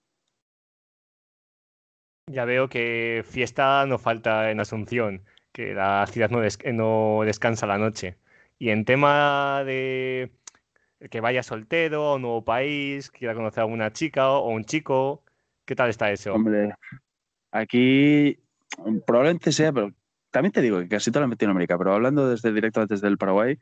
Ya 2.28 2.46
veo 2.46 2.70
que 2.70 3.24
fiesta 3.28 3.86
no 3.88 3.98
falta 3.98 4.52
en 4.52 4.60
Asunción, 4.60 5.24
que 5.52 5.74
la 5.74 6.06
ciudad 6.08 6.30
no, 6.30 6.42
no 6.74 7.26
descansa 7.26 7.66
la 7.66 7.80
noche. 7.80 8.18
Y 8.60 8.70
en 8.70 8.86
tema 8.86 9.64
de 9.66 10.32
que 11.10 11.22
vaya 11.22 11.44
soltero 11.44 12.08
a 12.08 12.16
un 12.16 12.24
nuevo 12.24 12.44
país, 12.44 13.10
quiera 13.10 13.34
conocer 13.34 13.64
a 13.64 13.66
una 13.66 13.92
chica 13.94 14.32
o 14.32 14.50
un 14.50 14.66
chico. 14.66 15.24
¿Qué 15.66 15.76
tal 15.76 15.90
está 15.90 16.12
eso? 16.12 16.34
Hombre, 16.34 16.74
aquí 17.52 18.38
probablemente 19.06 19.52
sea, 19.52 19.72
pero 19.72 19.92
también 20.32 20.52
te 20.52 20.62
digo 20.62 20.80
que 20.80 20.88
casi 20.88 21.12
toda 21.12 21.28
Latinoamérica, 21.28 21.78
pero 21.78 21.94
hablando 21.94 22.30
desde 22.30 22.52
directo 22.52 22.86
desde 22.86 23.08
el 23.08 23.18
Paraguay, 23.18 23.58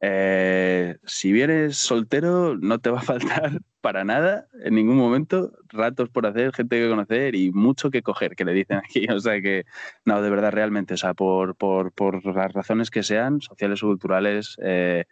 eh, 0.00 0.96
si 1.04 1.32
vienes 1.32 1.76
soltero 1.76 2.56
no 2.56 2.78
te 2.78 2.90
va 2.90 3.00
a 3.00 3.02
faltar 3.52 3.60
para 3.80 4.04
nada 4.04 4.46
en 4.64 4.74
ningún 4.74 4.96
momento 4.96 5.52
ratos 5.68 6.08
por 6.08 6.26
hacer, 6.26 6.52
gente 6.52 6.78
que 6.78 6.88
conocer 6.88 7.34
y 7.34 7.50
mucho 7.52 7.90
que 7.90 8.02
coger, 8.02 8.34
que 8.36 8.44
le 8.44 8.52
dicen 8.52 8.78
aquí. 8.78 9.06
O 9.14 9.20
sea 9.20 9.40
que, 9.40 9.64
no, 10.04 10.22
de 10.22 10.30
verdad, 10.30 10.52
realmente, 10.52 10.94
o 10.94 10.96
sea, 10.96 11.14
por, 11.14 11.56
por, 11.56 11.92
por 11.92 12.24
las 12.24 12.52
razones 12.52 12.90
que 12.90 13.02
sean, 13.02 13.40
sociales 13.40 13.82
o 13.82 13.86
culturales, 13.86 14.56
eh, 14.62 15.04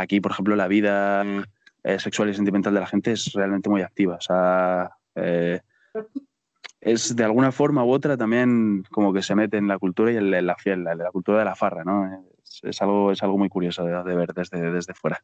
Aquí, 0.00 0.20
por 0.20 0.32
ejemplo, 0.32 0.56
la 0.56 0.68
vida 0.68 1.24
eh, 1.84 1.98
sexual 1.98 2.30
y 2.30 2.34
sentimental 2.34 2.74
de 2.74 2.80
la 2.80 2.86
gente 2.86 3.12
es 3.12 3.32
realmente 3.32 3.68
muy 3.68 3.82
activa. 3.82 4.16
O 4.16 4.20
sea, 4.20 4.90
eh, 5.14 5.60
es 6.80 7.14
de 7.14 7.24
alguna 7.24 7.52
forma 7.52 7.84
u 7.84 7.90
otra 7.90 8.16
también 8.16 8.84
como 8.90 9.12
que 9.12 9.22
se 9.22 9.34
mete 9.34 9.58
en 9.58 9.68
la 9.68 9.78
cultura 9.78 10.10
y 10.10 10.16
en 10.16 10.46
la, 10.46 10.56
fiel, 10.56 10.84
la, 10.84 10.94
la 10.94 11.10
cultura 11.10 11.40
de 11.40 11.44
la 11.44 11.54
farra, 11.54 11.84
¿no? 11.84 12.26
Es, 12.62 12.80
algo, 12.80 13.12
es 13.12 13.22
algo 13.22 13.36
muy 13.36 13.48
curioso 13.48 13.84
de, 13.84 14.16
ver 14.16 14.32
desde, 14.32 14.72
desde 14.72 14.94
fuera. 14.94 15.22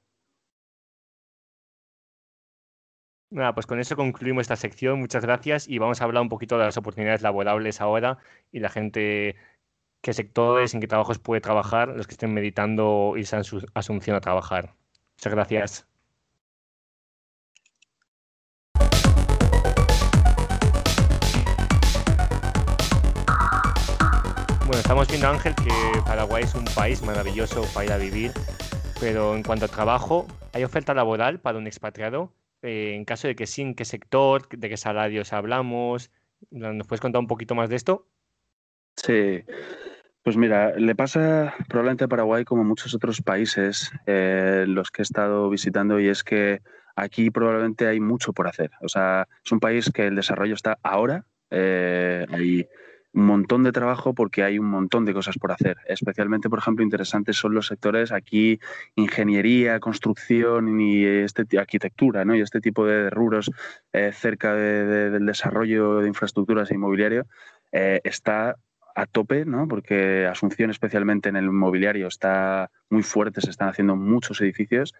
Nada, 3.30 3.54
pues 3.54 3.66
con 3.66 3.80
eso 3.80 3.96
concluimos 3.96 4.42
esta 4.42 4.56
sección. 4.56 5.00
Muchas 5.00 5.24
gracias 5.24 5.68
y 5.68 5.78
vamos 5.78 6.00
a 6.00 6.04
hablar 6.04 6.22
un 6.22 6.28
poquito 6.28 6.58
de 6.58 6.64
las 6.64 6.76
oportunidades 6.76 7.22
laborables 7.22 7.80
ahora 7.80 8.18
y 8.52 8.60
la 8.60 8.68
gente 8.68 9.36
qué 10.06 10.12
sectores, 10.12 10.72
en 10.72 10.80
qué 10.80 10.86
trabajos 10.86 11.18
puede 11.18 11.40
trabajar 11.40 11.88
los 11.88 12.06
que 12.06 12.12
estén 12.12 12.32
meditando 12.32 13.14
irse 13.16 13.34
a 13.34 13.42
su 13.42 13.66
Asunción 13.74 14.14
a 14.14 14.20
trabajar. 14.20 14.72
Muchas 15.16 15.32
gracias. 15.32 15.86
Bueno, 24.60 24.78
estamos 24.78 25.08
viendo, 25.08 25.26
Ángel, 25.26 25.56
que 25.56 25.72
Paraguay 26.04 26.44
es 26.44 26.54
un 26.54 26.66
país 26.66 27.02
maravilloso 27.02 27.64
para 27.74 27.86
ir 27.86 27.92
a 27.92 27.96
vivir, 27.96 28.30
pero 29.00 29.34
en 29.34 29.42
cuanto 29.42 29.64
a 29.64 29.68
trabajo, 29.68 30.28
¿hay 30.52 30.62
oferta 30.62 30.94
laboral 30.94 31.40
para 31.40 31.58
un 31.58 31.66
expatriado? 31.66 32.32
Eh, 32.62 32.94
en 32.94 33.04
caso 33.04 33.26
de 33.26 33.34
que 33.34 33.48
sí, 33.48 33.62
¿en 33.62 33.74
qué 33.74 33.84
sector? 33.84 34.48
¿De 34.50 34.68
qué 34.68 34.76
salarios 34.76 35.32
hablamos? 35.32 36.12
¿Nos 36.52 36.86
puedes 36.86 37.00
contar 37.00 37.18
un 37.18 37.26
poquito 37.26 37.56
más 37.56 37.68
de 37.68 37.74
esto? 37.74 38.06
Sí, 38.94 39.42
pues 40.26 40.36
mira, 40.36 40.72
le 40.76 40.96
pasa 40.96 41.54
probablemente 41.68 42.02
a 42.02 42.08
Paraguay 42.08 42.44
como 42.44 42.64
muchos 42.64 42.92
otros 42.96 43.22
países 43.22 43.92
eh, 44.06 44.64
los 44.66 44.90
que 44.90 45.02
he 45.02 45.04
estado 45.04 45.48
visitando 45.48 46.00
y 46.00 46.08
es 46.08 46.24
que 46.24 46.62
aquí 46.96 47.30
probablemente 47.30 47.86
hay 47.86 48.00
mucho 48.00 48.32
por 48.32 48.48
hacer. 48.48 48.72
O 48.80 48.88
sea, 48.88 49.28
es 49.44 49.52
un 49.52 49.60
país 49.60 49.88
que 49.94 50.08
el 50.08 50.16
desarrollo 50.16 50.54
está 50.54 50.80
ahora, 50.82 51.26
eh, 51.50 52.26
hay 52.28 52.66
un 53.12 53.24
montón 53.24 53.62
de 53.62 53.70
trabajo 53.70 54.14
porque 54.14 54.42
hay 54.42 54.58
un 54.58 54.66
montón 54.66 55.04
de 55.04 55.14
cosas 55.14 55.38
por 55.38 55.52
hacer. 55.52 55.76
Especialmente, 55.86 56.50
por 56.50 56.58
ejemplo, 56.58 56.82
interesantes 56.82 57.36
son 57.36 57.54
los 57.54 57.68
sectores 57.68 58.10
aquí, 58.10 58.58
ingeniería, 58.96 59.78
construcción 59.78 60.80
y 60.80 61.04
este, 61.04 61.56
arquitectura, 61.56 62.24
¿no? 62.24 62.34
Y 62.34 62.40
este 62.40 62.60
tipo 62.60 62.84
de 62.84 63.10
rubros 63.10 63.52
eh, 63.92 64.10
cerca 64.12 64.54
del 64.54 65.24
desarrollo 65.24 66.00
de 66.00 66.08
infraestructuras 66.08 66.68
e 66.72 66.74
inmobiliario. 66.74 67.28
está 67.70 68.56
a 68.96 69.04
tope, 69.04 69.44
¿no? 69.44 69.68
porque 69.68 70.26
Asunción, 70.26 70.70
especialmente 70.70 71.28
en 71.28 71.36
el 71.36 71.44
inmobiliario, 71.44 72.08
está 72.08 72.70
muy 72.88 73.02
fuerte, 73.02 73.42
se 73.42 73.50
están 73.50 73.68
haciendo 73.68 73.94
muchos 73.94 74.40
edificios 74.40 74.94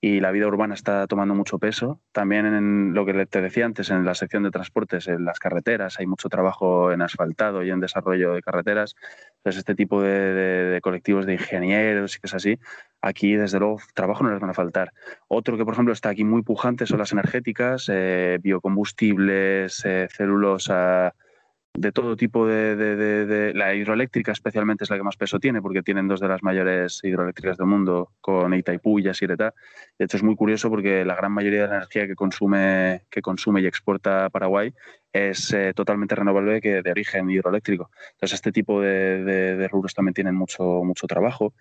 y 0.00 0.20
la 0.20 0.30
vida 0.32 0.46
urbana 0.46 0.74
está 0.74 1.06
tomando 1.06 1.34
mucho 1.34 1.58
peso. 1.58 2.00
También 2.12 2.46
en 2.46 2.94
lo 2.94 3.04
que 3.04 3.26
te 3.26 3.42
decía 3.42 3.66
antes, 3.66 3.90
en 3.90 4.06
la 4.06 4.14
sección 4.14 4.42
de 4.42 4.50
transportes, 4.50 5.06
en 5.06 5.26
las 5.26 5.38
carreteras, 5.38 6.00
hay 6.00 6.06
mucho 6.06 6.30
trabajo 6.30 6.92
en 6.92 7.02
asfaltado 7.02 7.62
y 7.62 7.70
en 7.70 7.78
desarrollo 7.78 8.32
de 8.32 8.40
carreteras. 8.40 8.96
Entonces, 9.36 9.58
este 9.58 9.74
tipo 9.74 10.00
de, 10.02 10.80
colectivos 10.82 11.26
de 11.26 11.34
ingenieros 11.34 12.16
y 12.16 12.20
cosas 12.20 12.42
así, 12.42 12.58
aquí 13.02 13.36
desde 13.36 13.58
luego 13.58 13.80
trabajo 13.94 14.24
no 14.24 14.30
les 14.30 14.40
van 14.40 14.50
a 14.50 14.54
faltar. 14.54 14.92
Otro 15.28 15.58
que 15.58 15.64
por 15.64 15.74
ejemplo 15.74 15.92
está 15.92 16.08
aquí 16.08 16.24
muy 16.24 16.42
pujante 16.42 16.86
son 16.86 16.98
las 16.98 17.12
energéticas, 17.12 17.88
eh, 17.92 18.38
biocombustibles, 18.42 19.84
eh, 19.84 20.08
celulosa, 20.10 21.14
de 21.74 21.90
todo 21.90 22.16
tipo 22.16 22.46
de, 22.46 23.52
La 23.54 23.74
hidroeléctrica 23.74 24.32
especialmente 24.32 24.84
es 24.84 24.90
la 24.90 24.96
que 24.96 25.02
más 25.02 25.16
peso 25.16 25.38
tiene 25.38 25.62
porque 25.62 25.82
tienen 25.82 26.06
dos 26.06 26.20
de 26.20 26.28
las 26.28 26.42
mayores 26.42 27.00
hidroeléctricas 27.02 27.56
del 27.56 27.66
mundo 27.66 28.12
con 28.20 28.52
Itaipú 28.52 28.98
y 28.98 29.04
Yacyretá. 29.04 29.54
De 29.98 30.04
hecho 30.04 30.18
es 30.18 30.22
muy 30.22 30.36
curioso 30.36 30.68
porque 30.68 31.04
la 31.04 31.14
gran 31.14 31.32
mayoría 31.32 31.62
de 31.62 31.68
la 31.68 31.76
energía 31.76 32.06
que 32.06 32.14
consume, 32.14 33.02
que 33.10 33.22
consume 33.22 33.62
y 33.62 33.66
exporta 33.66 34.28
Paraguay 34.30 34.72
es 35.12 35.52
eh, 35.52 35.72
totalmente 35.74 36.14
renovable 36.14 36.60
que 36.60 36.82
de 36.82 36.90
origen 36.90 37.30
hidroeléctrico. 37.30 37.90
Entonces 38.12 38.34
este 38.34 38.52
tipo 38.52 38.80
de 38.80 39.68
rubros 39.70 39.94
también 39.94 40.14
tienen 40.14 40.34
mucho, 40.34 40.62
mucho 40.84 41.06
trabajo. 41.06 41.54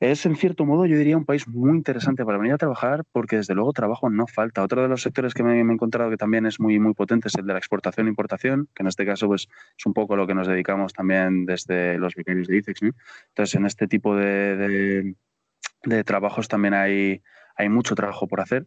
Es, 0.00 0.24
en 0.24 0.34
cierto 0.34 0.64
modo, 0.64 0.86
yo 0.86 0.96
diría 0.96 1.18
un 1.18 1.26
país 1.26 1.46
muy 1.46 1.76
interesante 1.76 2.24
para 2.24 2.38
venir 2.38 2.54
a 2.54 2.58
trabajar 2.58 3.04
porque, 3.12 3.36
desde 3.36 3.54
luego, 3.54 3.74
trabajo 3.74 4.08
no 4.08 4.26
falta. 4.26 4.62
Otro 4.62 4.80
de 4.80 4.88
los 4.88 5.02
sectores 5.02 5.34
que 5.34 5.42
me, 5.42 5.58
he 5.58 5.60
encontrado 5.60 6.08
que 6.08 6.16
también 6.16 6.46
es 6.46 6.58
muy, 6.58 6.78
muy 6.78 6.94
potente 6.94 7.28
es 7.28 7.34
el 7.34 7.44
de 7.46 7.52
la 7.52 7.58
exportación 7.58 8.06
e 8.06 8.10
importación, 8.10 8.66
que 8.74 8.82
en 8.82 8.86
este 8.86 9.04
caso 9.04 9.26
pues, 9.26 9.46
es 9.78 9.86
un 9.86 9.92
poco 9.92 10.16
lo 10.16 10.26
que 10.26 10.34
nos 10.34 10.46
dedicamos 10.46 10.94
también 10.94 11.44
desde 11.44 11.98
los 11.98 12.14
vicarios 12.14 12.48
de 12.48 12.56
ICEX. 12.56 12.80
Entonces, 13.28 13.54
en 13.54 13.66
este 13.66 13.86
tipo 13.86 14.16
de, 14.16 15.14
de, 15.84 16.04
trabajos 16.04 16.48
también 16.48 16.72
hay, 16.72 17.20
hay 17.56 17.68
mucho 17.68 17.94
trabajo 17.94 18.26
por 18.26 18.40
hacer. 18.40 18.66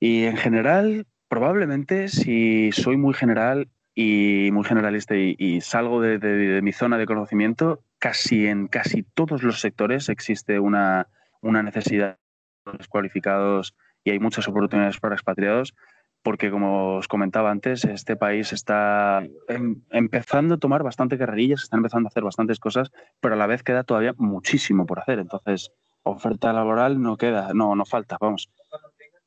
Y, 0.00 0.24
en 0.24 0.38
general, 0.38 1.06
probablemente, 1.28 2.08
si 2.08 2.72
soy 2.72 2.96
muy 2.96 3.12
general, 3.12 3.68
y 3.98 4.50
muy 4.52 4.62
generalista 4.64 5.16
y, 5.16 5.60
salgo 5.62 6.02
de, 6.02 6.60
mi 6.62 6.72
zona 6.72 6.98
de 6.98 7.06
conocimiento, 7.06 7.82
casi 8.06 8.46
en 8.46 8.68
casi 8.68 9.02
todos 9.02 9.42
los 9.42 9.60
sectores 9.60 10.08
existe 10.08 10.60
una, 10.60 11.08
necesidad 11.42 12.18
de 12.64 12.86
cualificados 12.88 13.74
y 14.04 14.10
hay 14.10 14.20
muchas 14.20 14.46
oportunidades 14.46 15.00
para 15.00 15.16
expatriados 15.16 15.74
porque 16.22 16.52
como 16.52 16.98
os 16.98 17.08
comentaba 17.08 17.50
antes, 17.50 17.84
este 17.84 18.14
país 18.14 18.52
está 18.52 19.24
em, 19.48 19.82
empezando 19.90 20.54
a 20.54 20.58
tomar 20.58 20.84
bastante 20.84 21.18
carrerillas, 21.18 21.64
está 21.64 21.78
empezando 21.78 22.06
a 22.06 22.10
hacer 22.10 22.22
bastantes 22.22 22.60
cosas, 22.60 22.92
pero 23.20 23.34
a 23.34 23.38
la 23.38 23.48
vez 23.48 23.64
queda 23.64 23.82
todavía 23.82 24.14
muchísimo 24.18 24.86
por 24.86 25.00
hacer. 25.00 25.18
Entonces, 25.18 25.72
oferta 26.04 26.52
laboral 26.52 27.00
no 27.00 27.16
queda, 27.16 27.54
no, 27.54 27.74
no 27.74 27.84
falta, 27.84 28.18
vamos. 28.20 28.50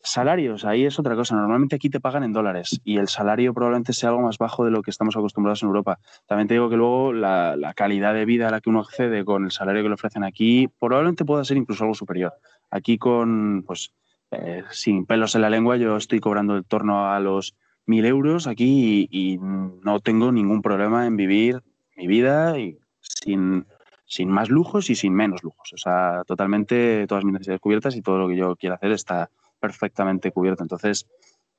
Salarios, 0.02 0.64
ahí 0.64 0.86
es 0.86 0.98
otra 0.98 1.16
cosa. 1.16 1.36
Normalmente 1.36 1.76
aquí 1.76 1.90
te 1.90 2.00
pagan 2.00 2.24
en 2.24 2.32
dólares 2.32 2.80
y 2.86 2.98
el 2.98 3.10
salario 3.10 3.54
probablemente 3.54 3.92
sea 3.92 4.10
algo 4.10 4.22
más 4.22 4.38
bajo 4.38 4.64
de 4.64 4.72
lo 4.72 4.82
que 4.82 4.92
estamos 4.92 5.16
acostumbrados 5.18 5.62
en 5.62 5.68
Europa. 5.68 6.00
También 6.26 6.48
te 6.48 6.54
digo 6.54 6.70
que 6.70 6.78
luego 6.78 7.12
la, 7.12 7.74
calidad 7.76 8.14
de 8.14 8.26
vida 8.26 8.48
a 8.48 8.52
la 8.52 8.62
que 8.62 8.70
uno 8.70 8.80
accede 8.80 9.26
con 9.26 9.46
el 9.46 9.52
salario 9.52 9.84
que 9.84 9.90
le 9.90 9.96
ofrecen 9.96 10.24
aquí 10.24 10.70
probablemente 10.80 11.26
pueda 11.26 11.44
ser 11.44 11.58
incluso 11.58 11.84
algo 11.84 11.96
superior. 11.96 12.34
Aquí 12.72 12.98
con, 12.98 13.64
pues, 13.68 13.94
eh, 14.32 14.64
sin 14.72 15.06
pelos 15.06 15.36
en 15.36 15.42
la 15.42 15.50
lengua, 15.50 15.76
yo 15.76 15.98
estoy 15.98 16.20
cobrando 16.20 16.56
en 16.56 16.64
torno 16.64 17.12
a 17.12 17.20
los 17.20 17.56
mil 17.86 18.06
euros 18.06 18.48
aquí 18.48 19.08
y, 19.12 19.38
no 19.38 20.00
tengo 20.00 20.32
ningún 20.32 20.62
problema 20.62 21.08
en 21.08 21.18
vivir 21.18 21.62
mi 21.98 22.08
vida 22.08 22.58
y 22.58 22.78
sin, 23.02 23.66
sin 24.06 24.30
más 24.30 24.50
lujos 24.50 24.90
y 24.90 24.96
sin 24.96 25.14
menos 25.14 25.44
lujos. 25.44 25.74
O 25.74 25.78
sea, 25.78 26.24
totalmente 26.26 27.06
todas 27.08 27.26
mis 27.26 27.34
necesidades 27.34 27.62
cubiertas 27.62 27.96
y 27.96 28.02
todo 28.02 28.18
lo 28.18 28.28
que 28.30 28.38
yo 28.38 28.56
quiera 28.56 28.76
hacer 28.76 28.92
está 28.92 29.30
perfectamente 29.60 30.32
cubierto. 30.32 30.64
Entonces, 30.64 31.08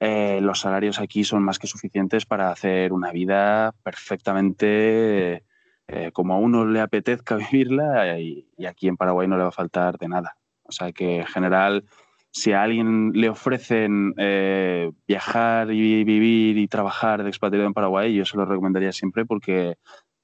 eh, 0.00 0.40
los 0.40 0.60
salarios 0.60 0.98
aquí 0.98 1.24
son 1.24 1.42
más 1.42 1.58
que 1.58 1.66
suficientes 1.66 2.24
para 2.24 2.50
hacer 2.50 2.92
una 2.92 3.12
vida 3.12 3.74
perfectamente 3.82 5.44
eh, 5.92 6.12
como 6.12 6.34
a 6.34 6.38
uno 6.38 6.64
le 6.64 6.80
apetezca 6.80 7.36
vivirla 7.52 8.18
y, 8.18 8.46
aquí 8.66 8.88
en 8.88 8.96
Paraguay 8.96 9.28
no 9.28 9.36
le 9.36 9.42
va 9.42 9.48
a 9.48 9.52
faltar 9.52 9.98
de 9.98 10.08
nada. 10.08 10.36
O 10.62 10.72
sea 10.72 10.92
que 10.92 11.18
en 11.18 11.26
general, 11.26 11.84
si 12.30 12.52
a 12.52 12.62
alguien 12.62 13.12
le 13.12 13.28
ofrecen 13.28 14.14
eh, 14.16 14.90
viajar 15.06 15.72
y 15.72 16.04
vivir 16.04 16.56
y 16.58 16.68
trabajar 16.68 17.22
de 17.22 17.28
expatriado 17.28 17.66
en 17.66 17.74
Paraguay, 17.74 18.14
yo 18.14 18.24
se 18.24 18.36
lo 18.36 18.44
recomendaría 18.46 18.92
siempre 18.92 19.26
porque 19.26 19.76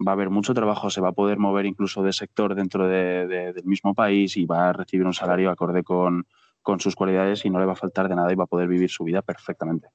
va 0.06 0.12
a 0.12 0.14
haber 0.14 0.30
mucho 0.30 0.54
trabajo, 0.54 0.88
se 0.88 1.00
va 1.00 1.08
a 1.08 1.12
poder 1.12 1.38
mover 1.38 1.66
incluso 1.66 2.02
de 2.02 2.12
sector 2.12 2.54
dentro 2.54 2.86
del 2.86 3.64
mismo 3.64 3.92
país 3.92 4.36
y 4.36 4.46
va 4.46 4.68
a 4.68 4.72
recibir 4.72 5.04
un 5.04 5.14
salario 5.14 5.50
acorde 5.50 5.82
con, 5.82 6.26
con 6.66 6.80
sus 6.80 6.96
cualidades 6.96 7.44
y 7.44 7.50
no 7.50 7.60
le 7.60 7.64
va 7.64 7.74
a 7.74 7.76
faltar 7.76 8.08
de 8.08 8.16
nada 8.16 8.32
y 8.32 8.34
va 8.34 8.42
a 8.42 8.48
poder 8.48 8.66
vivir 8.66 8.90
su 8.90 9.04
vida 9.04 9.22
perfectamente. 9.22 9.86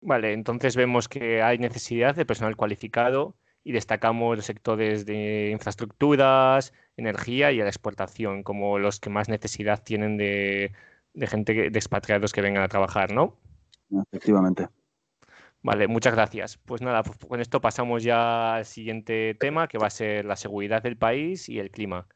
Vale, 0.00 0.32
entonces 0.32 0.76
vemos 0.76 1.08
que 1.08 1.42
hay 1.42 1.58
necesidad 1.58 2.14
de 2.14 2.24
personal 2.24 2.54
cualificado 2.54 3.34
y 3.64 3.72
destacamos 3.72 4.36
los 4.36 4.46
sectores 4.46 5.06
de 5.06 5.50
infraestructuras, 5.50 6.72
energía 6.96 7.50
y 7.50 7.56
la 7.56 7.66
exportación 7.66 8.44
como 8.44 8.78
los 8.78 9.00
que 9.00 9.10
más 9.10 9.28
necesidad 9.28 9.82
tienen 9.82 10.16
de, 10.16 10.72
gente, 11.26 11.52
de 11.52 11.78
expatriados 11.78 12.32
que 12.32 12.40
vengan 12.40 12.62
a 12.62 12.68
trabajar, 12.68 13.12
¿no? 13.12 13.36
Efectivamente. 14.12 14.68
Vale, 15.62 15.88
muchas 15.88 16.14
gracias. 16.14 16.58
Pues 16.58 16.80
nada, 16.80 17.02
pues 17.02 17.18
con 17.18 17.40
esto 17.40 17.60
pasamos 17.60 18.04
ya 18.04 18.54
al 18.54 18.66
siguiente 18.66 19.34
tema, 19.34 19.66
que 19.66 19.78
va 19.78 19.88
a 19.88 19.90
ser 19.90 20.26
la 20.26 20.36
seguridad 20.36 20.80
del 20.80 20.96
país 20.96 21.48
y 21.48 21.58
el 21.58 21.72
clima. 21.72 22.06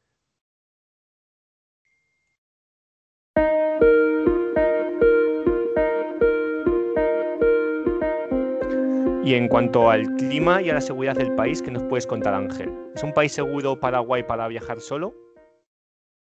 Y 9.25 9.33
en 9.37 9.49
cuanto 9.49 9.89
al 9.89 10.17
clima 10.17 10.61
y 10.61 10.69
a 10.69 10.75
la 10.75 10.83
seguridad 10.83 11.17
del 11.17 11.35
país, 11.35 11.63
¿qué 11.63 11.71
nos 11.71 11.83
puedes 11.85 12.07
contar, 12.07 12.35
Ángel? 12.35 12.71
¿Es 12.95 13.03
un 13.03 13.15
país 13.15 13.33
seguro 13.33 13.81
Paraguay 13.81 14.23
para 14.23 14.47
viajar 14.49 14.81
solo? 14.81 15.15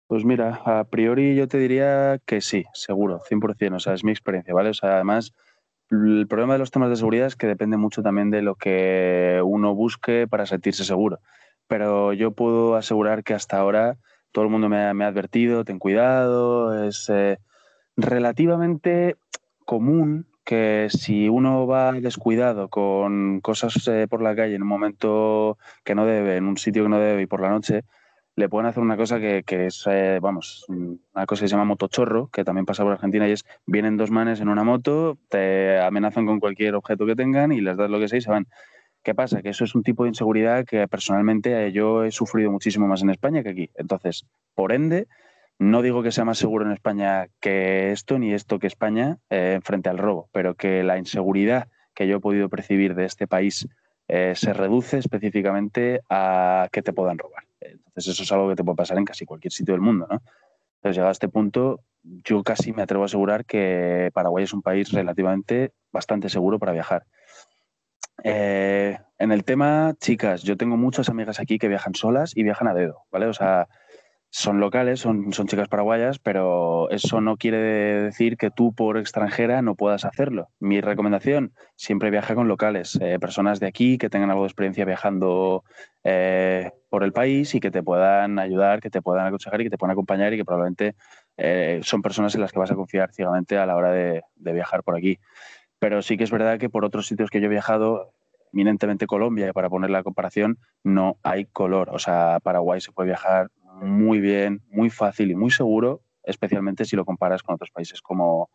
Pues 0.07 0.25
mira, 0.25 0.63
a 0.65 0.85
priori 0.85 1.37
yo 1.37 1.47
te 1.49 1.59
diría 1.59 2.19
que 2.25 2.41
sí, 2.41 2.65
seguro, 2.73 3.21
100%, 3.29 3.75
o 3.75 3.79
sea, 3.79 3.93
es 3.93 4.05
mi 4.05 4.11
experiencia, 4.11 4.55
¿vale? 4.55 4.71
O 4.71 4.75
sea, 4.75 4.95
además, 4.95 5.35
el 5.91 6.27
problema 6.29 6.55
de 6.55 6.61
los 6.61 6.71
temas 6.71 6.89
de 6.89 6.97
seguridad 6.97 7.27
es 7.27 7.37
que 7.37 7.47
depende 7.47 7.77
mucho 7.77 8.03
también 8.03 8.31
de 8.31 8.41
lo 8.41 8.55
que 8.55 9.39
uno 9.45 9.75
busque 9.75 10.27
para 10.27 10.47
sentirse 10.47 10.83
seguro. 10.83 11.19
Pero 11.67 12.15
yo 12.15 12.31
puedo 12.31 12.75
asegurar 12.75 13.23
que 13.23 13.35
hasta 13.35 13.59
ahora 13.59 13.99
todo 14.33 14.47
el 14.47 14.51
mundo 14.51 14.71
me 14.71 14.79
ha, 14.79 15.09
advertido, 15.09 15.63
ten 15.63 15.79
cuidado, 15.79 16.87
es 16.89 17.11
eh, 17.11 17.37
relativamente 17.99 19.17
común 19.67 20.27
que 20.49 20.87
si 20.89 21.29
uno 21.29 21.67
va 21.67 21.93
descuidado 21.93 22.71
con 22.71 23.41
cosas 23.43 23.87
eh, 23.87 24.07
por 24.09 24.23
la 24.23 24.35
calle 24.35 24.55
en 24.55 24.63
un 24.63 24.69
momento 24.69 25.59
que 25.85 25.95
no 25.95 26.07
debe, 26.07 26.39
en 26.39 26.47
un 26.47 26.57
sitio 26.57 26.85
que 26.85 26.89
no 26.89 26.99
debe 26.99 27.21
y 27.21 27.27
por 27.27 27.43
la 27.43 27.51
noche, 27.51 27.83
le 28.35 28.49
pueden 28.49 28.67
hacer 28.67 28.83
una 28.83 28.97
cosa 28.97 29.21
que, 29.21 29.45
es, 29.47 29.85
eh, 29.91 30.21
vamos, 30.23 30.65
una 30.69 31.27
cosa 31.27 31.43
que 31.43 31.49
se 31.49 31.53
llama 31.53 31.67
motochorro, 31.67 32.31
que 32.33 32.45
también 32.45 32.65
pasa 32.65 32.83
por 32.83 32.93
Argentina 32.93 33.29
y 33.29 33.33
es, 33.33 33.45
vienen 33.67 33.99
dos 33.99 34.11
manes 34.11 34.41
en 34.41 34.49
una 34.49 34.65
moto, 34.65 35.19
te 35.29 35.79
amenazan 35.81 36.25
con 36.25 36.41
cualquier 36.41 36.77
objeto 36.77 37.05
que 37.05 37.15
tengan 37.15 37.53
y 37.53 37.61
les 37.61 37.77
das 37.77 37.91
lo 37.91 38.01
que 38.01 38.09
sea 38.09 38.19
y 38.19 38.23
se 38.23 38.31
van. 38.31 38.47
¿Qué 39.03 39.15
pasa? 39.15 39.43
Que 39.43 39.51
eso 39.51 39.65
es 39.65 39.75
un 39.75 39.83
tipo 39.83 40.05
de 40.05 40.09
inseguridad 40.09 40.65
que 40.65 40.89
personalmente 40.89 41.67
eh, 41.67 41.73
yo 41.73 42.05
he 42.05 42.11
sufrido 42.11 42.51
muchísimo 42.51 42.87
más 42.87 43.03
en 43.03 43.11
España 43.11 43.43
que 43.43 43.51
aquí. 43.51 43.71
Entonces, 43.75 44.25
por 44.55 44.73
ende, 44.73 45.09
no 45.59 45.83
digo 45.83 46.03
que 46.03 46.13
sea 46.13 46.25
más 46.25 46.39
seguro 46.39 46.65
en 46.65 46.73
España 46.73 47.29
que 47.41 47.91
esto, 47.91 48.19
ni 48.19 48.33
esto 48.33 48.59
que 48.59 48.67
España, 48.67 49.19
eh, 49.29 49.61
frente 49.63 49.89
al 49.89 49.99
robo, 49.99 50.29
pero 50.33 50.55
que 50.55 50.85
la 50.85 50.99
inseguridad 50.99 51.69
que 51.95 52.07
yo 52.07 52.19
he 52.19 52.21
podido 52.21 52.49
percibir 52.49 52.95
de 52.95 53.05
este 53.05 53.27
país 53.27 53.69
eh, 54.07 54.35
se 54.37 54.53
reduce 54.53 54.99
específicamente 54.99 56.01
a 56.09 56.69
que 56.71 56.83
te 56.83 56.93
puedan 56.93 57.19
robar. 57.19 57.45
Entonces, 57.61 58.15
eso 58.15 58.23
es 58.23 58.33
algo 58.33 58.49
que 58.49 58.55
te 58.55 58.65
puede 58.65 58.77
pasar 58.77 58.99
en 58.99 59.05
casi 59.05 59.27
cualquier 59.27 59.53
sitio 59.53 59.75
del 59.75 59.81
mundo, 59.81 60.07
¿no? 60.09 60.23
Entonces, 60.77 60.97
llegado 60.97 61.09
a 61.09 61.13
este 61.13 61.29
punto, 61.29 61.81
yo 62.03 62.45
casi 62.45 62.73
me 62.73 62.83
atrevo 62.83 63.03
a 63.03 63.07
asegurar 63.07 63.45
que 63.45 64.11
Paraguay 64.15 64.45
es 64.45 64.53
un 64.53 64.63
país 64.63 64.93
relativamente 64.93 65.73
bastante 65.93 66.29
seguro 66.29 66.61
para 66.61 66.73
viajar. 66.73 67.05
Eh, 68.23 68.99
en 69.19 69.33
el 69.33 69.45
tema, 69.45 69.95
chicas, 70.01 70.43
yo 70.43 70.57
tengo 70.57 70.77
muchas 70.77 71.09
amigas 71.09 71.41
aquí 71.41 71.59
que 71.59 71.69
viajan 71.69 71.95
solas 71.95 72.37
y 72.37 72.45
viajan 72.45 72.69
a 72.69 72.75
dedo, 72.75 73.03
¿vale? 73.11 73.27
O 73.27 73.35
sea, 73.35 73.69
son 74.31 74.61
locales, 74.61 75.01
son, 75.01 75.33
son 75.33 75.47
chicas 75.47 75.69
paraguayas, 75.69 76.19
pero 76.19 76.91
eso 76.91 77.21
no 77.21 77.37
quiere 77.37 77.59
decir 77.59 78.37
que 78.37 78.51
tú 78.51 78.75
por 78.75 78.99
extranjera 78.99 79.63
no 79.63 79.75
puedas 79.75 80.05
hacerlo. 80.05 80.49
Mi 80.61 80.81
recomendación, 80.81 81.55
siempre 81.77 82.11
viaja 82.11 82.35
con 82.35 82.47
locales, 82.47 82.99
eh, 83.01 83.19
personas 83.19 83.59
de 83.59 83.67
aquí 83.67 83.97
que 83.97 84.11
tengan 84.11 84.31
algo 84.31 84.43
de 84.43 84.49
experiencia 84.49 84.85
viajando 84.85 85.65
eh, 86.05 86.71
por 86.91 87.05
el 87.05 87.13
país 87.13 87.55
y 87.55 87.61
que 87.61 87.71
te 87.71 87.83
puedan 87.83 88.39
ayudar, 88.39 88.81
que 88.81 88.91
te 88.91 89.01
puedan 89.01 89.27
aconsejar 89.27 89.63
y 89.63 89.65
que 89.65 89.71
te 89.71 89.79
puedan 89.79 89.93
acompañar 89.93 90.35
y 90.35 90.37
que 90.37 90.45
probablemente 90.45 90.95
eh, 91.39 91.81
son 91.83 92.03
personas 92.03 92.35
en 92.35 92.43
las 92.43 92.53
que 92.53 92.59
vas 92.59 92.71
a 92.71 92.75
confiar 92.75 93.13
ciegamente 93.13 93.57
a 93.57 93.65
la 93.65 93.77
hora 93.77 93.93
de, 93.93 94.23
de 94.37 94.53
viajar 94.53 94.83
por 94.83 94.97
aquí. 94.97 95.19
Pero 95.79 96.03
sí 96.03 96.19
que 96.19 96.25
es 96.25 96.31
verdad 96.31 96.59
que 96.59 96.69
por 96.69 96.85
otros 96.85 97.07
sitios 97.07 97.31
que 97.31 97.41
yo 97.41 97.47
he 97.47 97.51
viajado, 97.51 98.13
eminentemente 98.53 99.07
Colombia, 99.07 99.53
para 99.53 99.71
poner 99.71 99.91
la 99.91 100.03
comparación, 100.03 100.59
no 100.83 101.19
hay 101.23 101.47
color. 101.47 101.91
O 101.91 101.99
sea, 101.99 102.41
Paraguay 102.43 102.81
se 102.81 102.93
puede 102.93 103.09
viajar 103.09 103.51
muy 103.81 104.21
bien, 104.21 104.63
muy 104.71 104.91
fácil 104.91 105.31
y 105.31 105.35
muy 105.35 105.51
seguro, 105.51 106.03
especialmente 106.23 106.85
si 106.85 106.97
lo 106.97 107.05
comparas 107.05 107.43
con 107.43 107.55
otros 107.55 107.71
países 107.71 108.03
como, 108.03 108.51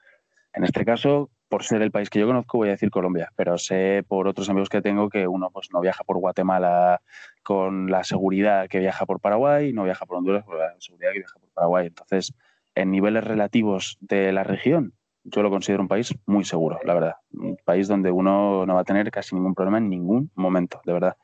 en 0.53 0.63
este 0.63 0.86
caso, 0.86 1.30
por 1.49 1.63
ser 1.63 1.82
el 1.82 1.91
país 1.91 2.09
que 2.09 2.19
yo 2.19 2.28
conozco, 2.28 2.57
voy 2.57 2.69
a 2.69 2.71
decir 2.71 2.89
Colombia, 2.89 3.32
pero 3.36 3.57
sé 3.57 4.03
por 4.07 4.28
otros 4.28 4.49
amigos 4.49 4.69
que 4.69 4.82
tengo 4.82 5.09
que 5.09 5.28
uno 5.28 5.51
pues 5.51 5.69
no 5.71 5.82
viaja 5.82 6.03
por 6.03 6.17
Guatemala 6.17 7.01
con 7.43 7.91
la 7.91 8.03
seguridad 8.03 8.67
que 8.67 8.80
viaja 8.80 9.05
por 9.05 9.19
Paraguay, 9.19 9.71
no 9.74 9.84
viaja 9.84 10.05
por 10.05 10.17
Honduras 10.17 10.43
con 10.45 10.57
la 10.57 10.74
seguridad 10.80 11.11
que 11.11 11.19
viaja 11.19 11.39
por 11.39 11.49
Paraguay. 11.49 11.88
Entonces, 11.88 12.34
en 12.76 12.91
niveles 12.91 13.24
relativos 13.24 13.97
de 14.01 14.32
la 14.32 14.43
región, 14.43 14.93
yo 15.24 15.41
lo 15.41 15.49
considero 15.49 15.82
un 15.82 15.88
país 15.88 16.15
muy 16.26 16.43
seguro, 16.43 16.80
la 16.84 16.93
verdad. 16.93 17.15
Un 17.32 17.57
país 17.63 17.88
donde 17.88 18.11
uno 18.11 18.65
no 18.65 18.76
va 18.76 18.82
a 18.82 18.86
tener 18.86 19.09
casi 19.11 19.36
ningún 19.36 19.55
problema 19.55 19.78
en 19.78 19.89
ningún 19.89 20.32
momento, 20.36 20.82
de 20.86 20.93
verdad. 20.93 21.17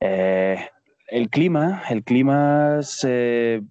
Eh, 0.00 0.68
el 1.08 1.30
clima, 1.30 1.82
el 1.90 2.04
clima 2.04 2.82
se 2.82 3.62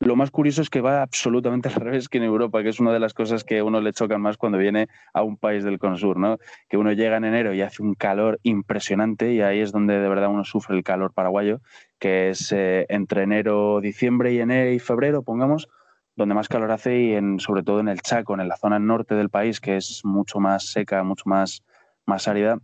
lo 0.00 0.16
más 0.16 0.30
curioso 0.30 0.60
es 0.60 0.70
que 0.70 0.80
va 0.80 1.02
absolutamente 1.02 1.68
al 1.74 1.76
revés 1.76 2.08
que 2.08 2.18
en 2.18 2.24
Europa, 2.24 2.62
que 2.62 2.68
es 2.68 2.80
una 2.80 2.92
de 2.92 3.00
las 3.00 3.14
cosas 3.14 3.44
que 3.44 3.58
a 3.58 3.64
uno 3.64 3.80
le 3.80 3.92
chocan 3.92 4.20
más 4.20 4.36
cuando 4.36 4.58
viene 4.58 4.88
a 5.12 5.22
un 5.22 5.36
país 5.36 5.64
del 5.64 5.78
Consur, 5.78 6.18
¿no? 6.18 6.38
Que 6.68 6.76
uno 6.76 6.92
llega 6.92 7.16
en 7.16 7.24
enero 7.24 7.54
y 7.54 7.62
hace 7.62 7.82
un 7.82 7.94
calor 7.94 8.38
impresionante 8.42 9.32
y 9.32 9.40
ahí 9.40 9.60
es 9.60 9.72
donde 9.72 9.98
de 9.98 10.08
verdad 10.08 10.28
uno 10.28 10.44
sufre 10.44 10.76
el 10.76 10.84
calor 10.84 11.12
paraguayo, 11.12 11.60
que 11.98 12.30
es 12.30 12.52
eh, 12.52 12.86
entre 12.88 13.22
enero, 13.22 13.80
diciembre 13.80 14.32
y 14.32 14.40
enero 14.40 14.72
y 14.72 14.78
febrero, 14.78 15.22
pongamos, 15.22 15.68
donde 16.16 16.34
más 16.34 16.48
calor 16.48 16.70
hace 16.70 17.00
y 17.00 17.12
en, 17.14 17.40
sobre 17.40 17.62
todo 17.62 17.80
en 17.80 17.88
el 17.88 18.00
Chaco, 18.00 18.34
en 18.38 18.46
la 18.46 18.56
zona 18.56 18.78
norte 18.78 19.14
del 19.14 19.30
país, 19.30 19.60
que 19.60 19.76
es 19.76 20.02
mucho 20.04 20.38
más 20.38 20.66
seca, 20.66 21.02
mucho 21.02 21.24
más, 21.26 21.64
más 22.04 22.28
árida, 22.28 22.58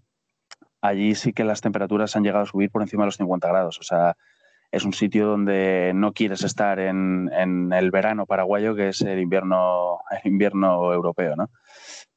allí 0.80 1.14
sí 1.14 1.32
que 1.32 1.44
las 1.44 1.60
temperaturas 1.60 2.16
han 2.16 2.24
llegado 2.24 2.44
a 2.44 2.46
subir 2.46 2.70
por 2.70 2.82
encima 2.82 3.04
de 3.04 3.08
los 3.08 3.16
50 3.16 3.48
grados. 3.48 3.78
O 3.78 3.82
sea, 3.82 4.16
es 4.72 4.84
un 4.84 4.92
sitio 4.92 5.26
donde 5.26 5.92
no 5.94 6.12
quieres 6.12 6.44
estar 6.44 6.78
en, 6.78 7.30
el 7.72 7.90
verano 7.90 8.26
paraguayo, 8.26 8.74
que 8.74 8.88
es 8.88 9.00
el 9.02 9.18
invierno, 9.18 9.98
el 10.10 10.30
invierno 10.30 10.92
europeo, 10.92 11.34
¿no? 11.36 11.50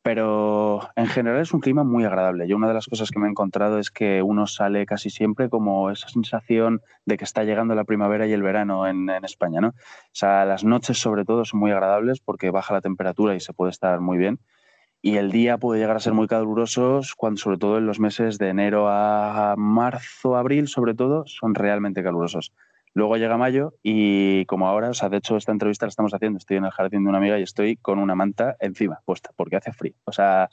Pero 0.03 0.81
en 0.97 1.07
general 1.07 1.41
es 1.41 1.53
un 1.53 1.61
clima 1.61 1.85
muy 1.85 2.03
agradable. 2.03 2.45
Yo 2.47 2.57
una 2.57 2.67
de 2.67 2.73
las 2.73 2.87
cosas 2.87 3.09
que 3.09 3.19
me 3.19 3.27
he 3.27 3.29
encontrado 3.29 3.79
es 3.79 3.89
que 3.89 4.21
uno 4.21 4.47
sale 4.47 4.85
casi 4.85 5.09
siempre 5.09 5.49
como 5.49 5.89
esa 5.91 6.09
sensación 6.09 6.81
de 7.05 7.17
que 7.17 7.23
está 7.23 7.45
llegando 7.45 7.73
la 7.73 7.85
primavera 7.85 8.27
y 8.27 8.33
el 8.33 8.43
verano 8.43 8.85
en, 8.85 9.09
en 9.09 9.23
España, 9.23 9.61
¿no? 9.61 9.69
O 9.69 10.11
sea, 10.11 10.43
las 10.43 10.65
noches 10.65 10.97
sobre 10.97 11.23
todo 11.23 11.45
son 11.45 11.61
muy 11.61 11.71
agradables 11.71 12.19
porque 12.19 12.51
baja 12.51 12.73
la 12.73 12.81
temperatura 12.81 13.33
y 13.33 13.39
se 13.39 13.53
puede 13.53 13.71
estar 13.71 14.01
muy 14.01 14.17
bien 14.17 14.39
y 15.05 15.17
el 15.17 15.31
día 15.31 15.57
puede 15.57 15.81
llegar 15.81 15.97
a 15.97 15.99
ser 15.99 16.13
muy 16.13 16.27
calurosos 16.27 17.13
cuando 17.13 17.37
sobre 17.37 17.57
todo 17.57 17.77
en 17.77 17.85
los 17.85 17.99
meses 17.99 18.37
de 18.37 18.47
enero 18.47 18.87
a 18.87 19.53
marzo, 19.57 20.37
abril 20.37 20.69
sobre 20.69 20.93
todo 20.95 21.25
son 21.27 21.55
realmente 21.55 22.01
calurosos. 22.01 22.53
Luego 22.93 23.17
llega 23.17 23.37
mayo 23.37 23.73
y 23.83 24.45
como 24.45 24.69
ahora, 24.69 24.91
o 24.91 24.93
sea, 24.93 25.09
de 25.09 25.17
hecho 25.17 25.35
esta 25.35 25.51
entrevista 25.51 25.85
la 25.85 25.89
estamos 25.89 26.13
haciendo, 26.13 26.37
estoy 26.37 26.55
en 26.55 26.63
el 26.63 26.71
jardín 26.71 27.03
de 27.03 27.09
una 27.09 27.17
amiga 27.17 27.37
y 27.37 27.43
estoy 27.43 27.75
con 27.75 27.99
una 27.99 28.15
manta 28.15 28.55
encima 28.61 29.01
puesta 29.03 29.31
porque 29.35 29.57
hace 29.57 29.73
frío. 29.73 29.93
O 30.05 30.13
sea, 30.13 30.49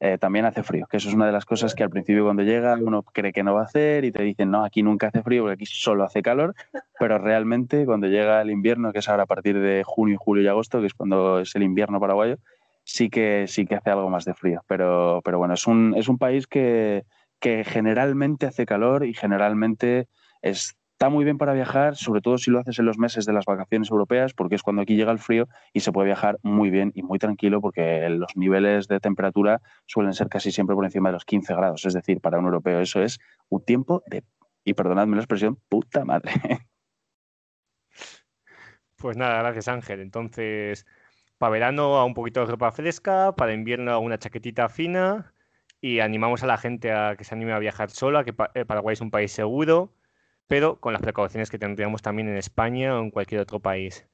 eh, 0.00 0.16
también 0.16 0.46
hace 0.46 0.62
frío, 0.62 0.86
que 0.90 0.96
eso 0.96 1.10
es 1.10 1.14
una 1.14 1.26
de 1.26 1.32
las 1.32 1.44
cosas 1.44 1.74
que 1.74 1.82
al 1.82 1.90
principio 1.90 2.24
cuando 2.24 2.44
llega 2.44 2.74
uno 2.76 3.02
cree 3.02 3.34
que 3.34 3.42
no 3.42 3.52
va 3.52 3.60
a 3.60 3.64
hacer 3.64 4.06
y 4.06 4.10
te 4.10 4.22
dicen, 4.22 4.50
no, 4.50 4.64
aquí 4.64 4.82
nunca 4.82 5.08
hace 5.08 5.22
frío 5.22 5.42
porque 5.42 5.54
aquí 5.54 5.66
solo 5.66 6.04
hace 6.04 6.22
calor, 6.22 6.54
pero 6.98 7.18
realmente 7.18 7.84
cuando 7.84 8.06
llega 8.06 8.40
el 8.40 8.50
invierno, 8.50 8.90
que 8.90 9.00
es 9.00 9.08
ahora 9.10 9.24
a 9.24 9.26
partir 9.26 9.60
de 9.60 9.82
junio, 9.84 10.16
julio 10.18 10.42
y 10.42 10.48
agosto, 10.48 10.80
que 10.80 10.86
es 10.86 10.94
cuando 10.94 11.40
es 11.40 11.54
el 11.56 11.62
invierno 11.62 12.00
paraguayo, 12.00 12.38
sí 12.84 13.10
que, 13.10 13.46
sí 13.48 13.66
que 13.66 13.76
hace 13.76 13.90
algo 13.90 14.10
más 14.10 14.24
de 14.24 14.34
frío. 14.34 14.62
Pero, 14.66 15.20
pero 15.24 15.38
bueno, 15.38 15.54
es 15.54 15.66
un, 15.66 15.94
es 15.96 16.08
un 16.08 16.18
país 16.18 16.46
que, 16.46 17.04
que 17.40 17.64
generalmente 17.64 18.46
hace 18.46 18.66
calor 18.66 19.04
y 19.04 19.14
generalmente 19.14 20.08
está 20.42 21.08
muy 21.10 21.24
bien 21.24 21.38
para 21.38 21.52
viajar, 21.52 21.96
sobre 21.96 22.20
todo 22.20 22.38
si 22.38 22.50
lo 22.50 22.60
haces 22.60 22.78
en 22.78 22.84
los 22.84 22.98
meses 22.98 23.26
de 23.26 23.32
las 23.32 23.44
vacaciones 23.44 23.90
europeas, 23.90 24.34
porque 24.34 24.54
es 24.54 24.62
cuando 24.62 24.82
aquí 24.82 24.94
llega 24.94 25.10
el 25.10 25.18
frío 25.18 25.48
y 25.72 25.80
se 25.80 25.90
puede 25.90 26.06
viajar 26.06 26.38
muy 26.42 26.70
bien 26.70 26.92
y 26.94 27.02
muy 27.02 27.18
tranquilo, 27.18 27.60
porque 27.60 28.08
los 28.08 28.36
niveles 28.36 28.86
de 28.86 29.00
temperatura 29.00 29.60
suelen 29.86 30.14
ser 30.14 30.28
casi 30.28 30.52
siempre 30.52 30.76
por 30.76 30.84
encima 30.84 31.08
de 31.08 31.14
los 31.14 31.24
15 31.24 31.54
grados. 31.54 31.84
Es 31.84 31.94
decir, 31.94 32.20
para 32.20 32.38
un 32.38 32.44
europeo 32.44 32.80
eso 32.80 33.02
es 33.02 33.18
un 33.48 33.64
tiempo 33.64 34.02
de, 34.06 34.22
y 34.64 34.74
perdonadme 34.74 35.16
la 35.16 35.22
expresión, 35.22 35.58
puta 35.68 36.04
madre. 36.04 36.32
Pues 38.96 39.16
nada, 39.16 39.42
gracias 39.42 39.66
Ángel. 39.66 39.98
Entonces, 39.98 40.86
para 41.42 41.50
verano 41.50 41.96
a 41.96 42.04
un 42.04 42.14
poquito 42.14 42.38
de 42.38 42.46
ropa 42.46 42.70
fresca, 42.70 43.34
para 43.36 43.52
invierno 43.52 43.90
a 43.90 43.98
una 43.98 44.16
chaquetita 44.16 44.68
fina 44.68 45.34
y 45.80 45.98
animamos 45.98 46.44
a 46.44 46.46
la 46.46 46.56
gente 46.56 46.92
a 46.92 47.16
que 47.16 47.24
se 47.24 47.34
anime 47.34 47.52
a 47.52 47.58
viajar 47.58 47.90
sola, 47.90 48.22
que 48.22 48.32
eh, 48.54 48.64
Paraguay 48.64 48.92
es 48.92 49.00
un 49.00 49.10
país 49.10 49.32
seguro, 49.32 49.92
pero 50.46 50.78
con 50.78 50.92
las 50.92 51.02
precauciones 51.02 51.50
que 51.50 51.58
tendríamos 51.58 52.00
también 52.00 52.28
en 52.28 52.36
España 52.36 52.96
o 52.96 53.02
en 53.02 53.10
cualquier 53.10 53.40
otro 53.40 53.58
país. 53.58 54.06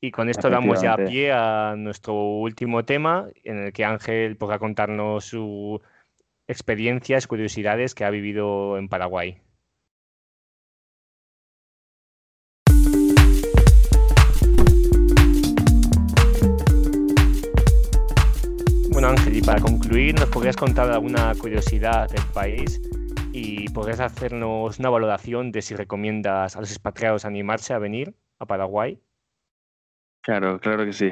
Y 0.00 0.10
con 0.10 0.28
esto 0.28 0.50
damos 0.50 0.82
ya 0.82 0.96
pie 0.96 1.30
a 1.30 1.76
nuestro 1.78 2.14
último 2.14 2.84
tema, 2.84 3.28
en 3.44 3.66
el 3.66 3.72
que 3.72 3.84
Ángel 3.84 4.36
podrá 4.36 4.58
contarnos 4.58 5.26
sus 5.26 5.80
experiencias, 6.48 7.28
curiosidades 7.28 7.94
que 7.94 8.04
ha 8.04 8.10
vivido 8.10 8.78
en 8.78 8.88
Paraguay. 8.88 9.43
Ángel, 19.06 19.36
y 19.36 19.42
para 19.42 19.60
concluir, 19.60 20.14
¿nos 20.18 20.28
podrías 20.30 20.56
contar 20.56 20.90
alguna 20.90 21.34
curiosidad 21.34 22.08
del 22.08 22.24
país 22.32 22.80
y 23.32 23.68
podrías 23.70 24.00
hacernos 24.00 24.78
una 24.78 24.88
valoración 24.88 25.52
de 25.52 25.60
si 25.60 25.74
recomiendas 25.74 26.56
a 26.56 26.60
los 26.60 26.70
expatriados 26.70 27.24
animarse 27.24 27.74
a 27.74 27.78
venir 27.78 28.14
a 28.38 28.46
Paraguay? 28.46 28.98
Claro, 30.22 30.58
claro 30.58 30.86
que 30.86 30.94
sí. 30.94 31.10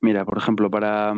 Mira, 0.00 0.26
por 0.26 0.36
ejemplo, 0.36 0.70
para, 0.70 1.14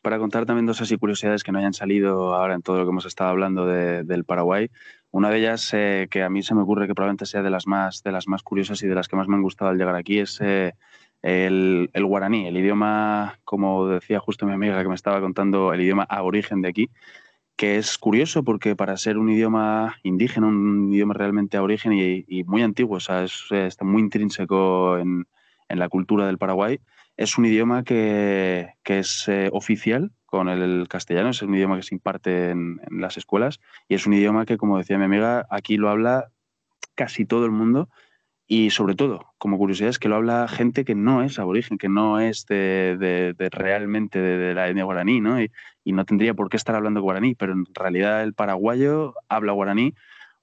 para 0.00 0.18
contar 0.18 0.46
también 0.46 0.66
dos 0.66 0.80
así 0.80 0.96
curiosidades 0.96 1.42
que 1.42 1.50
no 1.50 1.58
hayan 1.58 1.74
salido 1.74 2.34
ahora 2.34 2.54
en 2.54 2.62
todo 2.62 2.78
lo 2.78 2.84
que 2.84 2.90
hemos 2.90 3.06
estado 3.06 3.30
hablando 3.30 3.66
del 3.66 4.24
Paraguay, 4.24 4.70
una 5.10 5.30
de 5.30 5.38
ellas 5.38 5.74
eh, 5.74 6.06
que 6.10 6.22
a 6.22 6.30
mí 6.30 6.42
se 6.42 6.54
me 6.54 6.62
ocurre 6.62 6.86
que 6.86 6.94
probablemente 6.94 7.26
sea 7.26 7.42
de 7.42 7.50
las 7.50 7.66
más 7.66 8.02
de 8.02 8.12
las 8.12 8.28
más 8.28 8.42
curiosas 8.42 8.82
y 8.82 8.86
de 8.86 8.94
las 8.94 9.08
que 9.08 9.16
más 9.16 9.26
me 9.26 9.34
han 9.34 9.42
gustado 9.42 9.70
al 9.70 9.78
llegar 9.78 9.96
aquí 9.96 10.20
es 10.20 10.40
eh, 10.40 10.74
el, 11.22 11.90
guaraní, 11.94 12.46
el 12.46 12.56
idioma, 12.56 13.38
como 13.44 13.88
decía 13.88 14.20
justo 14.20 14.46
mi 14.46 14.52
amiga 14.52 14.80
que 14.82 14.88
me 14.88 14.94
estaba 14.94 15.20
contando, 15.20 15.72
el 15.72 15.80
idioma 15.80 16.04
aborigen 16.08 16.62
de 16.62 16.68
aquí, 16.68 16.90
que 17.56 17.76
es 17.76 17.98
curioso 17.98 18.44
porque 18.44 18.76
para 18.76 18.96
ser 18.96 19.18
un 19.18 19.28
idioma 19.30 19.96
indígena, 20.04 20.46
un 20.46 20.92
idioma 20.92 21.14
realmente 21.14 21.56
aborigen 21.56 21.92
y, 21.92 22.44
muy 22.44 22.62
antiguo, 22.62 22.98
o 22.98 23.00
sea, 23.00 23.24
está 23.24 23.84
muy 23.84 24.02
intrínseco 24.02 24.98
en, 24.98 25.26
la 25.68 25.88
cultura 25.88 26.26
del 26.26 26.38
Paraguay, 26.38 26.80
es 27.16 27.36
un 27.36 27.44
idioma 27.44 27.82
que, 27.84 28.74
es 28.84 29.28
eh, 29.28 29.50
oficial 29.52 30.12
con 30.24 30.48
el 30.48 30.86
castellano, 30.88 31.30
es 31.30 31.42
un 31.42 31.54
idioma 31.54 31.76
que 31.76 31.82
se 31.82 31.94
imparte 31.94 32.50
en, 32.50 32.80
en, 32.88 33.00
las 33.00 33.16
escuelas 33.16 33.60
y 33.88 33.94
es 33.94 34.06
un 34.06 34.14
idioma 34.14 34.46
que, 34.46 34.56
como 34.56 34.78
decía 34.78 34.98
mi 34.98 35.04
amiga, 35.04 35.46
aquí 35.50 35.76
lo 35.76 35.90
habla 35.90 36.30
casi 36.94 37.26
todo 37.26 37.44
el 37.44 37.50
mundo 37.50 37.88
y 38.50 38.70
sobre 38.70 38.94
todo, 38.94 39.34
como 39.36 39.58
curiosidad, 39.58 39.90
es 39.90 39.98
que 39.98 40.08
lo 40.08 40.16
habla 40.16 40.48
gente 40.48 40.86
que 40.86 40.94
no 40.94 41.22
es 41.22 41.38
aborigen, 41.38 41.76
que 41.76 41.90
no 41.90 42.18
es 42.18 42.46
de, 42.46 43.36
realmente 43.52 44.18
de, 44.18 44.54
la 44.54 44.68
etnia 44.68 44.84
guaraní, 44.84 45.20
¿no? 45.20 45.40
Y, 45.40 45.50
no 45.84 46.04
tendría 46.04 46.34
por 46.34 46.50
qué 46.50 46.56
estar 46.58 46.74
hablando 46.74 47.00
guaraní, 47.00 47.34
pero 47.34 47.52
en 47.52 47.64
realidad 47.74 48.22
el 48.22 48.34
paraguayo 48.34 49.14
habla 49.28 49.52
guaraní 49.52 49.94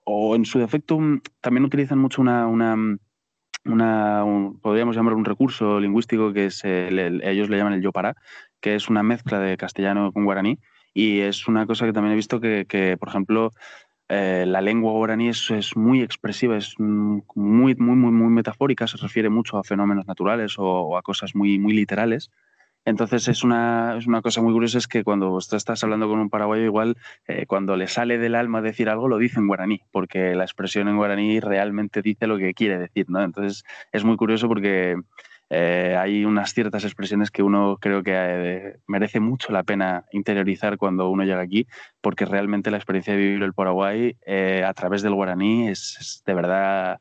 o 0.03 0.35
en 0.35 0.45
su 0.45 0.57
defecto 0.57 0.99
mm, 0.99 1.21
también 1.39 1.65
utilizan 1.65 1.99
mucho 1.99 2.21
una, 2.21 2.47
una, 2.47 4.25
podríamos 4.61 4.95
llamar 4.95 5.13
un 5.13 5.25
recurso 5.25 5.79
lingüístico 5.79 6.33
que 6.33 6.47
es 6.47 6.63
ellos 6.65 7.49
le 7.49 7.57
llaman 7.57 7.73
el 7.73 7.81
yopará, 7.81 8.15
que 8.59 8.73
es 8.73 8.89
una 8.89 9.03
mezcla 9.03 9.39
de 9.39 9.55
castellano 9.55 10.11
con 10.11 10.25
guaraní 10.25 10.57
y 10.95 11.19
es 11.19 11.47
una 11.47 11.67
cosa 11.67 11.85
que 11.85 11.93
también 11.93 12.13
he 12.13 12.15
visto 12.15 12.39
que 12.39 12.97
por 12.99 13.09
ejemplo, 13.09 13.51
eh, 14.07 14.45
la 14.47 14.61
lengua 14.61 14.91
guaraní 14.91 15.29
es, 15.29 15.75
muy 15.75 16.01
expresiva, 16.01 16.57
es 16.57 16.79
muy, 16.79 17.23
muy, 17.35 17.75
muy, 17.75 18.11
muy 18.11 18.29
metafórica, 18.29 18.87
se 18.87 18.97
refiere 18.97 19.29
mucho 19.29 19.57
a 19.57 19.63
fenómenos 19.63 20.05
naturales 20.05 20.55
o, 20.57 20.97
a 20.97 21.01
cosas 21.01 21.35
muy, 21.35 21.57
muy 21.57 21.73
literales. 21.73 22.29
Entonces 22.85 23.27
es 23.27 23.43
una, 23.43 23.97
es 23.97 24.05
una, 24.05 24.21
cosa 24.21 24.43
muy 24.43 24.53
curiosa, 24.53 24.77
es 24.77 24.87
que 24.87 25.03
cuando 25.03 25.39
estás 25.39 25.83
hablando 25.83 26.07
con 26.07 26.19
un 26.19 26.29
paraguayo, 26.29 26.63
igual 26.65 26.97
eh, 27.27 27.47
cuando 27.47 27.75
le 27.77 27.87
sale 27.87 28.19
del 28.19 28.35
alma 28.35 28.61
decir 28.61 28.89
algo, 28.89 29.07
lo 29.07 29.17
dice 29.17 29.39
en 29.39 29.47
guaraní, 29.47 29.81
porque 29.91 30.35
la 30.35 30.43
expresión 30.43 30.87
en 30.87 30.97
guaraní 30.97 31.39
realmente 31.39 32.03
dice 32.03 32.27
lo 32.27 32.37
que 32.37 32.53
quiere 32.53 32.77
decir, 32.77 33.07
¿no? 33.09 33.23
Entonces 33.23 33.63
es 33.91 34.03
muy 34.03 34.17
curioso 34.17 34.47
porque 34.47 34.97
eh, 35.49 35.95
hay 35.97 36.25
unas 36.25 36.53
ciertas 36.53 36.83
expresiones 36.85 37.29
que 37.29 37.43
uno 37.43 37.77
creo 37.79 38.01
que 38.01 38.13
eh, 38.15 38.77
merece 38.87 39.19
mucho 39.19 39.51
la 39.51 39.63
pena 39.63 40.05
interiorizar 40.11 40.77
cuando 40.77 41.09
uno 41.09 41.23
llega 41.23 41.41
aquí, 41.41 41.67
porque 42.01 42.25
realmente 42.25 42.71
la 42.71 42.77
experiencia 42.77 43.13
de 43.13 43.19
vivir 43.19 43.43
el 43.43 43.53
Paraguay 43.53 44.17
eh, 44.25 44.63
a 44.65 44.73
través 44.73 45.03
del 45.03 45.13
guaraní 45.13 45.67
es, 45.67 46.23
de 46.25 46.33
verdad 46.33 46.99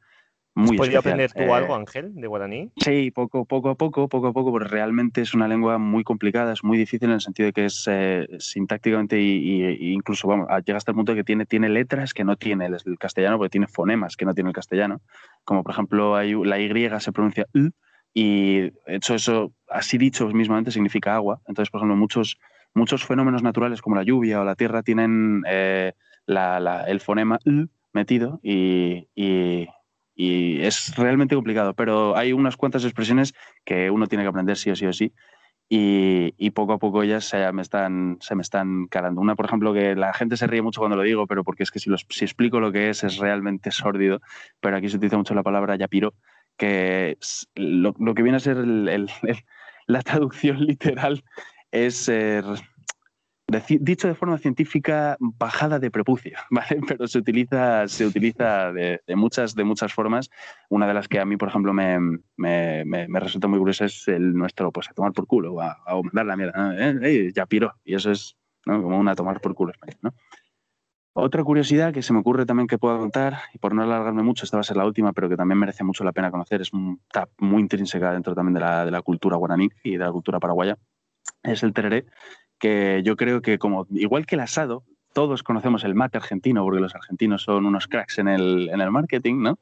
muy 0.57 0.78
¿Has 0.78 0.95
aprender 0.95 1.32
tú 1.32 1.53
algo, 1.53 1.74
Ángel, 1.74 2.14
de 2.14 2.28
guaraní? 2.28 2.70
Sí, 2.76 3.11
poco, 3.11 3.45
poco 3.45 3.70
a 3.70 3.74
poco, 3.74 4.09
poco 4.09 4.28
a 4.28 4.32
poco, 4.32 4.53
porque 4.53 4.68
realmente 4.68 5.20
es 5.20 5.34
una 5.34 5.49
lengua 5.49 5.78
muy 5.78 6.05
complicada, 6.05 6.53
es 6.53 6.62
muy 6.62 6.78
difícil 6.78 7.09
en 7.09 7.14
el 7.14 7.20
sentido 7.20 7.47
de 7.47 7.53
que 7.53 7.64
es 7.64 7.90
sintácticamente 8.38 9.20
y, 9.20 9.92
incluso, 9.92 10.28
vamos, 10.28 10.47
llega 10.64 10.76
hasta 10.76 10.92
el 10.92 10.95
punto 10.95 11.11
de 11.11 11.16
que 11.16 11.24
tiene, 11.24 11.45
tiene 11.45 11.68
letras 11.68 12.14
que 12.14 12.22
no 12.22 12.36
tiene 12.36 12.66
el, 12.66 12.99
castellano, 13.01 13.36
porque 13.36 13.51
tiene 13.51 13.66
fonemas 13.66 14.16
que 14.16 14.26
no 14.26 14.32
tiene 14.32 14.51
el 14.51 14.55
castellano. 14.55 15.01
Como 15.42 15.64
por 15.64 15.72
ejemplo, 15.72 16.14
hay, 16.14 16.34
la 16.34 16.61
Y 16.61 17.01
se 17.01 17.11
pronuncia 17.11 17.47
y 18.14 18.72
hecho 18.86 19.16
eso, 19.16 19.52
así 19.68 19.98
dicho 19.98 20.28
mismamente, 20.28 20.70
significa 20.70 21.16
agua. 21.16 21.40
Entonces, 21.48 21.70
por 21.70 21.80
ejemplo, 21.80 21.96
muchos, 21.96 22.38
muchos 22.72 23.04
fenómenos 23.04 23.42
naturales 23.42 23.82
como 23.82 23.96
la 23.96 24.04
lluvia 24.04 24.40
o 24.40 24.44
la 24.44 24.54
tierra 24.54 24.84
tienen 24.84 25.42
eh, 25.48 25.92
el 26.26 27.00
fonema 27.00 27.38
l 27.44 27.66
metido 27.92 28.40
y, 28.42 29.08
es 30.16 30.94
realmente 30.96 31.34
complicado, 31.34 31.74
pero 31.74 32.16
hay 32.16 32.32
unas 32.32 32.56
cuantas 32.56 32.84
expresiones 32.84 33.34
que 33.64 33.90
uno 33.90 34.06
tiene 34.06 34.22
que 34.22 34.28
aprender 34.28 34.56
sí 34.56 34.70
o 34.70 34.76
sí 34.76 34.86
o 34.86 34.92
sí. 34.92 35.12
Y, 35.68 36.50
poco 36.50 36.74
a 36.74 36.78
poco 36.78 37.02
ellas 37.02 37.24
se 37.24 37.50
me, 37.52 37.62
están, 37.62 38.18
se 38.20 38.36
me 38.36 38.42
están 38.42 38.86
calando. 38.86 39.20
Una, 39.20 39.34
por 39.34 39.46
ejemplo, 39.46 39.72
que 39.74 39.96
la 39.96 40.12
gente 40.12 40.36
se 40.36 40.46
ríe 40.46 40.62
mucho 40.62 40.80
cuando 40.80 40.96
lo 40.96 41.02
digo, 41.02 41.26
pero 41.26 41.42
porque 41.42 41.64
es 41.64 41.72
que 41.72 41.80
si, 41.80 41.90
si 42.10 42.24
explico 42.24 42.60
lo 42.60 42.70
que 42.70 42.90
es, 42.90 43.02
es 43.02 43.16
realmente 43.16 43.72
sórdido. 43.72 44.20
Pero 44.60 44.76
aquí 44.76 44.88
se 44.88 44.98
utiliza 44.98 45.16
mucho 45.16 45.34
la 45.34 45.42
palabra 45.42 45.74
yapiro, 45.74 46.14
que 46.57 47.18
lo, 47.55 47.92
que 47.92 48.22
viene 48.22 48.36
a 48.36 48.40
ser 48.40 48.57
la 49.86 50.02
traducción 50.02 50.64
literal 50.64 51.24
es 51.70 52.09
dicho 53.80 54.09
de 54.09 54.14
forma 54.14 54.38
científica, 54.38 55.16
bajada 55.20 55.78
de 55.78 55.90
prepucio, 55.90 56.38
¿vale? 56.50 56.80
Pero 56.86 57.07
se 57.07 57.18
utiliza, 57.18 57.86
se 57.88 58.07
utiliza 58.07 58.72
de, 58.72 59.00
muchas, 59.16 59.55
de 59.55 59.64
muchas 59.64 59.92
formas. 59.92 60.30
Una 60.68 60.86
de 60.86 60.94
las 60.94 61.09
que 61.09 61.20
a 61.20 61.24
mí, 61.24 61.36
por 61.36 61.48
ejemplo, 61.48 61.72
me, 61.72 61.98
me, 62.36 62.84
me, 62.84 63.20
resulta 63.20 63.48
muy 63.48 63.59
curiosa 63.59 63.84
es 63.84 64.09
el 64.09 64.34
nuestro, 64.34 64.72
pues, 64.72 64.88
a 64.90 64.94
tomar 64.94 65.12
por 65.12 65.26
culo, 65.26 65.61
a, 65.61 65.78
a 65.86 65.94
mandar 66.02 66.26
la 66.26 66.36
mierda. 66.36 66.74
¿eh? 66.78 67.32
ya 67.34 67.46
piro. 67.46 67.74
Y 67.84 67.94
eso 67.94 68.11
es 68.11 68.36
como 68.64 68.98
una 68.98 69.14
tomar 69.14 69.40
por 69.40 69.55
culo 69.55 69.72
¿no? 70.00 70.14
Otra 71.16 71.44
curiosidad 71.44 71.92
que 71.92 72.02
se 72.02 72.12
me 72.12 72.18
ocurre 72.18 72.44
también 72.44 72.66
que 72.66 72.76
puedo 72.76 72.98
contar, 72.98 73.38
y 73.52 73.58
por 73.58 73.72
no 73.72 73.84
alargarme 73.84 74.24
mucho, 74.24 74.44
esta 74.44 74.56
va 74.56 74.62
a 74.62 74.64
ser 74.64 74.76
la 74.76 74.84
última, 74.84 75.12
pero 75.12 75.28
que 75.28 75.36
también 75.36 75.58
merece 75.58 75.84
mucho 75.84 76.02
la 76.02 76.10
pena 76.10 76.32
conocer, 76.32 76.60
es 76.60 76.72
un 76.72 77.00
tap 77.12 77.30
muy 77.38 77.62
intrínseca 77.62 78.12
dentro 78.12 78.34
también 78.34 78.54
de 78.54 78.60
la, 78.60 78.84
de 78.84 78.90
la 78.90 79.00
cultura 79.00 79.36
guaraní 79.36 79.70
y 79.84 79.92
de 79.92 80.04
la 80.04 80.10
cultura 80.10 80.40
paraguaya, 80.40 80.76
es 81.44 81.62
el 81.62 81.72
tereré, 81.72 82.06
que 82.58 83.02
yo 83.04 83.14
creo 83.14 83.42
que 83.42 83.60
como 83.60 83.86
igual 83.90 84.26
que 84.26 84.34
el 84.34 84.40
asado, 84.40 84.82
todos 85.12 85.44
conocemos 85.44 85.84
el 85.84 85.94
mate 85.94 86.18
argentino 86.18 86.64
porque 86.64 86.80
los 86.80 86.96
argentinos 86.96 87.44
son 87.44 87.64
unos 87.64 87.86
cracks 87.86 88.18
en 88.18 88.26
el, 88.26 88.68
en 88.70 88.80
el 88.80 88.90
marketing, 88.90 89.40
¿no? 89.40 89.58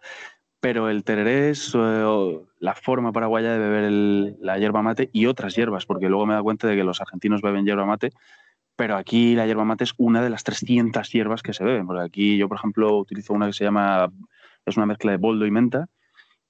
Pero 0.60 0.88
el 0.88 1.04
tereré 1.04 1.50
es 1.50 1.74
eh, 1.74 2.40
la 2.60 2.74
forma 2.74 3.12
paraguaya 3.12 3.52
de 3.52 3.58
beber 3.58 4.36
la 4.40 4.58
hierba 4.58 4.80
mate 4.80 5.10
y 5.12 5.26
otras 5.26 5.54
hierbas, 5.54 5.84
porque 5.84 6.08
luego 6.08 6.24
me 6.24 6.32
da 6.32 6.42
cuenta 6.42 6.66
de 6.66 6.76
que 6.76 6.84
los 6.84 7.02
argentinos 7.02 7.42
beben 7.42 7.66
hierba 7.66 7.84
mate, 7.84 8.12
pero 8.82 8.96
aquí 8.96 9.36
la 9.36 9.46
hierba 9.46 9.64
mate 9.64 9.84
es 9.84 9.94
una 9.96 10.20
de 10.24 10.28
las 10.28 10.42
300 10.42 11.08
hierbas 11.12 11.40
que 11.40 11.52
se 11.52 11.62
beben. 11.62 11.86
Porque 11.86 12.02
aquí 12.02 12.36
yo, 12.36 12.48
por 12.48 12.56
ejemplo, 12.56 12.98
utilizo 12.98 13.32
una 13.32 13.46
que 13.46 13.52
se 13.52 13.62
llama, 13.62 14.12
es 14.66 14.76
una 14.76 14.86
mezcla 14.86 15.12
de 15.12 15.18
boldo 15.18 15.46
y 15.46 15.52
menta, 15.52 15.88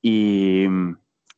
y, 0.00 0.64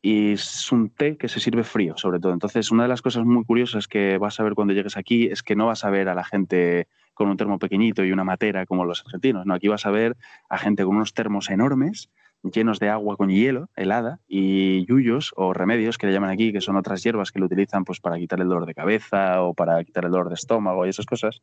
es 0.04 0.70
un 0.70 0.90
té 0.90 1.16
que 1.16 1.28
se 1.28 1.40
sirve 1.40 1.64
frío, 1.64 1.96
sobre 1.96 2.20
todo. 2.20 2.32
Entonces, 2.32 2.70
una 2.70 2.84
de 2.84 2.90
las 2.90 3.02
cosas 3.02 3.24
muy 3.24 3.44
curiosas 3.44 3.88
que 3.88 4.18
vas 4.18 4.38
a 4.38 4.44
ver 4.44 4.54
cuando 4.54 4.72
llegues 4.72 4.96
aquí 4.96 5.26
es 5.26 5.42
que 5.42 5.56
no 5.56 5.66
vas 5.66 5.84
a 5.84 5.90
ver 5.90 6.08
a 6.08 6.14
la 6.14 6.22
gente 6.22 6.86
con 7.12 7.28
un 7.28 7.36
termo 7.36 7.58
pequeñito 7.58 8.04
y 8.04 8.12
una 8.12 8.22
matera 8.22 8.64
como 8.64 8.84
los 8.84 9.00
argentinos. 9.04 9.46
No, 9.46 9.54
aquí 9.54 9.66
vas 9.66 9.86
a 9.86 9.90
ver 9.90 10.16
a 10.48 10.58
gente 10.58 10.84
con 10.84 10.94
unos 10.94 11.12
termos 11.12 11.50
enormes, 11.50 12.08
llenos 12.52 12.78
de 12.78 12.90
agua 12.90 13.16
con 13.16 13.30
hielo, 13.30 13.68
helada, 13.76 14.20
y 14.28 14.86
yuyos 14.86 15.32
o 15.36 15.52
remedios 15.52 15.98
que 15.98 16.06
le 16.06 16.12
llaman 16.12 16.30
aquí, 16.30 16.52
que 16.52 16.60
son 16.60 16.76
otras 16.76 17.02
hierbas 17.02 17.32
que 17.32 17.38
lo 17.38 17.46
utilizan 17.46 17.84
pues, 17.84 18.00
para 18.00 18.18
quitar 18.18 18.40
el 18.40 18.48
dolor 18.48 18.66
de 18.66 18.74
cabeza 18.74 19.42
o 19.42 19.54
para 19.54 19.82
quitar 19.84 20.04
el 20.04 20.10
dolor 20.10 20.28
de 20.28 20.34
estómago 20.34 20.86
y 20.86 20.90
esas 20.90 21.06
cosas. 21.06 21.42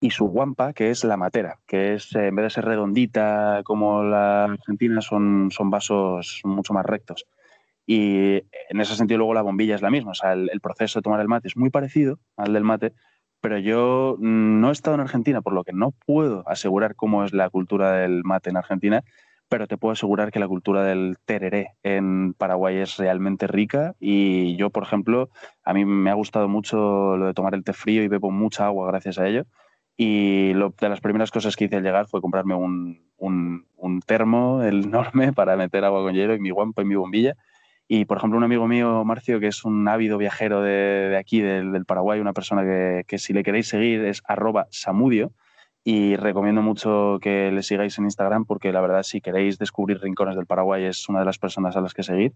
Y 0.00 0.10
su 0.10 0.26
guampa, 0.26 0.72
que 0.72 0.90
es 0.90 1.04
la 1.04 1.16
matera, 1.16 1.58
que 1.66 1.94
es, 1.94 2.12
en 2.14 2.34
vez 2.34 2.44
de 2.44 2.50
ser 2.50 2.64
redondita 2.64 3.62
como 3.64 4.02
la 4.02 4.44
argentina, 4.44 5.00
son, 5.00 5.50
son 5.52 5.70
vasos 5.70 6.40
mucho 6.44 6.72
más 6.72 6.84
rectos. 6.84 7.26
Y 7.86 8.42
en 8.68 8.80
ese 8.80 8.94
sentido 8.96 9.18
luego 9.18 9.34
la 9.34 9.42
bombilla 9.42 9.74
es 9.74 9.82
la 9.82 9.90
misma. 9.90 10.12
O 10.12 10.14
sea, 10.14 10.32
el, 10.32 10.60
proceso 10.60 10.98
de 10.98 11.02
tomar 11.02 11.20
el 11.20 11.28
mate 11.28 11.48
es 11.48 11.56
muy 11.56 11.70
parecido 11.70 12.18
al 12.36 12.52
del 12.52 12.64
mate, 12.64 12.94
pero 13.40 13.58
yo 13.58 14.16
no 14.20 14.68
he 14.68 14.72
estado 14.72 14.94
en 14.94 15.00
Argentina, 15.00 15.40
por 15.40 15.52
lo 15.52 15.64
que 15.64 15.72
no 15.72 15.92
puedo 16.06 16.48
asegurar 16.48 16.94
cómo 16.94 17.24
es 17.24 17.32
la 17.32 17.50
cultura 17.50 17.92
del 17.92 18.22
mate 18.24 18.50
en 18.50 18.56
Argentina, 18.56 19.02
pero 19.52 19.66
te 19.66 19.76
puedo 19.76 19.92
asegurar 19.92 20.32
que 20.32 20.40
la 20.40 20.48
cultura 20.48 20.82
del 20.82 21.18
tereré 21.26 21.74
en 21.82 22.32
Paraguay 22.32 22.78
es 22.78 22.96
realmente 22.96 23.46
rica 23.46 23.94
y 24.00 24.56
yo, 24.56 24.70
por 24.70 24.82
ejemplo, 24.82 25.28
a 25.62 25.74
mí 25.74 25.84
me 25.84 26.08
ha 26.08 26.14
gustado 26.14 26.48
mucho 26.48 27.18
lo 27.18 27.26
de 27.26 27.34
tomar 27.34 27.52
el 27.52 27.62
té 27.62 27.74
frío 27.74 28.02
y 28.02 28.08
bebo 28.08 28.30
mucha 28.30 28.64
agua 28.64 28.86
gracias 28.86 29.18
a 29.18 29.28
ello. 29.28 29.44
Y 29.94 30.54
de 30.54 30.88
las 30.88 31.02
primeras 31.02 31.30
cosas 31.30 31.54
que 31.54 31.66
hice 31.66 31.76
al 31.76 31.82
llegar 31.82 32.06
fue 32.08 32.22
comprarme 32.22 32.54
un, 32.54 33.02
un, 33.18 33.66
un 33.76 34.00
termo 34.00 34.62
enorme 34.64 35.34
para 35.34 35.54
meter 35.54 35.84
agua 35.84 36.02
con 36.02 36.14
hielo 36.14 36.34
y 36.34 36.40
mi 36.40 36.48
guampa 36.48 36.80
y 36.80 36.86
mi 36.86 36.94
bombilla 36.94 37.36
y, 37.94 38.06
por 38.06 38.16
ejemplo, 38.16 38.38
un 38.38 38.44
amigo 38.44 38.66
mío, 38.66 39.04
Marcio, 39.04 39.38
que 39.38 39.48
es 39.48 39.66
un 39.66 39.86
ávido 39.86 40.16
viajero 40.16 40.62
de, 40.62 41.14
aquí, 41.20 41.42
del, 41.42 41.84
Paraguay, 41.84 42.20
una 42.20 42.32
persona 42.32 42.62
que, 42.62 43.18
si 43.18 43.34
le 43.34 43.42
queréis 43.42 43.68
seguir 43.68 44.02
es 44.06 44.22
arroba 44.24 44.66
samudio. 44.70 45.32
Y 45.84 46.16
recomiendo 46.16 46.62
mucho 46.62 47.18
que 47.20 47.50
le 47.50 47.62
sigáis 47.62 47.98
en 47.98 48.04
Instagram 48.04 48.44
porque 48.44 48.72
la 48.72 48.80
verdad 48.80 49.02
si 49.02 49.20
queréis 49.20 49.58
descubrir 49.58 50.00
rincones 50.00 50.36
del 50.36 50.46
Paraguay 50.46 50.84
es 50.84 51.08
una 51.08 51.20
de 51.20 51.24
las 51.24 51.38
personas 51.38 51.76
a 51.76 51.80
las 51.80 51.94
que 51.94 52.02
seguir. 52.02 52.34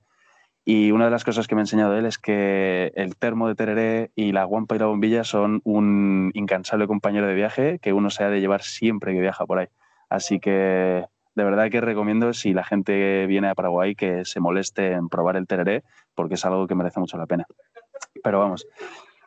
Y 0.64 0.90
una 0.90 1.04
de 1.04 1.12
las 1.12 1.22
cosas 1.22 1.46
que 1.46 1.54
me 1.54 1.60
ha 1.60 1.62
enseñado 1.62 1.96
él 1.96 2.06
es 2.06 2.18
que 2.18 2.90
el 2.96 3.14
termo 3.14 3.46
de 3.46 3.54
tereré 3.54 4.10
y 4.16 4.32
la 4.32 4.42
guampa 4.42 4.74
y 4.74 4.80
la 4.80 4.86
bombilla 4.86 5.22
son 5.22 5.60
un 5.62 6.32
incansable 6.34 6.88
compañero 6.88 7.28
de 7.28 7.34
viaje 7.34 7.78
que 7.80 7.92
uno 7.92 8.10
se 8.10 8.24
ha 8.24 8.30
de 8.30 8.40
llevar 8.40 8.62
siempre 8.62 9.14
que 9.14 9.20
viaja 9.20 9.46
por 9.46 9.60
ahí. 9.60 9.68
Así 10.08 10.40
que 10.40 11.04
de 11.36 11.44
verdad 11.44 11.70
que 11.70 11.80
recomiendo 11.80 12.32
si 12.32 12.52
la 12.52 12.64
gente 12.64 13.26
viene 13.26 13.48
a 13.48 13.54
Paraguay 13.54 13.94
que 13.94 14.24
se 14.24 14.40
moleste 14.40 14.92
en 14.92 15.08
probar 15.08 15.36
el 15.36 15.46
tereré, 15.46 15.84
porque 16.16 16.34
es 16.34 16.44
algo 16.44 16.66
que 16.66 16.74
merece 16.74 16.98
mucho 16.98 17.16
la 17.16 17.26
pena. 17.26 17.46
Pero 18.24 18.40
vamos, 18.40 18.66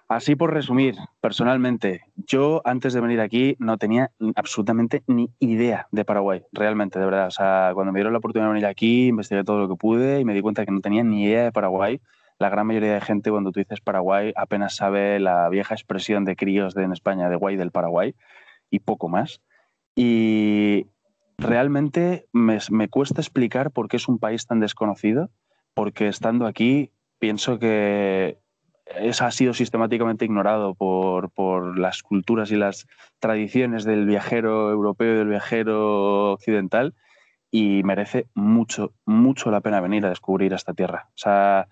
así 0.09 0.35
por 0.35 0.53
resumir, 0.53 0.95
personalmente, 1.21 2.01
yo 2.15 2.61
antes 2.65 2.93
de 2.93 3.01
venir 3.01 3.21
aquí 3.21 3.55
no 3.59 3.77
tenía 3.77 4.11
absolutamente 4.35 5.03
ni 5.07 5.31
idea 5.39 5.87
de 5.91 6.03
Paraguay, 6.03 6.43
realmente, 6.51 6.99
de 6.99 7.05
verdad. 7.05 7.27
O 7.27 7.31
sea, 7.31 7.71
cuando 7.73 7.93
me 7.93 7.99
dieron 7.99 8.13
la 8.13 8.19
oportunidad 8.19 8.49
de 8.49 8.53
venir 8.53 8.65
aquí, 8.65 9.07
investigué 9.07 9.43
todo 9.43 9.59
lo 9.59 9.69
que 9.69 9.75
pude 9.75 10.19
y 10.19 10.25
me 10.25 10.33
di 10.33 10.41
cuenta 10.41 10.65
que 10.65 10.71
no 10.71 10.81
tenía 10.81 11.03
ni 11.03 11.23
idea 11.23 11.43
de 11.45 11.51
Paraguay. 11.51 12.01
La 12.39 12.49
gran 12.49 12.67
mayoría 12.67 12.93
de 12.93 13.01
gente, 13.01 13.31
cuando 13.31 13.51
tú 13.51 13.59
dices 13.59 13.81
Paraguay, 13.81 14.33
apenas 14.35 14.75
sabe 14.75 15.19
la 15.19 15.47
vieja 15.49 15.75
expresión 15.75 16.25
de 16.25 16.35
críos 16.35 16.73
de, 16.73 16.83
en 16.83 16.91
España 16.91 17.29
de 17.29 17.35
guay 17.35 17.55
del 17.55 17.71
Paraguay 17.71 18.15
y 18.69 18.79
poco 18.79 19.09
más. 19.09 19.41
Y, 19.95 20.87
realmente 21.39 22.27
me, 22.33 22.87
cuesta 22.89 23.21
explicar 23.21 23.71
por 23.71 23.87
qué 23.87 23.97
es 23.97 24.07
un 24.07 24.19
país 24.19 24.45
tan 24.45 24.59
desconocido, 24.59 25.29
porque 25.73 26.07
estando 26.07 26.45
aquí 26.45 26.91
pienso 27.17 27.59
que 27.59 28.37
es, 28.95 29.21
ha 29.21 29.31
sido 29.31 29.53
sistemáticamente 29.53 30.25
ignorado 30.25 30.75
por, 30.75 31.77
las 31.77 32.03
culturas 32.03 32.51
y 32.51 32.55
las 32.55 32.87
tradiciones 33.19 33.83
del 33.83 34.05
viajero 34.05 34.71
europeo 34.71 35.13
y 35.13 35.17
del 35.17 35.27
viajero 35.29 36.33
occidental 36.33 36.95
y 37.51 37.83
merece 37.83 38.27
mucho, 38.33 38.93
mucho 39.05 39.51
la 39.51 39.61
pena 39.61 39.81
venir 39.81 40.05
a 40.05 40.09
descubrir 40.09 40.53
esta 40.53 40.73
tierra. 40.73 41.07
O 41.09 41.17
sea, 41.17 41.67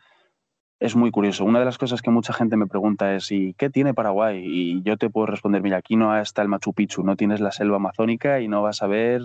es 0.80 0.96
muy 0.96 1.12
curioso. 1.12 1.46
Una 1.46 1.60
de 1.60 1.66
las 1.66 1.78
cosas 1.78 2.02
que 2.02 2.12
mucha 2.12 2.34
gente 2.34 2.58
me 2.58 2.68
pregunta 2.68 3.16
es, 3.16 3.32
¿y 3.32 3.54
qué 3.56 3.70
tiene 3.70 3.94
Paraguay? 3.94 4.44
Y 4.46 4.82
yo 4.84 4.98
te 4.98 5.10
puedo 5.10 5.28
responder, 5.28 5.62
mira, 5.62 5.78
aquí 5.78 5.96
no 5.96 6.18
está 6.18 6.42
el 6.42 6.48
Machu 6.48 6.74
Picchu, 6.74 7.04
no 7.04 7.16
tienes 7.16 7.40
la 7.40 7.52
selva 7.52 7.78
amazónica 7.78 8.40
y 8.42 8.48
no 8.48 8.62
vas 8.62 8.82
a 8.84 8.88
ver, 8.88 9.22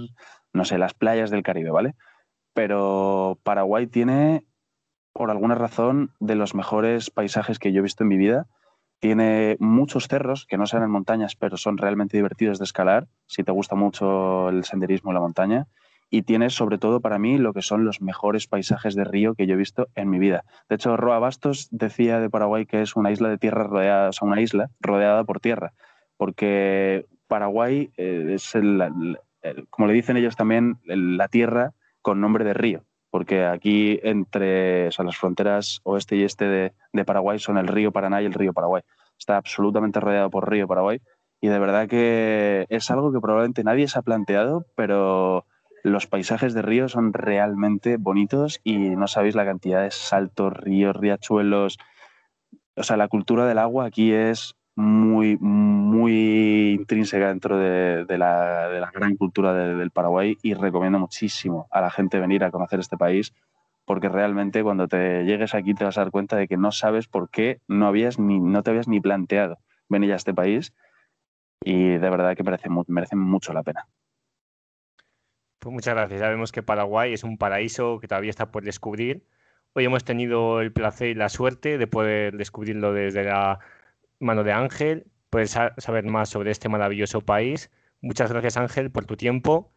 no 0.53 0.64
sé, 0.64 0.78
las 0.78 0.95
playas 0.95 1.30
del 1.30 1.43
Caribe, 1.43 1.70
¿vale? 1.70 1.95
Pero 2.55 3.38
Paraguay 3.43 3.86
tiene, 3.86 4.45
por 5.13 5.31
alguna 5.31 5.55
razón, 5.55 6.13
de 6.21 6.35
los 6.35 6.55
mejores 6.55 7.11
paisajes 7.11 7.59
que 7.59 7.73
yo 7.73 7.81
he 7.81 7.83
visto 7.83 8.05
en 8.05 8.09
mi 8.09 8.17
vida. 8.17 8.47
Tiene 9.01 9.57
muchos 9.59 10.09
cerros 10.09 10.47
que 10.47 10.57
no 10.57 10.67
sean 10.67 10.85
en 10.85 10.91
montañas, 10.91 11.37
pero 11.37 11.57
son 11.57 11.77
realmente 11.77 12.17
divertidos 12.17 12.59
de 12.59 12.65
escalar, 12.65 13.09
si 13.27 13.43
te 13.43 13.53
gusta 13.53 13.75
mucho 13.75 14.49
el 14.49 14.65
senderismo 14.65 15.11
en 15.11 15.15
la 15.15 15.21
montaña 15.21 15.67
y 16.13 16.23
tiene 16.23 16.51
sobre 16.51 16.77
todo 16.77 17.01
para 17.01 17.19
mí 17.19 17.39
lo 17.39 17.55
que 17.55 17.63
son 17.63 17.87
los 17.87 18.03
mejores 18.03 18.47
paisajes 18.47 18.95
de 18.95 19.05
río 19.05 19.35
que 19.35 19.47
yo 19.47 19.55
he 19.55 19.57
visto 19.57 19.89
en 19.95 20.11
mi 20.11 20.19
vida. 20.19 20.45
De 20.69 20.75
hecho, 20.75 20.99
Roa 20.99 21.19
Bastos 21.19 21.69
decía 21.71 22.21
de 22.21 22.29
Paraguay 22.29 22.67
que 22.67 22.83
es 22.83 22.97
una 22.97 23.11
isla 23.11 23.31
de 23.31 23.39
tierra 23.39 23.65
rodeada, 23.65 24.11
o 24.11 24.13
sea, 24.13 24.29
una 24.29 24.39
isla 24.39 24.69
rodeada 24.79 25.25
por 25.25 25.41
tierra, 25.41 25.73
porque 26.19 27.07
Paraguay 27.29 27.93
eh, 27.97 28.33
es, 28.35 28.55
el, 28.55 29.17
como 29.71 29.89
le 29.89 29.95
dicen 29.95 30.19
ellos 30.19 30.37
también, 30.37 30.77
la 30.85 31.29
tierra 31.29 31.73
con 32.03 32.21
nombre 32.21 32.45
de 32.45 32.53
río, 32.53 32.85
porque 33.13 33.45
aquí 33.45 34.01
entre 34.03 34.87
las 34.87 35.17
fronteras 35.19 35.81
oeste 35.85 36.17
y 36.17 36.23
este 36.23 36.47
de, 36.47 36.73
de 36.95 37.05
Paraguay 37.05 37.39
son 37.39 37.59
el 37.59 37.69
río 37.69 37.93
Paraná 37.93 38.23
y 38.23 38.25
el 38.25 38.33
río 38.33 38.55
Paraguay. 38.55 38.83
Está 39.19 39.37
absolutamente 39.37 40.01
rodeado 40.01 40.31
por 40.31 40.51
río 40.51 40.67
Paraguay 40.67 40.99
y 41.43 41.49
de 41.49 41.59
verdad 41.59 41.89
que 41.89 42.65
es 42.71 42.91
algo 42.91 43.13
que 43.13 43.21
probablemente 43.21 43.65
nadie 43.65 43.87
se 43.87 43.99
ha 43.99 44.03
planteado, 44.03 44.65
pero 44.77 45.45
los 45.83 46.07
paisajes 46.07 46.55
de 46.55 46.63
río 46.63 46.89
son 46.89 47.13
realmente 47.13 47.99
bonitos 47.99 48.61
y 48.65 48.79
no 48.79 49.07
sabéis 49.09 49.35
la 49.35 49.45
cantidad 49.45 49.83
de 49.83 49.91
saltos, 49.91 50.55
ríos, 50.55 50.97
riachuelos. 50.97 51.77
O 52.77 52.83
sea, 52.83 52.97
la 52.97 53.09
cultura 53.09 53.45
del 53.47 53.59
agua 53.59 53.85
aquí 53.85 54.11
es 54.11 54.57
muy, 54.75 55.37
muy 55.39 56.73
intrínseca 56.79 57.29
dentro 57.29 57.59
de, 57.59 58.18
la, 58.18 58.91
gran 58.93 59.16
cultura 59.16 59.55
del 59.55 59.91
Paraguay 59.91 60.37
y 60.43 60.55
recomiendo 60.55 60.99
muchísimo 60.99 61.68
a 61.70 61.81
la 61.81 61.91
gente 61.91 62.18
venir 62.18 62.45
a 62.45 62.51
conocer 62.51 62.81
este 62.81 62.97
país 62.97 63.35
porque 63.85 64.09
realmente 64.09 64.62
cuando 64.62 64.89
te 64.89 65.25
llegues 65.25 65.55
aquí 65.55 65.75
te 65.75 65.85
vas 65.85 65.99
a 65.99 66.03
dar 66.03 66.11
cuenta 66.11 66.37
de 66.37 66.47
que 66.49 66.57
no 66.57 66.73
sabes 66.73 67.09
por 67.09 67.31
qué 67.31 67.61
no, 67.68 67.87
habías 67.87 68.18
ni, 68.18 68.39
no 68.41 68.62
te 68.62 68.70
habías 68.70 68.89
ni 68.89 69.01
planteado 69.01 69.59
venir 69.89 70.12
a 70.12 70.16
este 70.16 70.33
país 70.33 70.73
y 71.64 71.89
de 71.89 72.11
verdad 72.11 72.37
que 72.37 72.43
merece, 72.43 72.68
merece 72.87 73.16
mucho 73.16 73.53
la 73.53 73.62
pena. 73.62 73.87
Pues 75.59 75.73
muchas 75.73 75.95
gracias. 75.95 76.20
Ya 76.20 76.29
vemos 76.29 76.51
que 76.51 76.62
Paraguay 76.62 77.12
es 77.12 77.23
un 77.23 77.39
paraíso 77.39 78.01
que 78.01 78.09
todavía 78.09 78.31
está 78.31 78.51
por 78.51 78.64
descubrir. 78.64 79.25
Hoy 79.75 79.85
hemos 79.85 80.05
tenido 80.05 80.61
el 80.61 80.73
placer 80.73 81.09
y 81.09 81.14
la 81.14 81.29
suerte 81.29 81.79
de 81.79 81.87
poder 81.87 82.37
descubrirlo 82.37 82.93
desde 82.93 83.25
la 83.25 83.61
mano 84.23 84.45
de 84.45 84.53
Ángel, 84.53 85.07
poder 85.31 85.49
saber 85.49 86.05
más 86.05 86.29
sobre 86.29 86.51
este 86.51 86.68
maravilloso 86.68 87.20
país. 87.20 87.70
Muchas 88.01 88.31
gracias 88.31 88.57
Ángel 88.57 88.91
por 88.91 89.07
tu 89.07 89.16
tiempo. 89.16 89.73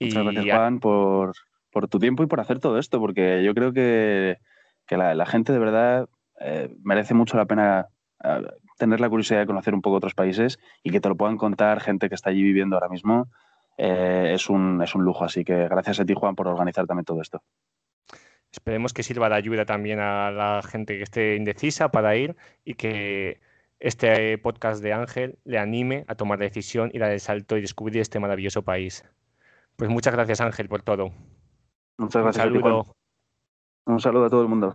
Muchas 0.00 0.24
gracias 0.24 0.56
Juan 0.56 0.80
por, 0.80 1.32
por, 1.70 1.88
tu 1.88 1.98
tiempo 1.98 2.22
y 2.22 2.26
por 2.26 2.40
hacer 2.40 2.58
todo 2.58 2.78
esto, 2.78 3.00
porque 3.00 3.42
yo 3.44 3.54
creo 3.54 3.72
que, 3.72 4.38
que 4.86 4.96
la, 4.96 5.26
gente 5.26 5.52
de 5.52 5.58
verdad 5.58 6.08
eh, 6.40 6.74
merece 6.82 7.14
mucho 7.14 7.36
la 7.36 7.46
pena 7.46 7.88
eh, 8.22 8.42
tener 8.78 9.00
la 9.00 9.08
curiosidad 9.08 9.40
de 9.40 9.46
conocer 9.46 9.74
un 9.74 9.82
poco 9.82 9.96
otros 9.96 10.14
países 10.14 10.58
y 10.82 10.90
que 10.90 11.00
te 11.00 11.08
lo 11.08 11.16
puedan 11.16 11.36
contar 11.36 11.80
gente 11.80 12.08
que 12.08 12.14
está 12.14 12.30
allí 12.30 12.42
viviendo 12.42 12.76
ahora 12.76 12.88
mismo. 12.88 13.28
Eh, 13.76 14.32
es, 14.34 14.48
un, 14.48 14.82
es 14.82 14.94
un 14.94 15.04
lujo. 15.04 15.24
Así 15.24 15.44
que 15.44 15.68
gracias 15.68 16.00
a 16.00 16.04
ti, 16.04 16.14
Juan, 16.14 16.34
por 16.34 16.48
organizar 16.48 16.86
también 16.86 17.04
todo 17.04 17.20
esto. 17.20 17.42
Esperemos 18.50 18.92
que 18.92 19.02
sirva 19.02 19.28
de 19.28 19.34
ayuda 19.34 19.64
también 19.64 19.98
a 19.98 20.30
la 20.30 20.62
gente 20.62 20.96
que 20.96 21.02
esté 21.02 21.34
indecisa 21.34 21.90
para 21.90 22.14
ir 22.14 22.36
y 22.64 22.74
que 22.74 23.40
este 23.84 24.38
podcast 24.38 24.82
de 24.82 24.94
Ángel 24.94 25.38
le 25.44 25.58
anime 25.58 26.06
a 26.08 26.14
tomar 26.14 26.38
la 26.38 26.46
decisión, 26.46 26.90
ir 26.94 27.04
al 27.04 27.20
salto 27.20 27.58
y 27.58 27.60
descubrir 27.60 28.00
este 28.00 28.18
maravilloso 28.18 28.62
país. 28.62 29.04
Pues 29.76 29.90
muchas 29.90 30.14
gracias 30.14 30.40
Ángel 30.40 30.70
por 30.70 30.80
todo. 30.80 31.12
Muchas 31.98 32.22
gracias. 32.22 32.46
Un 32.46 32.52
saludo. 32.52 32.96
Un 33.84 34.00
saludo 34.00 34.24
a 34.24 34.30
todo 34.30 34.40
el 34.40 34.48
mundo. 34.48 34.72